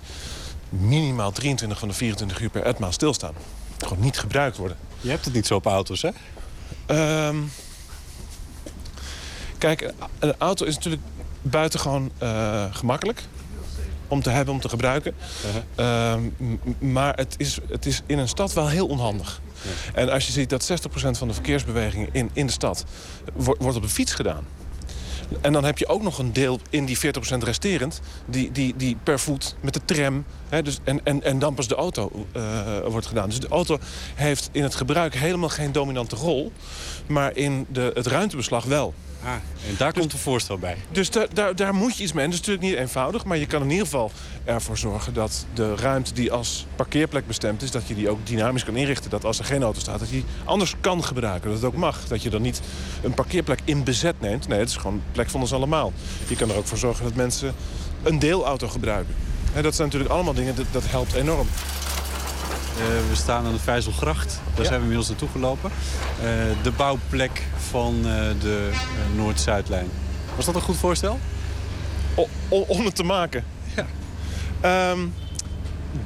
[0.79, 3.33] minimaal 23 van de 24 uur per etmaal stilstaan.
[3.77, 4.77] Gewoon niet gebruikt worden.
[5.01, 6.09] Je hebt het niet zo op auto's, hè?
[6.85, 7.37] Ehm,
[9.57, 11.03] kijk, een auto is natuurlijk
[11.41, 13.23] buitengewoon eh gemakkelijk
[14.07, 15.13] om te hebben, om te gebruiken.
[15.75, 19.41] Ehm, m- maar het is, het is in een stad wel heel onhandig.
[19.93, 22.85] En als je ziet dat 60% van de verkeersbewegingen in, in de stad
[23.33, 24.45] wo- wordt op de fiets gedaan.
[25.41, 26.99] En dan heb je ook nog een deel in die 40%
[27.43, 28.01] resterend...
[28.25, 30.25] die, die, die per voet met de tram
[30.61, 32.41] dus, en, en, en dan pas de auto eh,
[32.87, 33.29] wordt gedaan.
[33.29, 33.79] Dus de auto
[34.15, 36.51] heeft in het gebruik helemaal geen dominante rol...
[37.07, 38.93] maar in de, het ruimtebeslag wel.
[39.23, 39.31] Ah,
[39.67, 40.77] en daar komt een voorstel bij.
[40.91, 42.23] Dus daar, daar, daar moet je iets mee.
[42.23, 44.11] En dat is natuurlijk niet eenvoudig, maar je kan in ieder geval
[44.43, 48.63] ervoor zorgen dat de ruimte die als parkeerplek bestemd is, dat je die ook dynamisch
[48.63, 49.09] kan inrichten.
[49.09, 51.49] Dat als er geen auto staat, dat je die anders kan gebruiken.
[51.49, 52.07] Dat het ook mag.
[52.07, 52.61] Dat je dan niet
[53.03, 54.47] een parkeerplek in bezet neemt.
[54.47, 55.93] Nee, het is gewoon een plek van ons allemaal.
[56.27, 57.53] Je kan er ook voor zorgen dat mensen
[58.03, 59.15] een deelauto gebruiken.
[59.61, 61.47] Dat zijn natuurlijk allemaal dingen, dat, dat helpt enorm.
[62.77, 64.39] Eh, we staan aan de Vijzelgracht.
[64.55, 65.71] Daar zijn we inmiddels naartoe gelopen.
[66.19, 66.25] Eh,
[66.63, 68.11] de bouwplek van eh,
[68.41, 68.69] de
[69.15, 69.89] Noord-Zuidlijn.
[70.35, 71.19] Was dat een goed voorstel?
[72.49, 73.43] O- om het te maken.
[73.75, 73.85] Ja.
[74.61, 74.99] Ehm,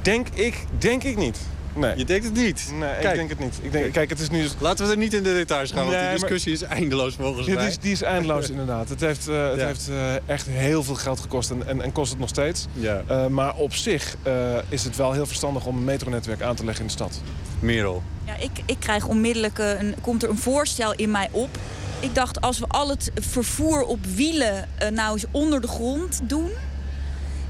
[0.02, 1.38] denk, ik, denk ik niet.
[1.78, 1.96] Nee.
[1.96, 2.70] Je denkt het niet?
[2.78, 3.58] Nee, ik denk het niet.
[3.62, 4.46] Ik denk, kijk, het is nu...
[4.58, 7.46] Laten we er niet in de details gaan, want die maar- discussie is eindeloos volgens
[7.46, 7.62] Ja, mij.
[7.62, 8.88] die, is, die is eindeloos inderdaad.
[8.88, 9.66] Het heeft, eh, het Ja.
[9.66, 12.66] heeft eh, echt heel veel geld gekost en, en, en kost het nog steeds.
[12.72, 13.02] Ja.
[13.06, 14.32] Eh, maar op zich eh,
[14.68, 17.20] is het wel heel verstandig om een metronetwerk aan te leggen in de stad.
[17.60, 18.02] Merel.
[18.26, 21.58] Ja, ik, ik krijg onmiddellijk een, komt er een voorstel in mij op.
[22.00, 26.20] Ik dacht, als we al het vervoer op wielen eh, nou eens onder de grond
[26.22, 26.50] doen...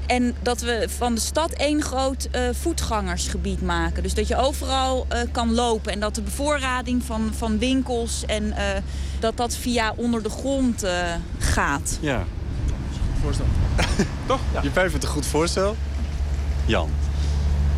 [0.09, 4.03] En dat we van de stad één groot eh, voetgangersgebied maken.
[4.03, 5.91] Dus dat je overal eh, kan lopen.
[5.91, 8.65] En dat de bevoorrading van, van winkels en eh,
[9.19, 10.93] dat dat via onder de grond eh,
[11.39, 11.97] gaat.
[12.01, 12.23] Ja.
[13.21, 13.45] Voorstel.
[14.27, 14.39] Toch?
[14.53, 14.61] Ja.
[14.61, 15.75] Je vindt het een goed voorstel.
[16.65, 16.89] Jan.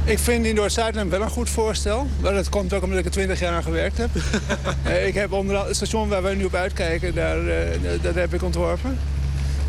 [0.03, 2.07] Ik vind in Noord-Zuidland wel een goed voorstel.
[2.21, 4.09] Maar dat komt ook omdat ik er 20 jaar aan gewerkt heb.
[4.83, 8.33] Eh, ik heb onder het station waar wij nu op uitkijken, daar, eh, dat heb
[8.33, 8.97] ik ontworpen.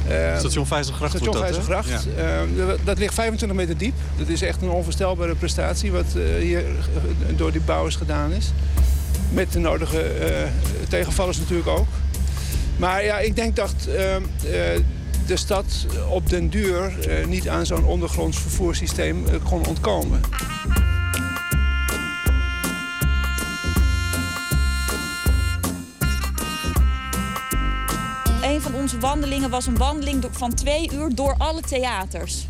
[0.08, 1.62] Eh, Station Vijzelgracht Station wordt dat, hè?
[1.64, 2.06] Vijzelgracht.
[2.16, 3.94] Eh, dat- dat ligt 25 meter diep.
[4.18, 8.52] Dat is echt een onvoorstelbare prestatie wat eh, hier eh, door die bouwers gedaan is.
[9.32, 10.48] Met de nodige eh,
[10.88, 11.86] tegenvallers natuurlijk ook.
[12.76, 14.22] Maar ja, ik denk dat eh, eh,
[15.26, 15.64] de stad
[16.10, 16.92] op den duur
[17.28, 20.20] niet aan zo'n ondergronds vervoerssysteem kon ontkomen.
[28.52, 32.46] Een van onze wandelingen was een wandeling van twee uur door alle theaters.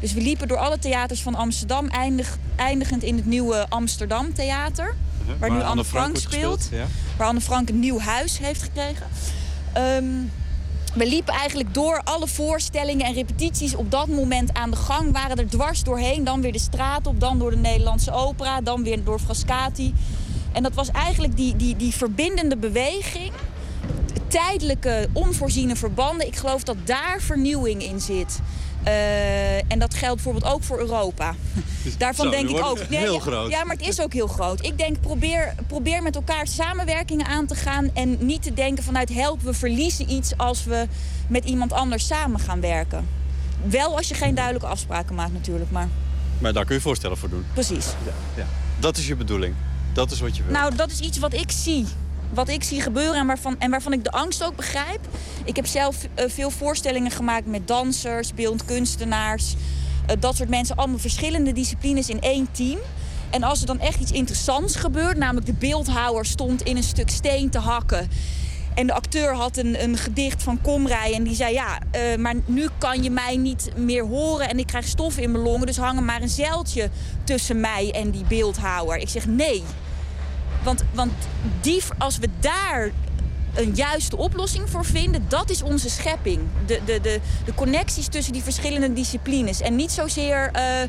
[0.00, 4.94] Dus we liepen door alle theaters van Amsterdam, eindig, eindigend in het nieuwe Amsterdam Theater.
[5.38, 6.60] Waar nu Anne Frank speelt.
[6.60, 6.86] gespeeld, ja.
[7.16, 9.06] Waar Anne Frank een nieuw huis heeft gekregen.
[9.72, 10.04] Ehm,
[10.94, 15.12] we liepen eigenlijk door alle voorstellingen en repetities op dat moment aan de gang.
[15.12, 16.24] Waren er dwars doorheen.
[16.24, 19.94] Dan weer de straat op, dan door de Nederlandse opera, dan weer door Frascati.
[20.52, 23.32] En dat was eigenlijk die, die, die verbindende beweging
[24.34, 26.26] tijdelijke, onvoorziene verbanden.
[26.26, 28.38] Ik geloof dat daar vernieuwing in zit.
[28.82, 31.34] Eh, en dat geldt bijvoorbeeld ook voor Europa.
[31.98, 32.78] Daarvan Zo, denk ik ook.
[32.78, 33.50] het heel ja, groot.
[33.50, 34.64] Ja, maar het is ook heel groot.
[34.64, 37.90] Ik denk, probeer, probeer met elkaar samenwerkingen aan te gaan.
[37.94, 40.86] En niet te denken vanuit help, we verliezen iets als we
[41.28, 43.08] met iemand anders samen gaan werken.
[43.62, 45.88] Wel als je geen duidelijke afspraken maakt natuurlijk, maar
[46.38, 47.44] Maar daar kun je voorstellen voor doen.
[47.52, 47.86] precies.
[48.36, 48.46] Ja.
[48.80, 49.54] Dat is je bedoeling.
[49.92, 50.52] Dat is wat je wil.
[50.52, 51.86] Nou, dat is iets wat ik zie.
[52.34, 55.00] Wat ik zie gebeuren en waarvan, en waarvan ik de angst ook begrijp.
[55.44, 59.54] Ik heb zelf eh, veel voorstellingen gemaakt met dansers, beeldend kunstenaars.
[60.06, 62.78] eh, dat soort mensen, allemaal verschillende disciplines in één team.
[63.30, 67.10] En als er dan echt iets interessants gebeurt, namelijk de beeldhouwer stond in een stuk
[67.10, 68.08] steen te hakken.
[68.74, 72.34] En de acteur had een, een gedicht van Komrij en die zei: Ja, eh, maar
[72.46, 75.66] nu kan je mij niet meer horen en ik krijg stof in mijn longen.
[75.66, 76.90] Dus hang er maar een zeiltje
[77.24, 78.96] tussen mij en die beeldhouwer.
[78.96, 79.62] Ik zeg: Nee.
[80.64, 81.12] Want, want
[81.60, 82.90] die, als we daar
[83.54, 86.40] een juiste oplossing voor vinden, dat is onze schepping.
[86.66, 89.60] De, de, de, de connecties tussen die verschillende disciplines.
[89.60, 90.88] En niet zozeer, eh, eh,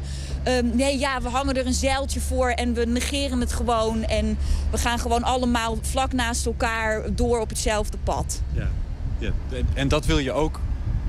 [0.64, 4.04] nee ja, we hangen er een zeiltje voor en we negeren het gewoon.
[4.04, 4.38] En
[4.72, 8.42] we gaan gewoon allemaal vlak naast elkaar door op hetzelfde pad.
[8.54, 8.70] Ja.
[9.18, 9.32] Ja.
[9.74, 10.60] En dat wil je ook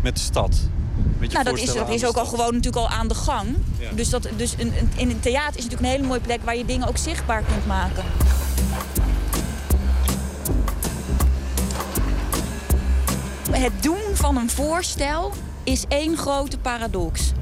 [0.07, 0.61] met de stad.
[1.19, 3.49] Met je Nou, dat is, dat is ook al gewoon natuurlijk al aan de gang.
[3.79, 3.91] Ja.
[3.95, 6.57] Dus, dat, dus een, een- in een theater is natuurlijk een hele mooie plek waar
[6.57, 8.05] je dingen ook zichtbaar kunt maken.
[13.51, 15.33] Het doen van een voorstel
[15.65, 17.33] is één grote paradox.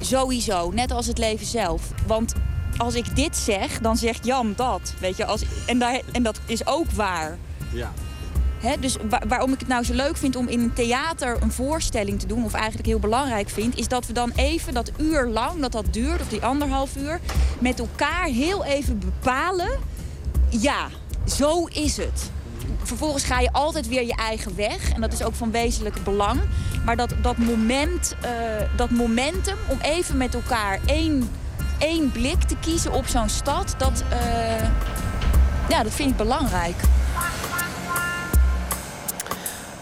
[0.00, 1.82] Sowieso, net als het leven zelf.
[2.06, 2.32] Want
[2.76, 4.94] als ik dit zeg, dan zegt Jan dat.
[5.00, 7.38] Weet je, als, en, daar, en dat is ook waar.
[7.72, 7.92] Ja.
[8.80, 12.20] Dus wa- waarom ik het nou zo leuk vind om in een theater een voorstelling
[12.20, 15.60] te doen, of eigenlijk heel belangrijk vind, is dat we dan even dat uur lang,
[15.60, 17.20] dat dat duurt, of die anderhalf uur,
[17.58, 19.70] met elkaar heel even bepalen.
[20.48, 20.88] Ja,
[21.36, 22.30] zo is het.
[22.82, 24.90] Vervolgens ga je altijd weer je eigen weg.
[24.90, 26.40] En dat is ook van wezenlijk belang.
[26.84, 28.30] Maar dat, dat, moment, eh,
[28.76, 31.30] dat momentum om even met elkaar één,
[31.78, 34.62] één blik te kiezen op zo'n stad, dat, eh,
[35.68, 36.76] ja, dat vind ik belangrijk.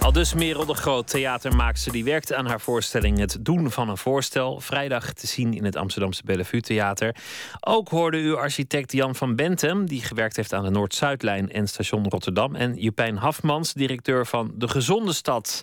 [0.00, 3.96] Al dus Merel de Groot, theatermaakster, die werkte aan haar voorstelling Het Doen van een
[3.96, 4.60] Voorstel.
[4.60, 7.16] Vrijdag te zien in het Amsterdamse Bellevue Theater.
[7.60, 12.08] Ook hoorde u architect Jan van Bentem, die gewerkt heeft aan de Noord-Zuidlijn en station
[12.08, 12.54] Rotterdam.
[12.54, 15.62] En Jupijn Hafmans, directeur van De Gezonde Stad.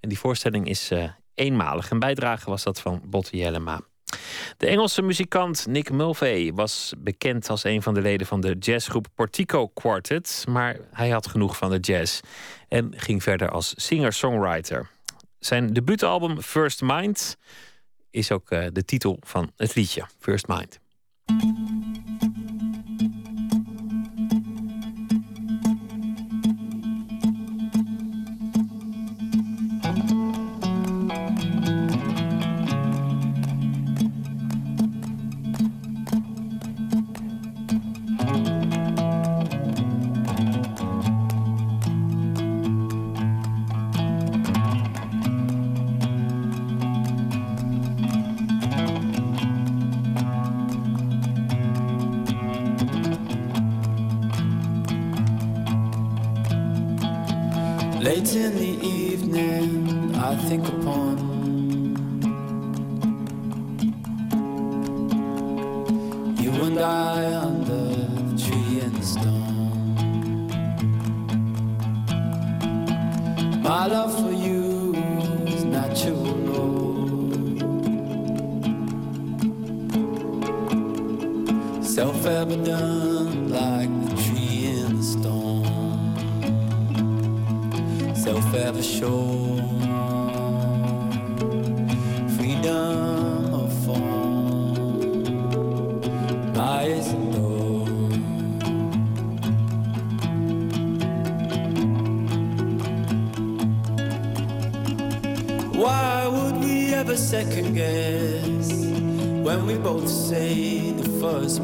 [0.00, 1.04] En die voorstelling is eh,
[1.34, 1.90] eenmalig.
[1.90, 3.80] Een bijdrage was dat van Botte Jellema.
[4.56, 9.06] De Engelse muzikant Nick Mulvey was bekend als een van de leden van de jazzgroep
[9.14, 12.20] Portico Quartet, maar hij had genoeg van de jazz
[12.68, 14.90] en ging verder als singer-songwriter.
[15.38, 17.36] Zijn debuutalbum First Mind
[18.10, 20.80] is ook eh, de titel van het liedje First Mind.
[58.04, 61.33] Late in the evening, I think upon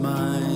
[0.02, 0.49] first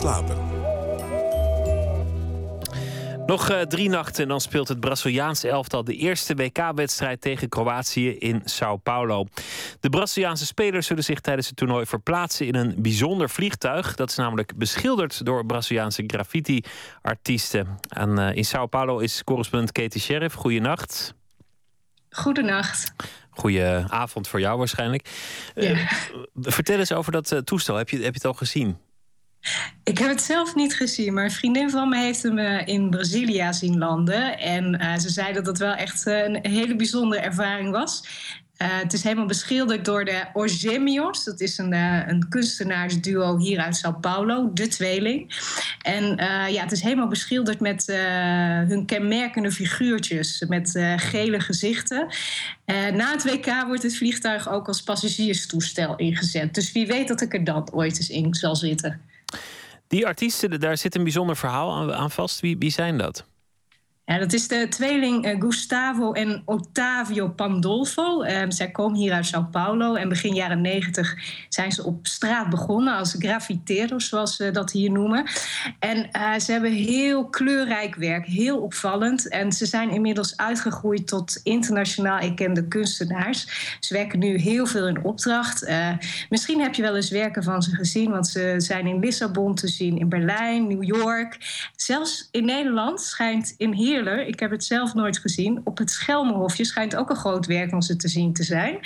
[0.00, 0.36] slapen.
[3.26, 8.10] Nog eh, drie nachten en dan speelt het Braziliaanse elftal de eerste WK-wedstrijd tegen Kroatië
[8.10, 9.26] in Sao Paulo.
[9.80, 13.94] De Braziliaanse spelers zullen zich tijdens het toernooi verplaatsen in een bijzonder vliegtuig.
[13.94, 17.78] Dat is namelijk beschilderd door Braziliaanse graffiti-artiesten.
[17.88, 20.34] En eh, in Sao Paulo is correspondent Katie Sheriff.
[20.34, 21.14] Goeienacht.
[22.10, 22.92] Goedenacht.
[23.30, 25.08] Goeie avond voor jou waarschijnlijk.
[25.54, 25.92] Eh,
[26.34, 27.76] vertel eens over dat toestel.
[27.76, 28.78] Heb je, heb je het al gezien?
[29.84, 32.90] Ik heb het zelf niet gezien, maar een vriendin van me heeft hem eh, in
[32.90, 34.38] Brazilia zien landen.
[34.38, 38.04] En eh, ze zei dat het wel echt eh, een hele bijzondere ervaring was.
[38.56, 41.24] Het is helemaal beschilderd door de Orgemios.
[41.24, 41.72] Dat is een,
[42.08, 45.34] een kunstenaarsduo hier uit Sao Paulo, de tweeling.
[45.82, 46.04] En
[46.52, 47.86] ja, het is helemaal beschilderd met
[48.68, 52.06] hun kenmerkende figuurtjes, met gele gezichten.
[52.66, 56.54] Na het WK wordt het vliegtuig ook als passagierstoestel ingezet.
[56.54, 59.00] Dus wie weet dat ik er dan ooit eens in zal zitten.
[59.90, 62.40] Die artiesten, daar zit een bijzonder verhaal aan, vast.
[62.40, 63.24] Wie, wie zijn dat?
[64.10, 68.22] Ja, dat is de tweeling eh, Gustavo en Ottavio Pandolfo.
[68.22, 71.14] Ehm, zij komen hier uit Sao Paulo en begin jaren negentig
[71.48, 75.24] zijn ze op straat begonnen als graffiteros, zoals ze dat hier noemen.
[75.78, 79.28] En eh, ze hebben heel kleurrijk werk, heel opvallend.
[79.28, 83.76] En ze zijn inmiddels uitgegroeid tot internationaal erkende kunstenaars.
[83.80, 85.64] Ze werken nu heel veel in opdracht.
[85.64, 85.92] Eh,
[86.28, 89.68] misschien heb je wel eens werken van ze gezien, want ze zijn in Lissabon te
[89.68, 91.38] zien, in Berlijn, New York.
[91.76, 93.72] Zelfs in Nederland schijnt in
[94.08, 97.82] Ik heb het zelf nooit gezien, op het Schelmenhofje schijnt ook een groot werk van
[97.82, 98.78] ze te zien te zijn.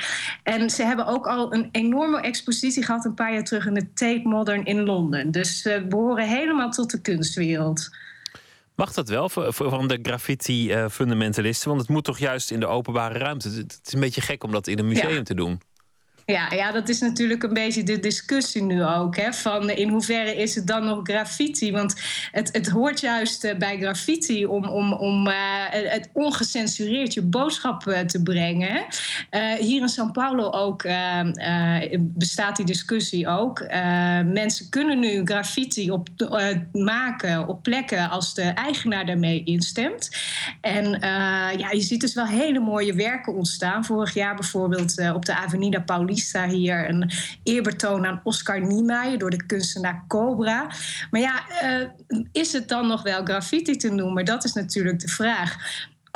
[0.43, 3.93] En ze hebben ook al een enorme expositie gehad een paar jaar terug in de
[3.93, 5.31] Tate Modern in Londen.
[5.31, 7.89] Dus ze behoren helemaal tot de kunstwereld.
[8.75, 11.69] Mag dat wel voor, voor- van de graffiti-fundamentalisten?
[11.69, 13.49] Want het moet toch juist in de openbare ruimte.
[13.49, 15.23] Het het is een beetje gek om dat in een museum Ja.
[15.23, 15.61] te doen.
[16.27, 19.17] Ja, ja, dat is natuurlijk een beetje de discussie nu ook.
[19.17, 21.73] Hè, van in hoeverre is het dan nog graffiti?
[21.73, 21.95] Want
[22.33, 25.35] het, het hoort juist eh, bij graffiti om, om, om eh,
[25.71, 28.85] het ongecensureerd je boodschap eh, te brengen.
[29.59, 30.83] hier in São Paulo ook
[31.99, 33.67] bestaat die discussie ook.
[34.25, 36.09] Mensen kunnen nu graffiti op,
[36.73, 40.11] maken op plekken als de eigenaar daarmee instemt.
[40.61, 40.91] En
[41.59, 43.85] ja, je ziet dus wel hele mooie werken ontstaan.
[43.85, 45.81] Vorig jaar bijvoorbeeld op de Avenida
[46.49, 47.11] Hier een
[47.43, 50.71] eerbetoon aan Oscar Niemeyer door de kunstenaar Cobra.
[51.11, 51.89] Maar ja, eh,
[52.33, 54.25] is het dan nog wel graffiti te noemen?
[54.25, 55.57] Dat is natuurlijk de vraag.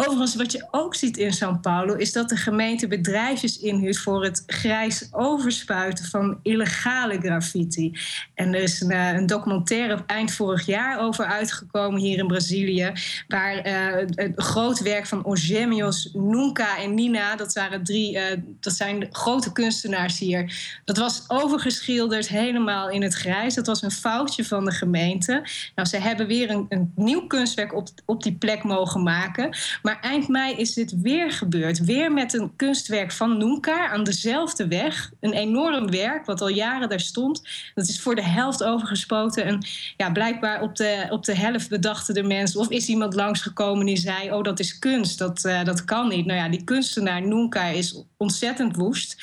[0.01, 4.25] Overigens, wat je ook ziet in São Paulo, is dat de gemeente bedrijfjes inhuurt voor
[4.25, 7.99] het grijs overspuiten van illegale graffiti.
[8.35, 12.93] En er is een, eh, een documentaire eind vorig jaar over uitgekomen hier in Brazilië,
[13.29, 18.73] waar eh, het groot werk van Ogemios, Nunca en Nina, dat, waren drie, eh, dat
[18.73, 23.55] zijn grote kunstenaars hier, dat was overgeschilderd helemaal in het grijs.
[23.55, 25.47] Dat was een foutje van de gemeente.
[25.75, 29.57] Nou, ze hebben weer een, een nieuw kunstwerk op, op die plek mogen maken.
[29.89, 31.85] Maar eind mei is dit weer gebeurd.
[31.85, 35.10] Weer met een kunstwerk van Nunca aan dezelfde weg.
[35.20, 37.43] Een enorm werk wat al jaren daar stond.
[37.74, 39.44] Dat is voor de helft overgespoten.
[39.44, 39.66] En
[39.97, 42.60] ja, blijkbaar op de, op de helft bedachten de mensen...
[42.60, 44.32] of is iemand langsgekomen die zei...
[44.32, 46.27] oh, dat is kunst, dat, eh, dat kan niet.
[46.27, 49.16] Nou ja, die kunstenaar Nunca is ontzettend woest.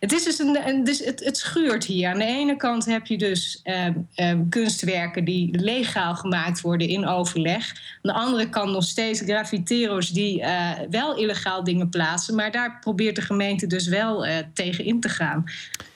[0.00, 2.08] Het, is dus een, dus het, het schuurt hier.
[2.08, 7.06] Aan de ene kant heb je dus eh, eh, kunstwerken die legaal gemaakt worden in
[7.06, 7.68] overleg.
[7.68, 12.34] Aan de andere kant nog steeds graffiteros die eh, wel illegaal dingen plaatsen.
[12.34, 15.44] Maar daar probeert de gemeente dus wel eh, tegen in te gaan.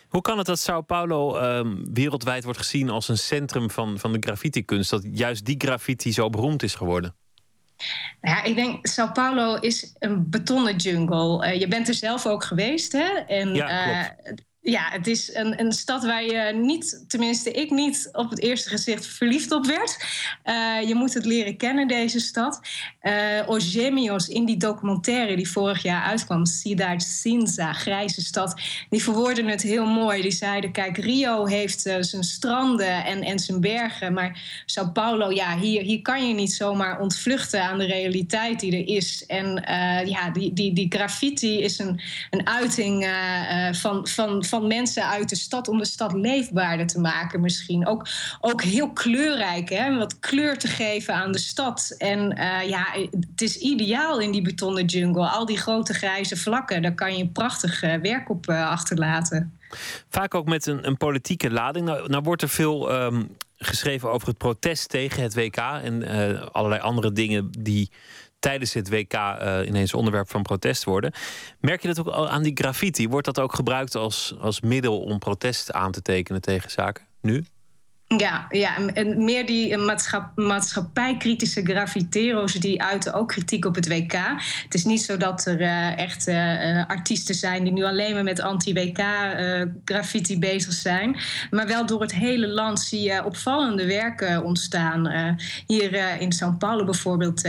[0.09, 4.13] Hoe kan het dat Sao Paulo ehm, wereldwijd wordt gezien als een centrum van, van
[4.13, 4.91] de graffiti-kunst?
[4.91, 7.15] Dat juist die graffiti zo beroemd is geworden?
[8.21, 11.45] Nou ja, ik denk, Sao Paulo is een betonnen jungle.
[11.45, 13.09] Eh, je bent er zelf ook geweest, hè?
[13.27, 14.33] En, Ja, eh,
[14.71, 18.69] ja, het is een, een stad waar je niet, tenminste ik niet, op het eerste
[18.69, 19.97] gezicht verliefd op werd.
[20.43, 22.61] Eh, je moet het leren kennen, deze stad.
[23.01, 23.17] Eh
[23.47, 29.63] Ogemios in die documentaire die vorig jaar uitkwam, Cidade Cinza, Grijze Stad, die verwoorden het
[29.63, 30.23] heel mooi.
[30.23, 35.31] Die zeiden, kijk, Rio heeft eh, zijn stranden en, en zijn bergen, maar Sao Paulo,
[35.31, 39.27] ja, hier, hier kan je niet zomaar ontvluchten aan de realiteit die er is.
[39.27, 39.63] En
[40.07, 42.01] ja, die, die, die graffiti is een,
[42.31, 47.01] een uiting eh, van, van, van mensen uit de stad om de stad leefbaarder te
[47.01, 47.87] maken misschien.
[47.87, 48.09] Ook,
[48.41, 49.97] ook heel kleurrijk, hè?
[49.97, 51.95] wat kleur te geven aan de stad.
[51.99, 55.29] En eh, ja, het is ideaal in die betonnen jungle.
[55.29, 59.59] Al die grote grijze vlakken, daar kan je prachtig eh, werk op eh, achterlaten.
[60.09, 61.87] Vaak ook met een, een politieke lading.
[61.87, 63.23] Nou, nou wordt er veel ehm,
[63.57, 67.91] geschreven over het protest tegen het WK en allerlei andere dingen die
[68.39, 71.13] tijdens het WK eh, ineens onderwerp van protest worden.
[71.61, 73.09] Merk je dat ook aan die graffiti?
[73.09, 77.07] Wordt dat ook gebruikt als, als middel om protest aan te tekenen tegen zaken?
[77.21, 77.45] Nu?
[78.17, 78.73] Ja, ja
[79.17, 84.13] meer die eh, maatschap, maatschappijkritische graffitero's die uiten ook kritiek op het WK.
[84.63, 88.25] Het is niet zo dat er eh, echt eh, artiesten zijn die nu alleen maar
[88.25, 91.17] met anti-WK eh, graffiti bezig zijn.
[91.51, 95.37] Maar wel door het hele land zie je opvallende werken ontstaan.
[95.67, 97.43] Hier in São Paulo bijvoorbeeld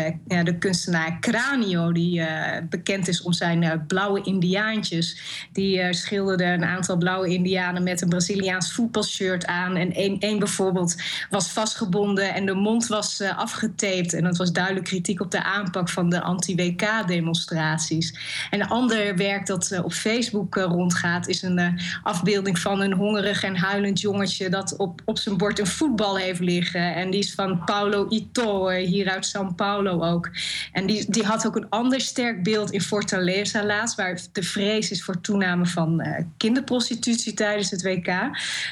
[0.43, 2.23] de kunstenaar Cranio, die
[2.69, 5.19] bekend is om zijn blauwe indiaantjes.
[5.51, 9.75] Die schilderde een aantal blauwe indianen met een Braziliaans voetbalshirt aan.
[9.75, 10.95] En één bijvoorbeeld
[11.29, 14.13] was vastgebonden en de mond was eh, afgetaped.
[14.13, 18.13] En dat was duidelijk kritiek op de aanpak van de anti-WK-demonstraties.
[18.49, 21.27] En een ander werk dat eh, op Facebook eh, rondgaat...
[21.27, 24.49] is een afbeelding van een hongerig en huilend jongetje...
[24.49, 26.95] dat op, op zijn bord een voetbal heeft liggen.
[26.95, 30.29] En die is van Paulo Ito, hier uit São Paulo ook.
[30.71, 33.95] En die, die had ook een ander sterk beeld in Fortaleza laatst...
[33.95, 36.03] waar de vrees is voor toename van
[36.37, 38.05] kinderprostitutie tijdens het WK.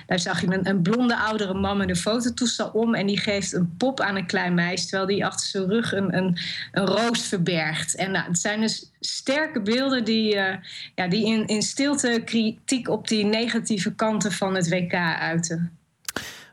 [0.06, 2.96] Daar zag je een, een blonde oudere man met een fototoestel om...
[2.96, 4.88] en die geeft een pop aan een klein meisje...
[4.88, 6.38] terwijl die achter zijn rug een, een,
[6.72, 7.96] een roos verbergt.
[7.96, 10.58] En nou, het zijn dus sterke beelden die, eh,
[10.96, 12.90] ja, die in, in stilte kritiek...
[12.90, 15.78] op die negatieve kanten van het WK uiten.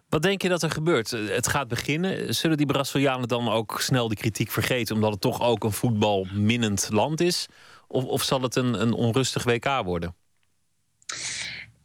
[0.09, 1.11] Wat denk je dat er gebeurt?
[1.11, 2.35] Het gaat beginnen.
[2.35, 6.89] Zullen die Brazilianen dan ook snel die kritiek vergeten, omdat het toch ook een voetbalminnend
[6.91, 7.47] land is?
[7.89, 10.15] Of, of zal het een, een onrustig WK worden?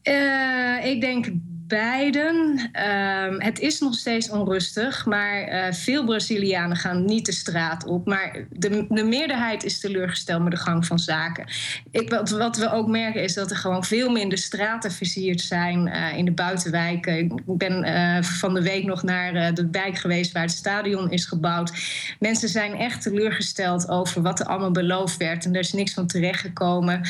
[0.02, 1.28] Eh, ik denk
[1.70, 2.70] beiden.
[2.72, 8.06] Ehm, het is nog steeds onrustig, maar eh, veel Brazilianen gaan niet de straat op.
[8.06, 11.46] Maar de, de meerderheid is teleurgesteld met de gang van zaken.
[11.92, 15.88] Ik, wat, wat we ook merken is dat er gewoon veel minder straten versierd zijn
[15.88, 17.18] eh, in de buitenwijken.
[17.18, 21.72] Ik ben van de week nog naar de wijk geweest waar het stadion is gebouwd.
[22.20, 26.08] Mensen zijn echt teleurgesteld over wat er allemaal beloofd werd en er is niks van
[26.08, 27.02] terechtgekomen.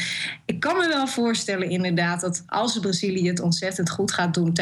[0.45, 4.53] Ik kan me wel voorstellen inderdaad dat als Brazilië het ontzettend goed gaat doen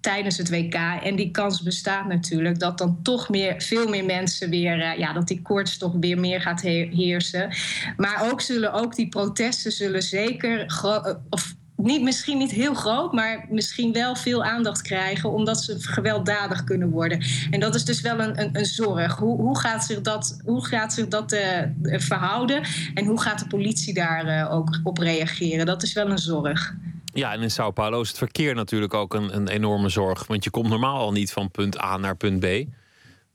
[0.00, 4.50] tijdens, het WK en die kans bestaat natuurlijk dat dan toch meer, veel meer mensen
[4.50, 7.50] weer, eh, ja, dat die koorts toch weer meer gaat he- heersen.
[7.96, 13.12] Maar ook zullen ook die protesten zullen zeker eh, of niet, misschien niet heel groot,
[13.12, 17.24] maar misschien wel veel aandacht krijgen, omdat ze gewelddadig kunnen worden.
[17.50, 19.16] En dat is dus wel een, een, een zorg.
[19.16, 22.62] Hoe, hoe gaat zich dat, hoe gaat zich dat eh, verhouden
[22.94, 25.66] en hoe gaat de politie daar ook op reageren?
[25.66, 26.74] Dat is wel een zorg.
[27.12, 30.26] Ja, en in Sao Paulo is het verkeer natuurlijk ook een, een enorme zorg.
[30.26, 32.46] Want je komt normaal al niet van punt A naar punt B.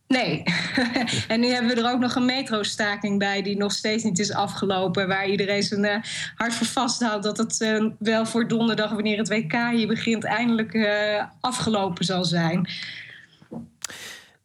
[0.07, 0.43] Nee.
[1.27, 4.33] en nu hebben we er ook nog een metrostaking bij die nog steeds niet is
[4.33, 5.07] afgelopen.
[5.07, 6.01] Waar iedereen zijn eh,
[6.35, 10.73] hart voor vasthoudt dat het eh, wel voor donderdag, wanneer het WK hier begint, eindelijk
[10.73, 12.69] eh, afgelopen zal zijn.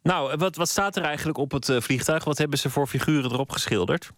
[0.01, 2.23] Nou, wat, wat staat er eigenlijk op het vliegtuig?
[2.23, 4.11] Wat hebben ze voor figuren erop geschilderd?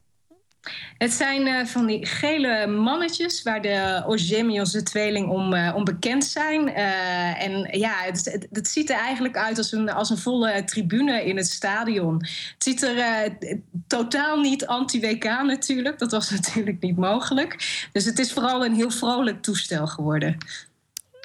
[0.98, 5.84] Het zijn eh, van die gele mannetjes waar de Ozemios, de tweeling, om, eh, om
[5.84, 6.74] bekend zijn.
[6.74, 10.64] Eh, en ja, het, het, het ziet er eigenlijk uit als een, als een volle
[10.64, 12.14] tribune in het stadion.
[12.18, 13.56] Het ziet er eh,
[13.88, 16.00] totaal niet anti-WK natuurlijk.
[16.00, 17.88] Dat was natuurlijk niet mogelijk.
[17.92, 20.38] Dus het is vooral een heel vrolijk toestel geworden.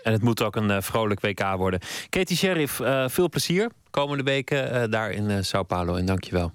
[0.03, 1.81] En het moet ook een eh, vrolijk WK worden.
[2.09, 5.95] Katie Sheriff, eh, veel plezier komende weken eh, daar in eh, Sao Paulo.
[5.95, 6.53] En dankjewel.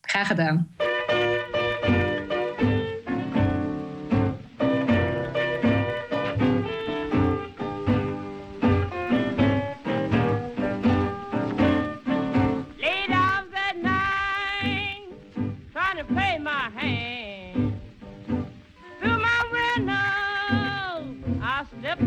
[0.00, 0.68] Graag gedaan.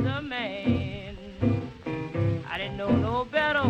[0.06, 1.18] A man.
[2.50, 3.64] I didn't know no better.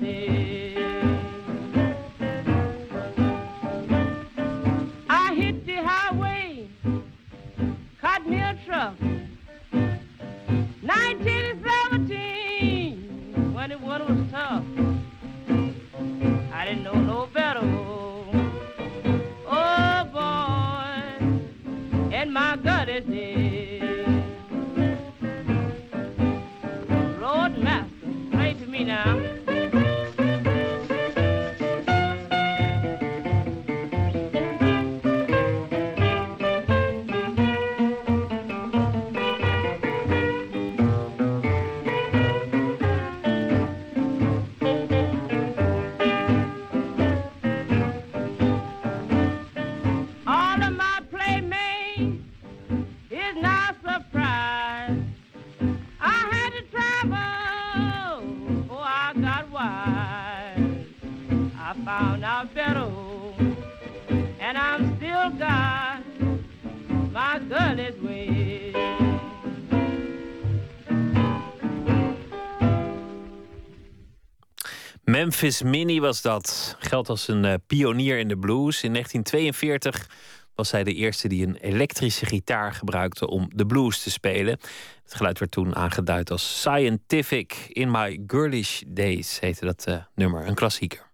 [75.28, 76.76] Memphis Minnie was dat.
[76.80, 78.84] Geldt als een eh, pionier in de blues.
[78.84, 80.10] In 1942
[80.56, 84.60] was zij de eerste die een elektrische gitaar gebruikte om de blues te spelen.
[85.04, 87.68] Het geluid werd toen aangeduid als Scientific.
[87.70, 91.06] In My Girlish Days heette dat eh, nummer, een klassieker.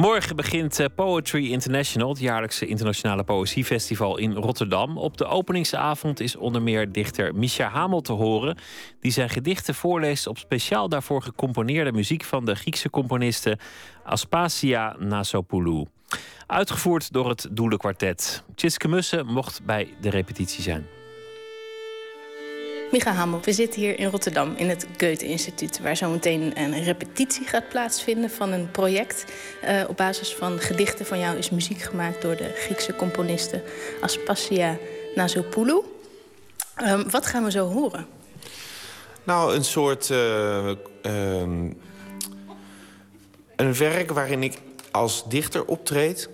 [0.00, 4.98] Morgen begint eh, Poetry International, het jaarlijkse internationale poëziefestival in Rotterdam.
[4.98, 8.56] Op de openingsavond is onder meer dichter Misha Hamel te horen,
[9.00, 13.58] die zijn gedichten voorleest op speciaal daarvoor gecomponeerde muziek van de Griekse componiste
[14.04, 15.86] Aspasia Nasopoulou.
[16.46, 18.44] Uitgevoerd door het Doelenkwartet.
[18.54, 20.99] Tjitske Mussen mocht bij de repetitie zijn.
[22.90, 25.80] Micha Hamel, we zitten hier in Rotterdam in het Goethe-instituut...
[25.80, 29.24] waar zometeen een repetitie gaat plaatsvinden van een project.
[29.64, 32.22] Uh, op basis van gedichten van jou is muziek gemaakt...
[32.22, 33.62] door de Griekse componiste
[34.00, 34.76] Aspasia
[35.14, 35.84] Nasopoulou.
[36.82, 38.06] Um, wat gaan we zo horen?
[39.24, 40.08] Nou, een soort...
[40.08, 40.70] Uh,
[41.02, 41.78] um,
[43.56, 44.58] een werk waarin ik
[44.90, 46.28] als dichter optreed...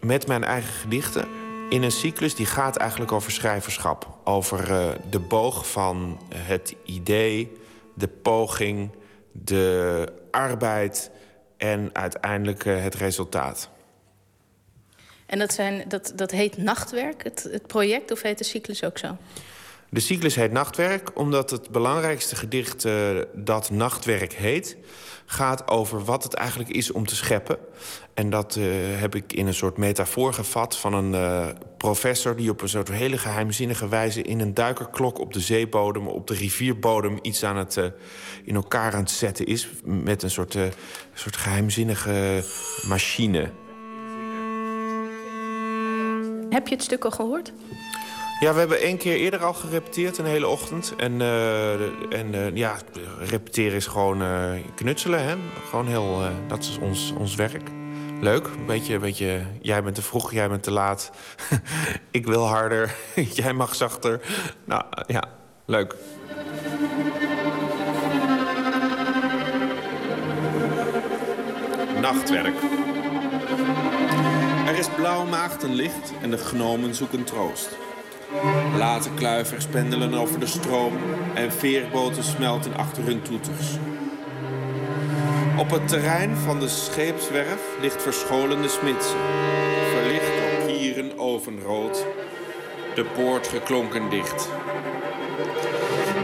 [0.00, 1.37] met mijn eigen gedichten
[1.68, 4.18] in een cyclus die gaat eigenlijk over schrijverschap.
[4.24, 7.56] Over uh, de boog van het idee,
[7.94, 8.90] de poging,
[9.32, 11.10] de arbeid
[11.56, 13.70] en uiteindelijk uh, het resultaat.
[15.26, 18.98] En dat, zijn, dat, dat heet Nachtwerk, het, het project, of heet de cyclus ook
[18.98, 19.16] zo?
[19.90, 24.76] De cyclus heet Nachtwerk omdat het belangrijkste gedicht eh, dat Nachtwerk heet...
[25.30, 27.58] gaat over wat het eigenlijk is om te scheppen.
[28.14, 28.64] En dat eh,
[29.00, 31.46] heb ik in een soort metafoor gevat van een eh,
[31.76, 32.36] professor...
[32.36, 36.06] die op een soort hele geheimzinnige wijze in een duikerklok op de zeebodem...
[36.06, 37.84] op de rivierbodem iets aan het, eh,
[38.44, 39.68] in elkaar aan het zetten is...
[39.84, 40.56] met een soort,
[41.12, 42.44] soort geheimzinnige
[42.86, 43.50] machine.
[46.50, 47.52] Heb je het stuk al gehoord?
[48.40, 50.94] Ja, we hebben één keer eerder al gerepeteerd, een hele ochtend.
[50.96, 51.72] En, eh,
[52.18, 52.76] en eh, ja,
[53.18, 55.34] repeteren is gewoon eh, knutselen, hè.
[55.68, 57.70] Gewoon heel, dat is ons, ons werk.
[58.20, 61.10] Leuk, een beetje, beetje, jij bent te vroeg, jij bent te laat.
[62.10, 62.94] Ik wil harder,
[63.40, 64.20] jij mag zachter.
[64.64, 65.24] Nou, ja,
[65.64, 65.94] leuk.
[72.00, 72.56] Nachtwerk.
[74.66, 77.68] Er is blauw maagdenlicht en de gnomen zoeken troost.
[78.76, 80.92] Late kluivers pendelen over de stroom
[81.34, 83.76] en veerboten smelten achter hun toeters.
[85.56, 89.16] Op het terrein van de scheepswerf ligt verscholen de smidse,
[89.92, 92.06] verlicht door kieren ovenrood,
[92.94, 94.48] de poort geklonken dicht.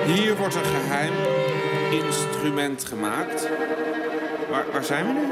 [0.06, 1.14] Hier wordt een geheim
[1.90, 3.48] instrument gemaakt.
[4.50, 5.26] Waar, waar zijn we nu?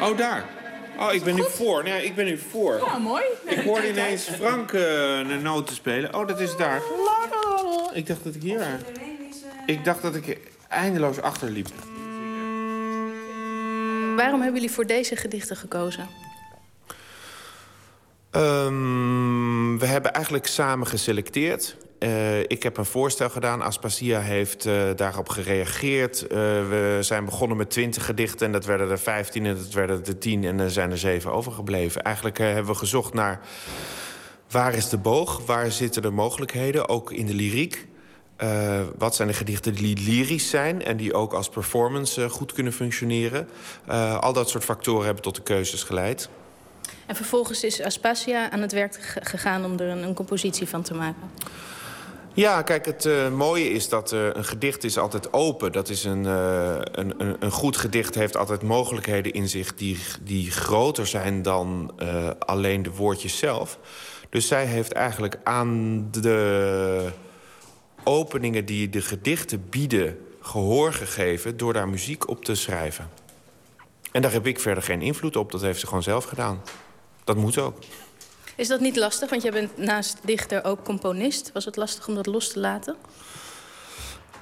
[0.00, 0.44] Oh, daar.
[0.98, 1.82] Oh, ik ben nu voor.
[1.82, 2.82] Nee, ik ben nu voor.
[2.86, 3.24] Ja, mooi.
[3.44, 6.14] Ik hoorde ineens Frank eh, een noot spelen.
[6.14, 6.82] Oh, dat is daar.
[7.92, 8.60] Ik dacht dat ik hier...
[9.66, 10.38] Ik dacht dat ik
[10.68, 11.68] eindeloos achterliep.
[14.16, 16.08] Waarom hebben jullie voor deze gedichten gekozen?
[18.30, 21.76] Ehm, we hebben eigenlijk samen geselecteerd.
[22.04, 23.62] Eh, ik heb een voorstel gedaan.
[23.62, 26.22] Aspasia heeft eh, daarop gereageerd.
[26.22, 26.28] Eh,
[26.68, 30.18] we zijn begonnen met 20 gedichten en dat werden er 15 en dat werden er
[30.18, 32.02] 10 en er zijn er 7 overgebleven.
[32.02, 33.40] Eigenlijk hebben we gezocht naar
[34.50, 37.86] waar is de boog, waar zitten de mogelijkheden, ook in de lyriek.
[38.98, 43.48] Wat zijn de gedichten die lyrisch zijn en die ook als performance goed kunnen functioneren?
[44.20, 46.28] Al dat soort factoren hebben tot de keuzes geleid.
[47.06, 50.94] En vervolgens is Aspasia aan het werk ge- gegaan om er een compositie van te
[50.94, 51.30] maken.
[52.36, 55.72] Ja, kijk, het eh, mooie is dat eh, een gedicht is altijd open.
[55.72, 59.74] Dat is een, eh, een, een, een goed gedicht heeft altijd mogelijkheden in zich...
[59.74, 61.92] die, die groter zijn dan
[62.38, 63.78] alleen de woordjes zelf.
[64.30, 67.08] Dus zij heeft eigenlijk aan de
[68.04, 70.18] openingen die de gedichten bieden...
[70.40, 73.10] gehoor gegeven door daar muziek op te schrijven.
[74.12, 75.52] En daar heb ik verder geen invloed op.
[75.52, 76.62] Dat heeft ze gewoon zelf gedaan.
[77.24, 77.78] Dat moet ook.
[78.56, 79.30] Is dat niet lastig?
[79.30, 81.50] Want jij bent naast dichter ook componist.
[81.52, 82.96] Was het lastig om dat los te laten?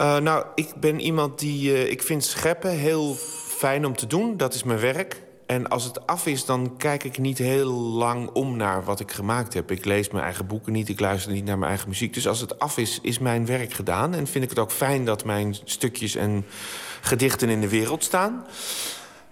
[0.00, 1.70] Uh, nou, ik ben iemand die...
[1.70, 3.14] Uh, ik vind scheppen heel
[3.46, 4.36] fijn om te doen.
[4.36, 5.22] Dat is mijn werk.
[5.46, 9.12] En als het af is, dan kijk ik niet heel lang om naar wat ik
[9.12, 9.70] gemaakt heb.
[9.70, 12.14] Ik lees mijn eigen boeken niet, ik luister niet naar mijn eigen muziek.
[12.14, 14.14] Dus als het af is, is mijn werk gedaan.
[14.14, 16.44] En vind ik het ook fijn dat mijn stukjes en
[17.00, 18.46] gedichten in de wereld staan.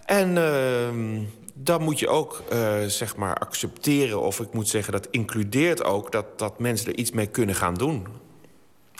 [0.04, 1.22] En uh,
[1.62, 6.12] dan moet je ook uh, zeg maar accepteren, of ik moet zeggen, dat includeert ook
[6.12, 8.06] dat, dat mensen er iets mee kunnen gaan doen.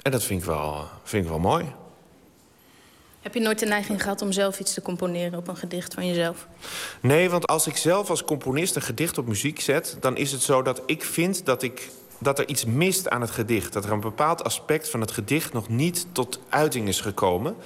[0.03, 1.65] En dat vind ik wel, vind ik wel mooi.
[3.21, 6.07] Heb je nooit de neiging gehad om zelf iets te componeren op een gedicht van
[6.07, 6.47] jezelf?
[7.01, 9.97] Nee, want als ik zelf als componist een gedicht op muziek zet...
[10.01, 13.31] dan is het zo dat ik vind dat, ik, dat er iets mist aan het
[13.31, 13.73] gedicht.
[13.73, 17.57] Dat er een bepaald aspect van het gedicht nog niet tot uiting is gekomen.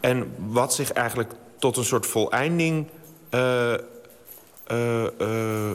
[0.00, 2.86] En wat zich eigenlijk tot een soort voleinding...
[3.30, 3.74] Uh,
[4.72, 5.72] uh, uh,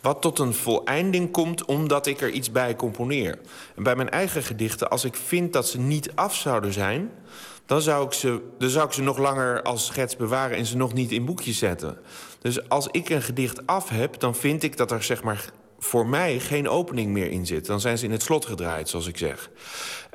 [0.00, 3.38] wat tot een voleinding komt omdat ik er iets bij componeer.
[3.76, 7.10] En bij mijn eigen gedichten, als ik vind dat ze niet af zouden zijn...
[7.66, 10.56] dan zou ik ze, dan zou ik ze nog langer als schets bewaren...
[10.56, 11.98] en ze nog niet in boekjes zetten.
[12.40, 15.44] Dus als ik een gedicht af heb, dan vind ik dat er zeg maar,
[15.78, 17.66] voor mij geen opening meer in zit.
[17.66, 19.50] Dan zijn ze in het slot gedraaid, zoals ik zeg.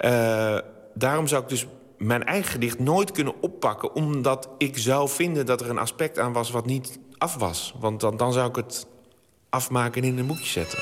[0.05, 0.57] Uh,
[0.93, 3.95] daarom zou ik dus mijn eigen gedicht nooit kunnen oppakken...
[3.95, 7.73] omdat ik zou vinden dat er een aspect aan was wat niet af was.
[7.80, 8.85] Want dan, dan zou ik het
[9.49, 10.80] afmaken en in een boekje zetten.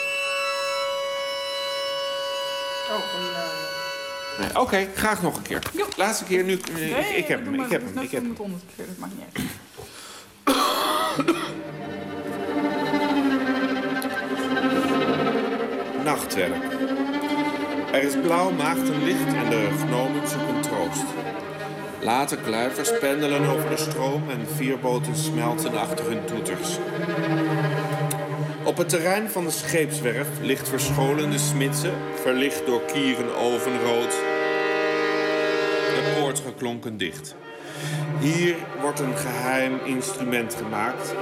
[4.40, 5.61] Nee, Oké, okay, graag nog een keer.
[5.98, 6.60] Laatste keer nu.
[6.74, 7.53] Nee, ik, ik, heb hem.
[7.53, 8.03] Ik heb hem.
[8.03, 8.36] Ik heb hem.
[8.76, 9.45] keer, dat maakt niet uit.
[16.03, 16.74] Nachtwerk.
[17.91, 21.03] Er is blauw maagdenlicht en de gnomen zoeken troost.
[22.01, 26.77] Late kluivers pendelen over de stroom en vierboten smelten achter hun toeters.
[28.63, 34.11] Op het terrein van de scheepswerf ligt verscholen de smidse, verlicht door kieren ovenrood.
[35.95, 37.35] De poort geklonken dicht.
[38.19, 41.15] Hier wordt een geheim instrument gemaakt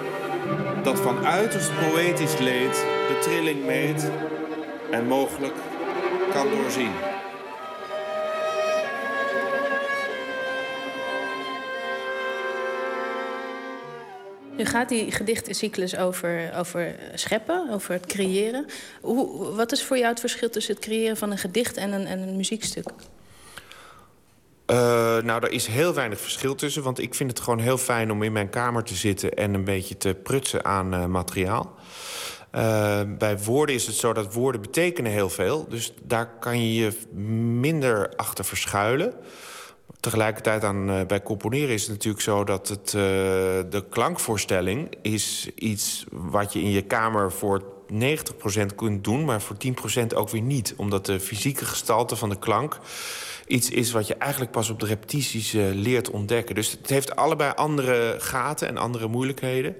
[0.83, 4.11] dat van uiterst poëtisch leed de trilling meet
[4.91, 5.55] en mogelijk
[6.33, 6.91] kan doorzien.
[14.57, 18.65] Nu gaat die gedichtencyclus over, over scheppen, over het creëren.
[19.01, 22.05] Hoe, wat is voor jou het verschil tussen het creëren van een gedicht en een,
[22.05, 22.89] en een muziekstuk?
[24.71, 24.77] Uh,
[25.17, 26.83] nou, daar is heel weinig verschil tussen.
[26.83, 29.33] Want ik vind het gewoon heel fijn om in mijn kamer te zitten...
[29.33, 31.75] en een beetje te prutsen aan uh, materiaal.
[32.55, 35.67] Uh, bij woorden is het zo dat woorden betekenen heel veel.
[35.69, 36.91] Dus daar kan je je
[37.59, 39.13] minder achter verschuilen.
[40.07, 42.89] Tegelijkertijd aan, bij componeren is het natuurlijk zo dat het,
[43.71, 44.95] de klankvoorstelling...
[45.01, 47.63] is iets wat je in je kamer voor
[47.93, 49.25] 90% kunt doen...
[49.25, 49.55] maar voor
[50.01, 50.73] 10% ook weer niet.
[50.77, 52.79] Omdat de fysieke gestalte van de klank
[53.47, 56.55] iets is wat je eigenlijk pas op de repetities uh, leert ontdekken.
[56.55, 59.75] Dus het heeft allebei andere gaten en andere moeilijkheden.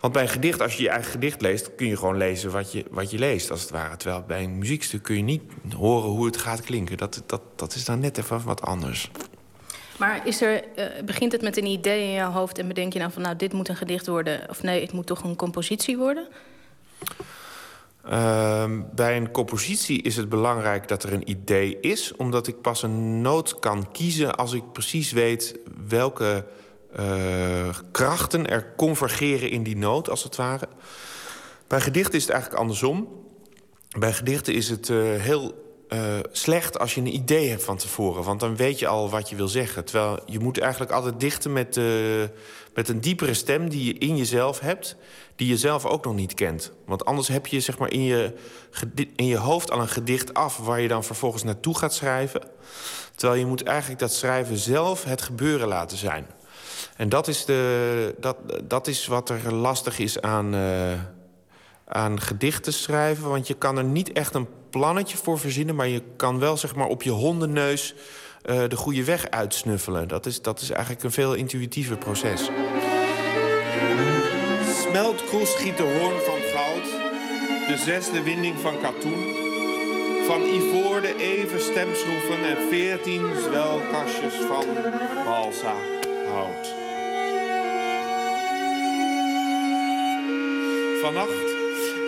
[0.00, 1.74] Want bij een gedicht, als je je eigen gedicht leest...
[1.74, 3.96] kun je gewoon lezen wat je, wat je leest, als het ware.
[3.96, 5.42] Terwijl bij een muziekstuk kun je niet
[5.76, 6.96] horen hoe het gaat klinken.
[6.96, 9.10] Dat, dat, dat is dan net even wat anders.
[10.02, 12.58] Maar is er, uh, begint het met een idee in jouw hoofd...
[12.58, 14.48] en bedenk je dan van, nou, dit moet een gedicht worden...
[14.48, 16.28] of nee, het moet toch een compositie worden?
[18.06, 18.64] Uh,
[18.94, 22.16] bij een compositie is het belangrijk dat er een idee is...
[22.16, 25.58] omdat ik pas een noot kan kiezen als ik precies weet...
[25.88, 26.44] welke
[26.98, 30.68] uh, krachten er convergeren in die noot, als het ware.
[31.66, 33.08] Bij gedichten is het eigenlijk andersom.
[33.98, 35.61] Bij gedichten is het uh, heel
[35.92, 38.24] uh, slecht als je een idee hebt van tevoren.
[38.24, 39.84] Want dan weet je al wat je wil zeggen.
[39.84, 42.22] Terwijl je moet eigenlijk altijd dichten met, uh,
[42.74, 43.68] met een diepere stem...
[43.68, 44.96] die je in jezelf hebt,
[45.36, 46.72] die je zelf ook nog niet kent.
[46.86, 48.34] Want anders heb je zeg maar, in, je,
[49.16, 50.56] in je hoofd al een gedicht af...
[50.56, 52.42] waar je dan vervolgens naartoe gaat schrijven.
[53.14, 56.26] Terwijl je moet eigenlijk dat schrijven zelf het gebeuren laten zijn.
[56.96, 60.92] En dat is, de, dat, dat is wat er lastig is aan, uh,
[61.84, 63.28] aan gedichten schrijven.
[63.28, 65.74] Want je kan er niet echt een plannetje voor verzinnen...
[65.74, 70.08] maar je kan wel zeg maar, op je hondenneus uh, de goede weg uitsnuffelen.
[70.08, 72.50] Dat is, dat is eigenlijk een veel intuïtiever proces.
[74.80, 76.84] Smeltkroes giet de hoorn van goud.
[77.68, 79.50] De zesde winding van katoen.
[80.26, 84.64] Van ivoor de even stemschroeven en veertien zwelkastjes van
[85.24, 85.74] balsa
[86.32, 86.74] hout.
[91.02, 91.50] Vannacht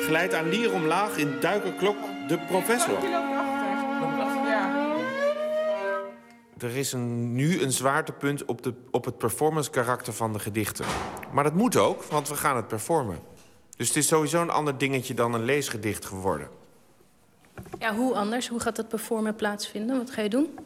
[0.07, 2.99] glijdt aan lier omlaag in duikerklok de professor.
[6.59, 10.85] Er is een, nu een zwaartepunt op, de, op het performance karakter van de gedichten.
[11.33, 13.19] Maar dat moet ook, want we gaan het performen.
[13.77, 16.49] Dus het is sowieso een ander dingetje dan een leesgedicht geworden.
[17.79, 18.49] Ja, hoe anders?
[18.49, 19.97] Hoe gaat dat performen plaatsvinden?
[19.97, 20.59] Wat ga je doen?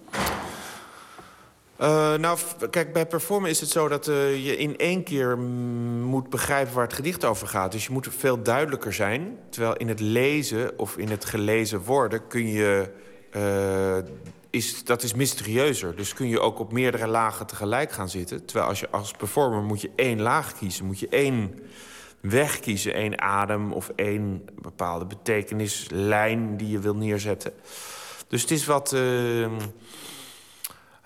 [1.80, 2.38] Uh, nou,
[2.70, 6.84] kijk, bij performen is het zo dat uh, je in één keer moet begrijpen waar
[6.84, 7.72] het gedicht over gaat.
[7.72, 9.38] Dus je moet veel duidelijker zijn.
[9.50, 12.92] Terwijl in het lezen of in het gelezen worden kun je...
[13.36, 14.12] Uh,
[14.50, 15.96] is, dat is mysterieuzer.
[15.96, 18.44] Dus kun je ook op meerdere lagen tegelijk gaan zitten.
[18.44, 20.84] Terwijl als je als performer moet je één laag kiezen.
[20.86, 21.60] Moet je één
[22.20, 22.94] weg kiezen.
[22.94, 27.52] één adem of één bepaalde betekenislijn die je wil neerzetten.
[28.28, 28.96] Dus het is wat...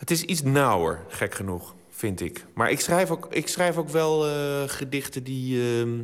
[0.03, 2.45] Het is iets nauwer, gek genoeg, vind ik.
[2.55, 6.01] Maar ik schrijf ook, ik schrijf ook wel uh, gedichten die uh,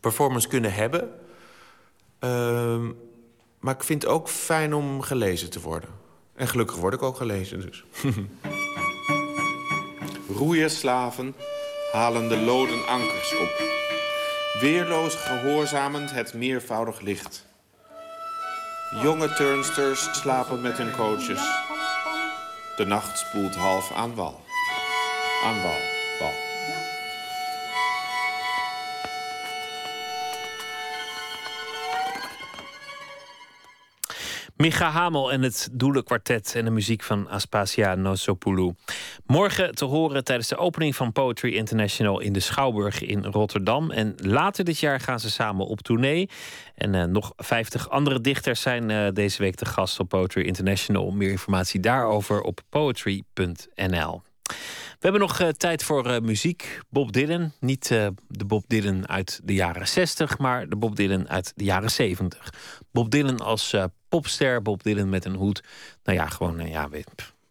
[0.00, 1.10] performance kunnen hebben.
[2.20, 2.80] Uh,
[3.60, 5.90] maar ik vind het ook fijn om gelezen te worden.
[6.34, 7.84] En gelukkig word ik ook gelezen, dus.
[10.38, 11.34] Roeierslaven
[11.92, 13.62] halen de loden ankers op.
[14.60, 17.46] Weerloos gehoorzamend het meervoudig licht.
[19.02, 21.64] Jonge turnsters slapen met hun coaches.
[22.76, 24.40] De nacht spoelt half aan wal.
[25.44, 25.93] Aan wal,
[34.56, 38.74] Micha Hamel en het Doelenkwartet en de muziek van Aspasia Nosopoulou.
[39.26, 43.90] Morgen te horen tijdens de opening van Poetry International in de Schouwburg in Rotterdam.
[43.90, 46.28] En later dit jaar gaan ze samen op tournee.
[46.74, 51.10] En uh, nog 50 andere dichters zijn uh, deze week te gast op Poetry International.
[51.10, 54.22] Meer informatie daarover op poetry.nl.
[54.44, 56.80] We hebben nog uh, tijd voor uh, muziek.
[56.88, 57.52] Bob Dylan.
[57.60, 61.64] Niet uh, de Bob Dylan uit de jaren 60, maar de Bob Dylan uit de
[61.64, 62.52] jaren 70.
[62.90, 63.76] Bob Dylan als
[64.08, 65.62] popster, Bob Dylan met een hoed.
[66.04, 66.88] Nou ja, gewoon, ja,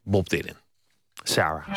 [0.04, 0.56] Bob Dylan.
[1.24, 1.68] Sarah.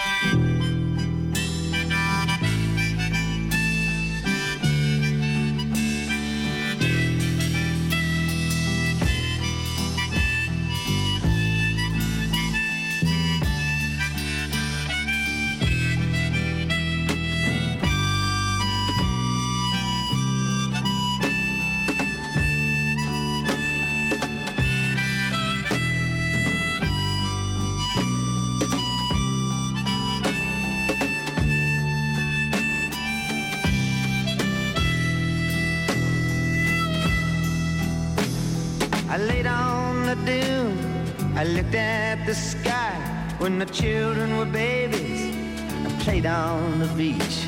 [42.26, 42.92] The sky
[43.38, 45.32] when the children were babies
[45.70, 47.46] and played on the beach.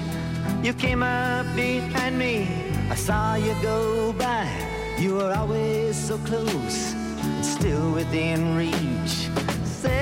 [0.62, 2.46] You came up behind me,
[2.88, 4.48] I saw you go by.
[4.96, 6.94] You were always so close,
[7.42, 9.28] still within reach.
[9.64, 9.96] Sarah,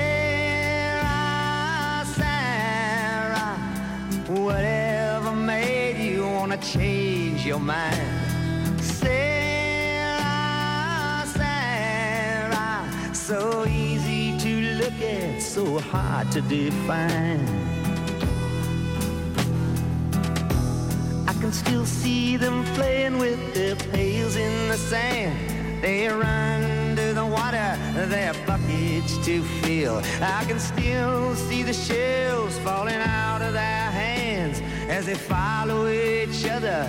[2.15, 3.57] Sarah,
[4.27, 8.79] whatever made you wanna change your mind?
[8.79, 10.23] Sarah,
[11.25, 14.06] Sarah, so easy
[14.89, 17.41] look so hard to define.
[21.27, 25.83] I can still see them playing with their pails in the sand.
[25.83, 27.77] They run to the water,
[28.07, 30.01] their buckets to fill.
[30.21, 36.45] I can still see the shells falling out of their hands as they follow each
[36.47, 36.87] other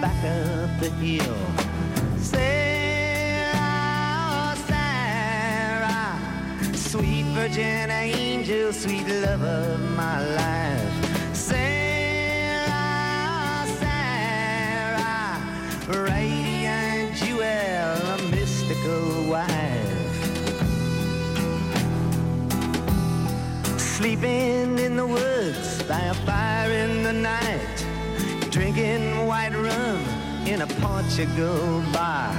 [0.00, 1.36] back up the hill.
[2.18, 2.65] Sarah,
[6.96, 11.36] sweet virgin angel, sweet love of my life.
[11.36, 12.72] Sarah,
[13.80, 15.38] Sarah,
[15.88, 20.16] radiant jewel, a mystical wife.
[23.78, 27.76] Sleeping in the woods by a fire in the night,
[28.50, 30.00] drinking white rum
[30.46, 32.32] in a Portugal bar.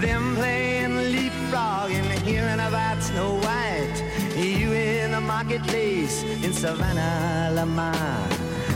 [0.00, 3.61] Them playing leapfrog and hearing about Snow White.
[5.52, 8.26] Marketplace in Savannah, Lamar.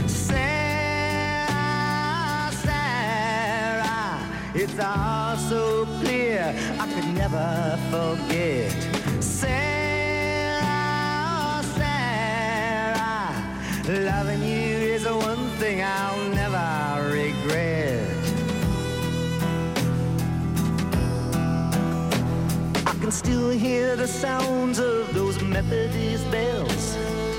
[0.06, 1.48] Sarah,
[2.52, 4.20] Sarah,
[4.54, 8.70] it's all so clear I could never forget.
[9.22, 10.62] Sarah,
[11.78, 13.32] Sarah,
[13.88, 18.06] loving you is the one thing I'll never regret.
[22.86, 24.95] I can still hear the sounds of
[25.56, 26.96] Methodist bells.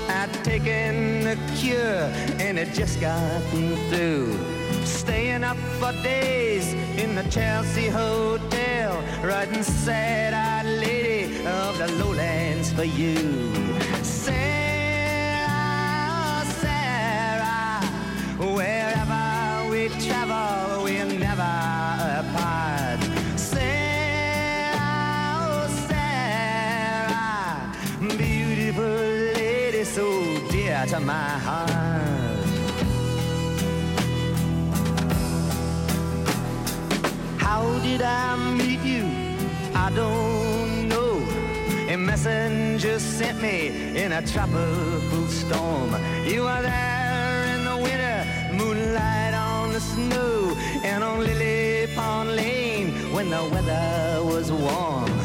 [0.08, 2.10] I'd taken a cure
[2.44, 4.36] and it just gotten through.
[4.84, 12.82] Staying up for days in the Chelsea Hotel, writing sad-eyed lady of the lowlands for
[12.82, 13.54] you.
[14.02, 14.34] Sarah,
[16.60, 17.80] Sarah,
[18.40, 18.87] wherever
[37.98, 39.04] did I meet you?
[39.74, 41.14] I don't know.
[41.88, 45.90] A messenger sent me in a tropical storm.
[46.24, 48.18] You were there in the winter,
[48.52, 55.17] moonlight on the snow, and on Lily Pond Lane when the weather was warm.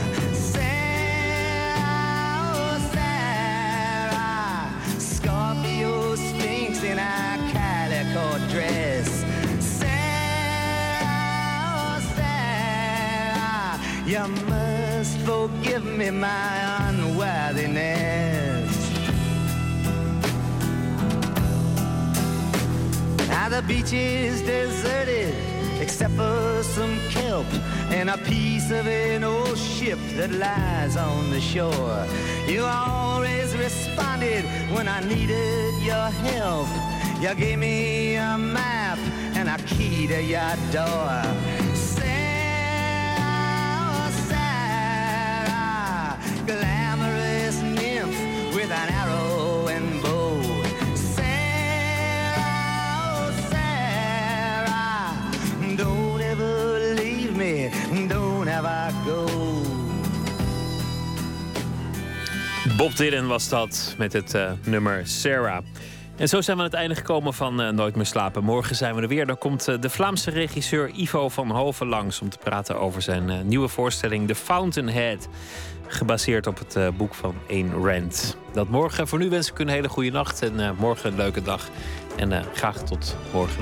[14.05, 18.71] You must forgive me my unworthiness.
[23.29, 25.33] Now the beach is deserted
[25.81, 27.45] except for some kelp
[27.91, 32.05] and a piece of an old ship that lies on the shore.
[32.47, 34.43] You always responded
[34.73, 36.67] when I needed your help.
[37.21, 38.97] You gave me a map
[39.35, 41.62] and a key to your door.
[62.83, 65.63] Bob Dylan was dat met het eh, nummer Sarah.
[66.15, 68.43] En zo zijn we aan het einde gekomen van eh, Nooit meer slapen.
[68.43, 69.25] Morgen zijn we er weer.
[69.25, 73.47] Dan komt eh, de Vlaamse regisseur Ivo van Hoven langs om te praten over zijn
[73.47, 75.27] nieuwe voorstelling The Fountainhead.
[75.87, 78.37] Gebaseerd op het boek van Ayn Rand.
[78.53, 79.07] Dat morgen.
[79.07, 81.69] Voor nu wens ik u een hele goede nacht en morgen een leuke dag.
[82.17, 83.61] En graag tot morgen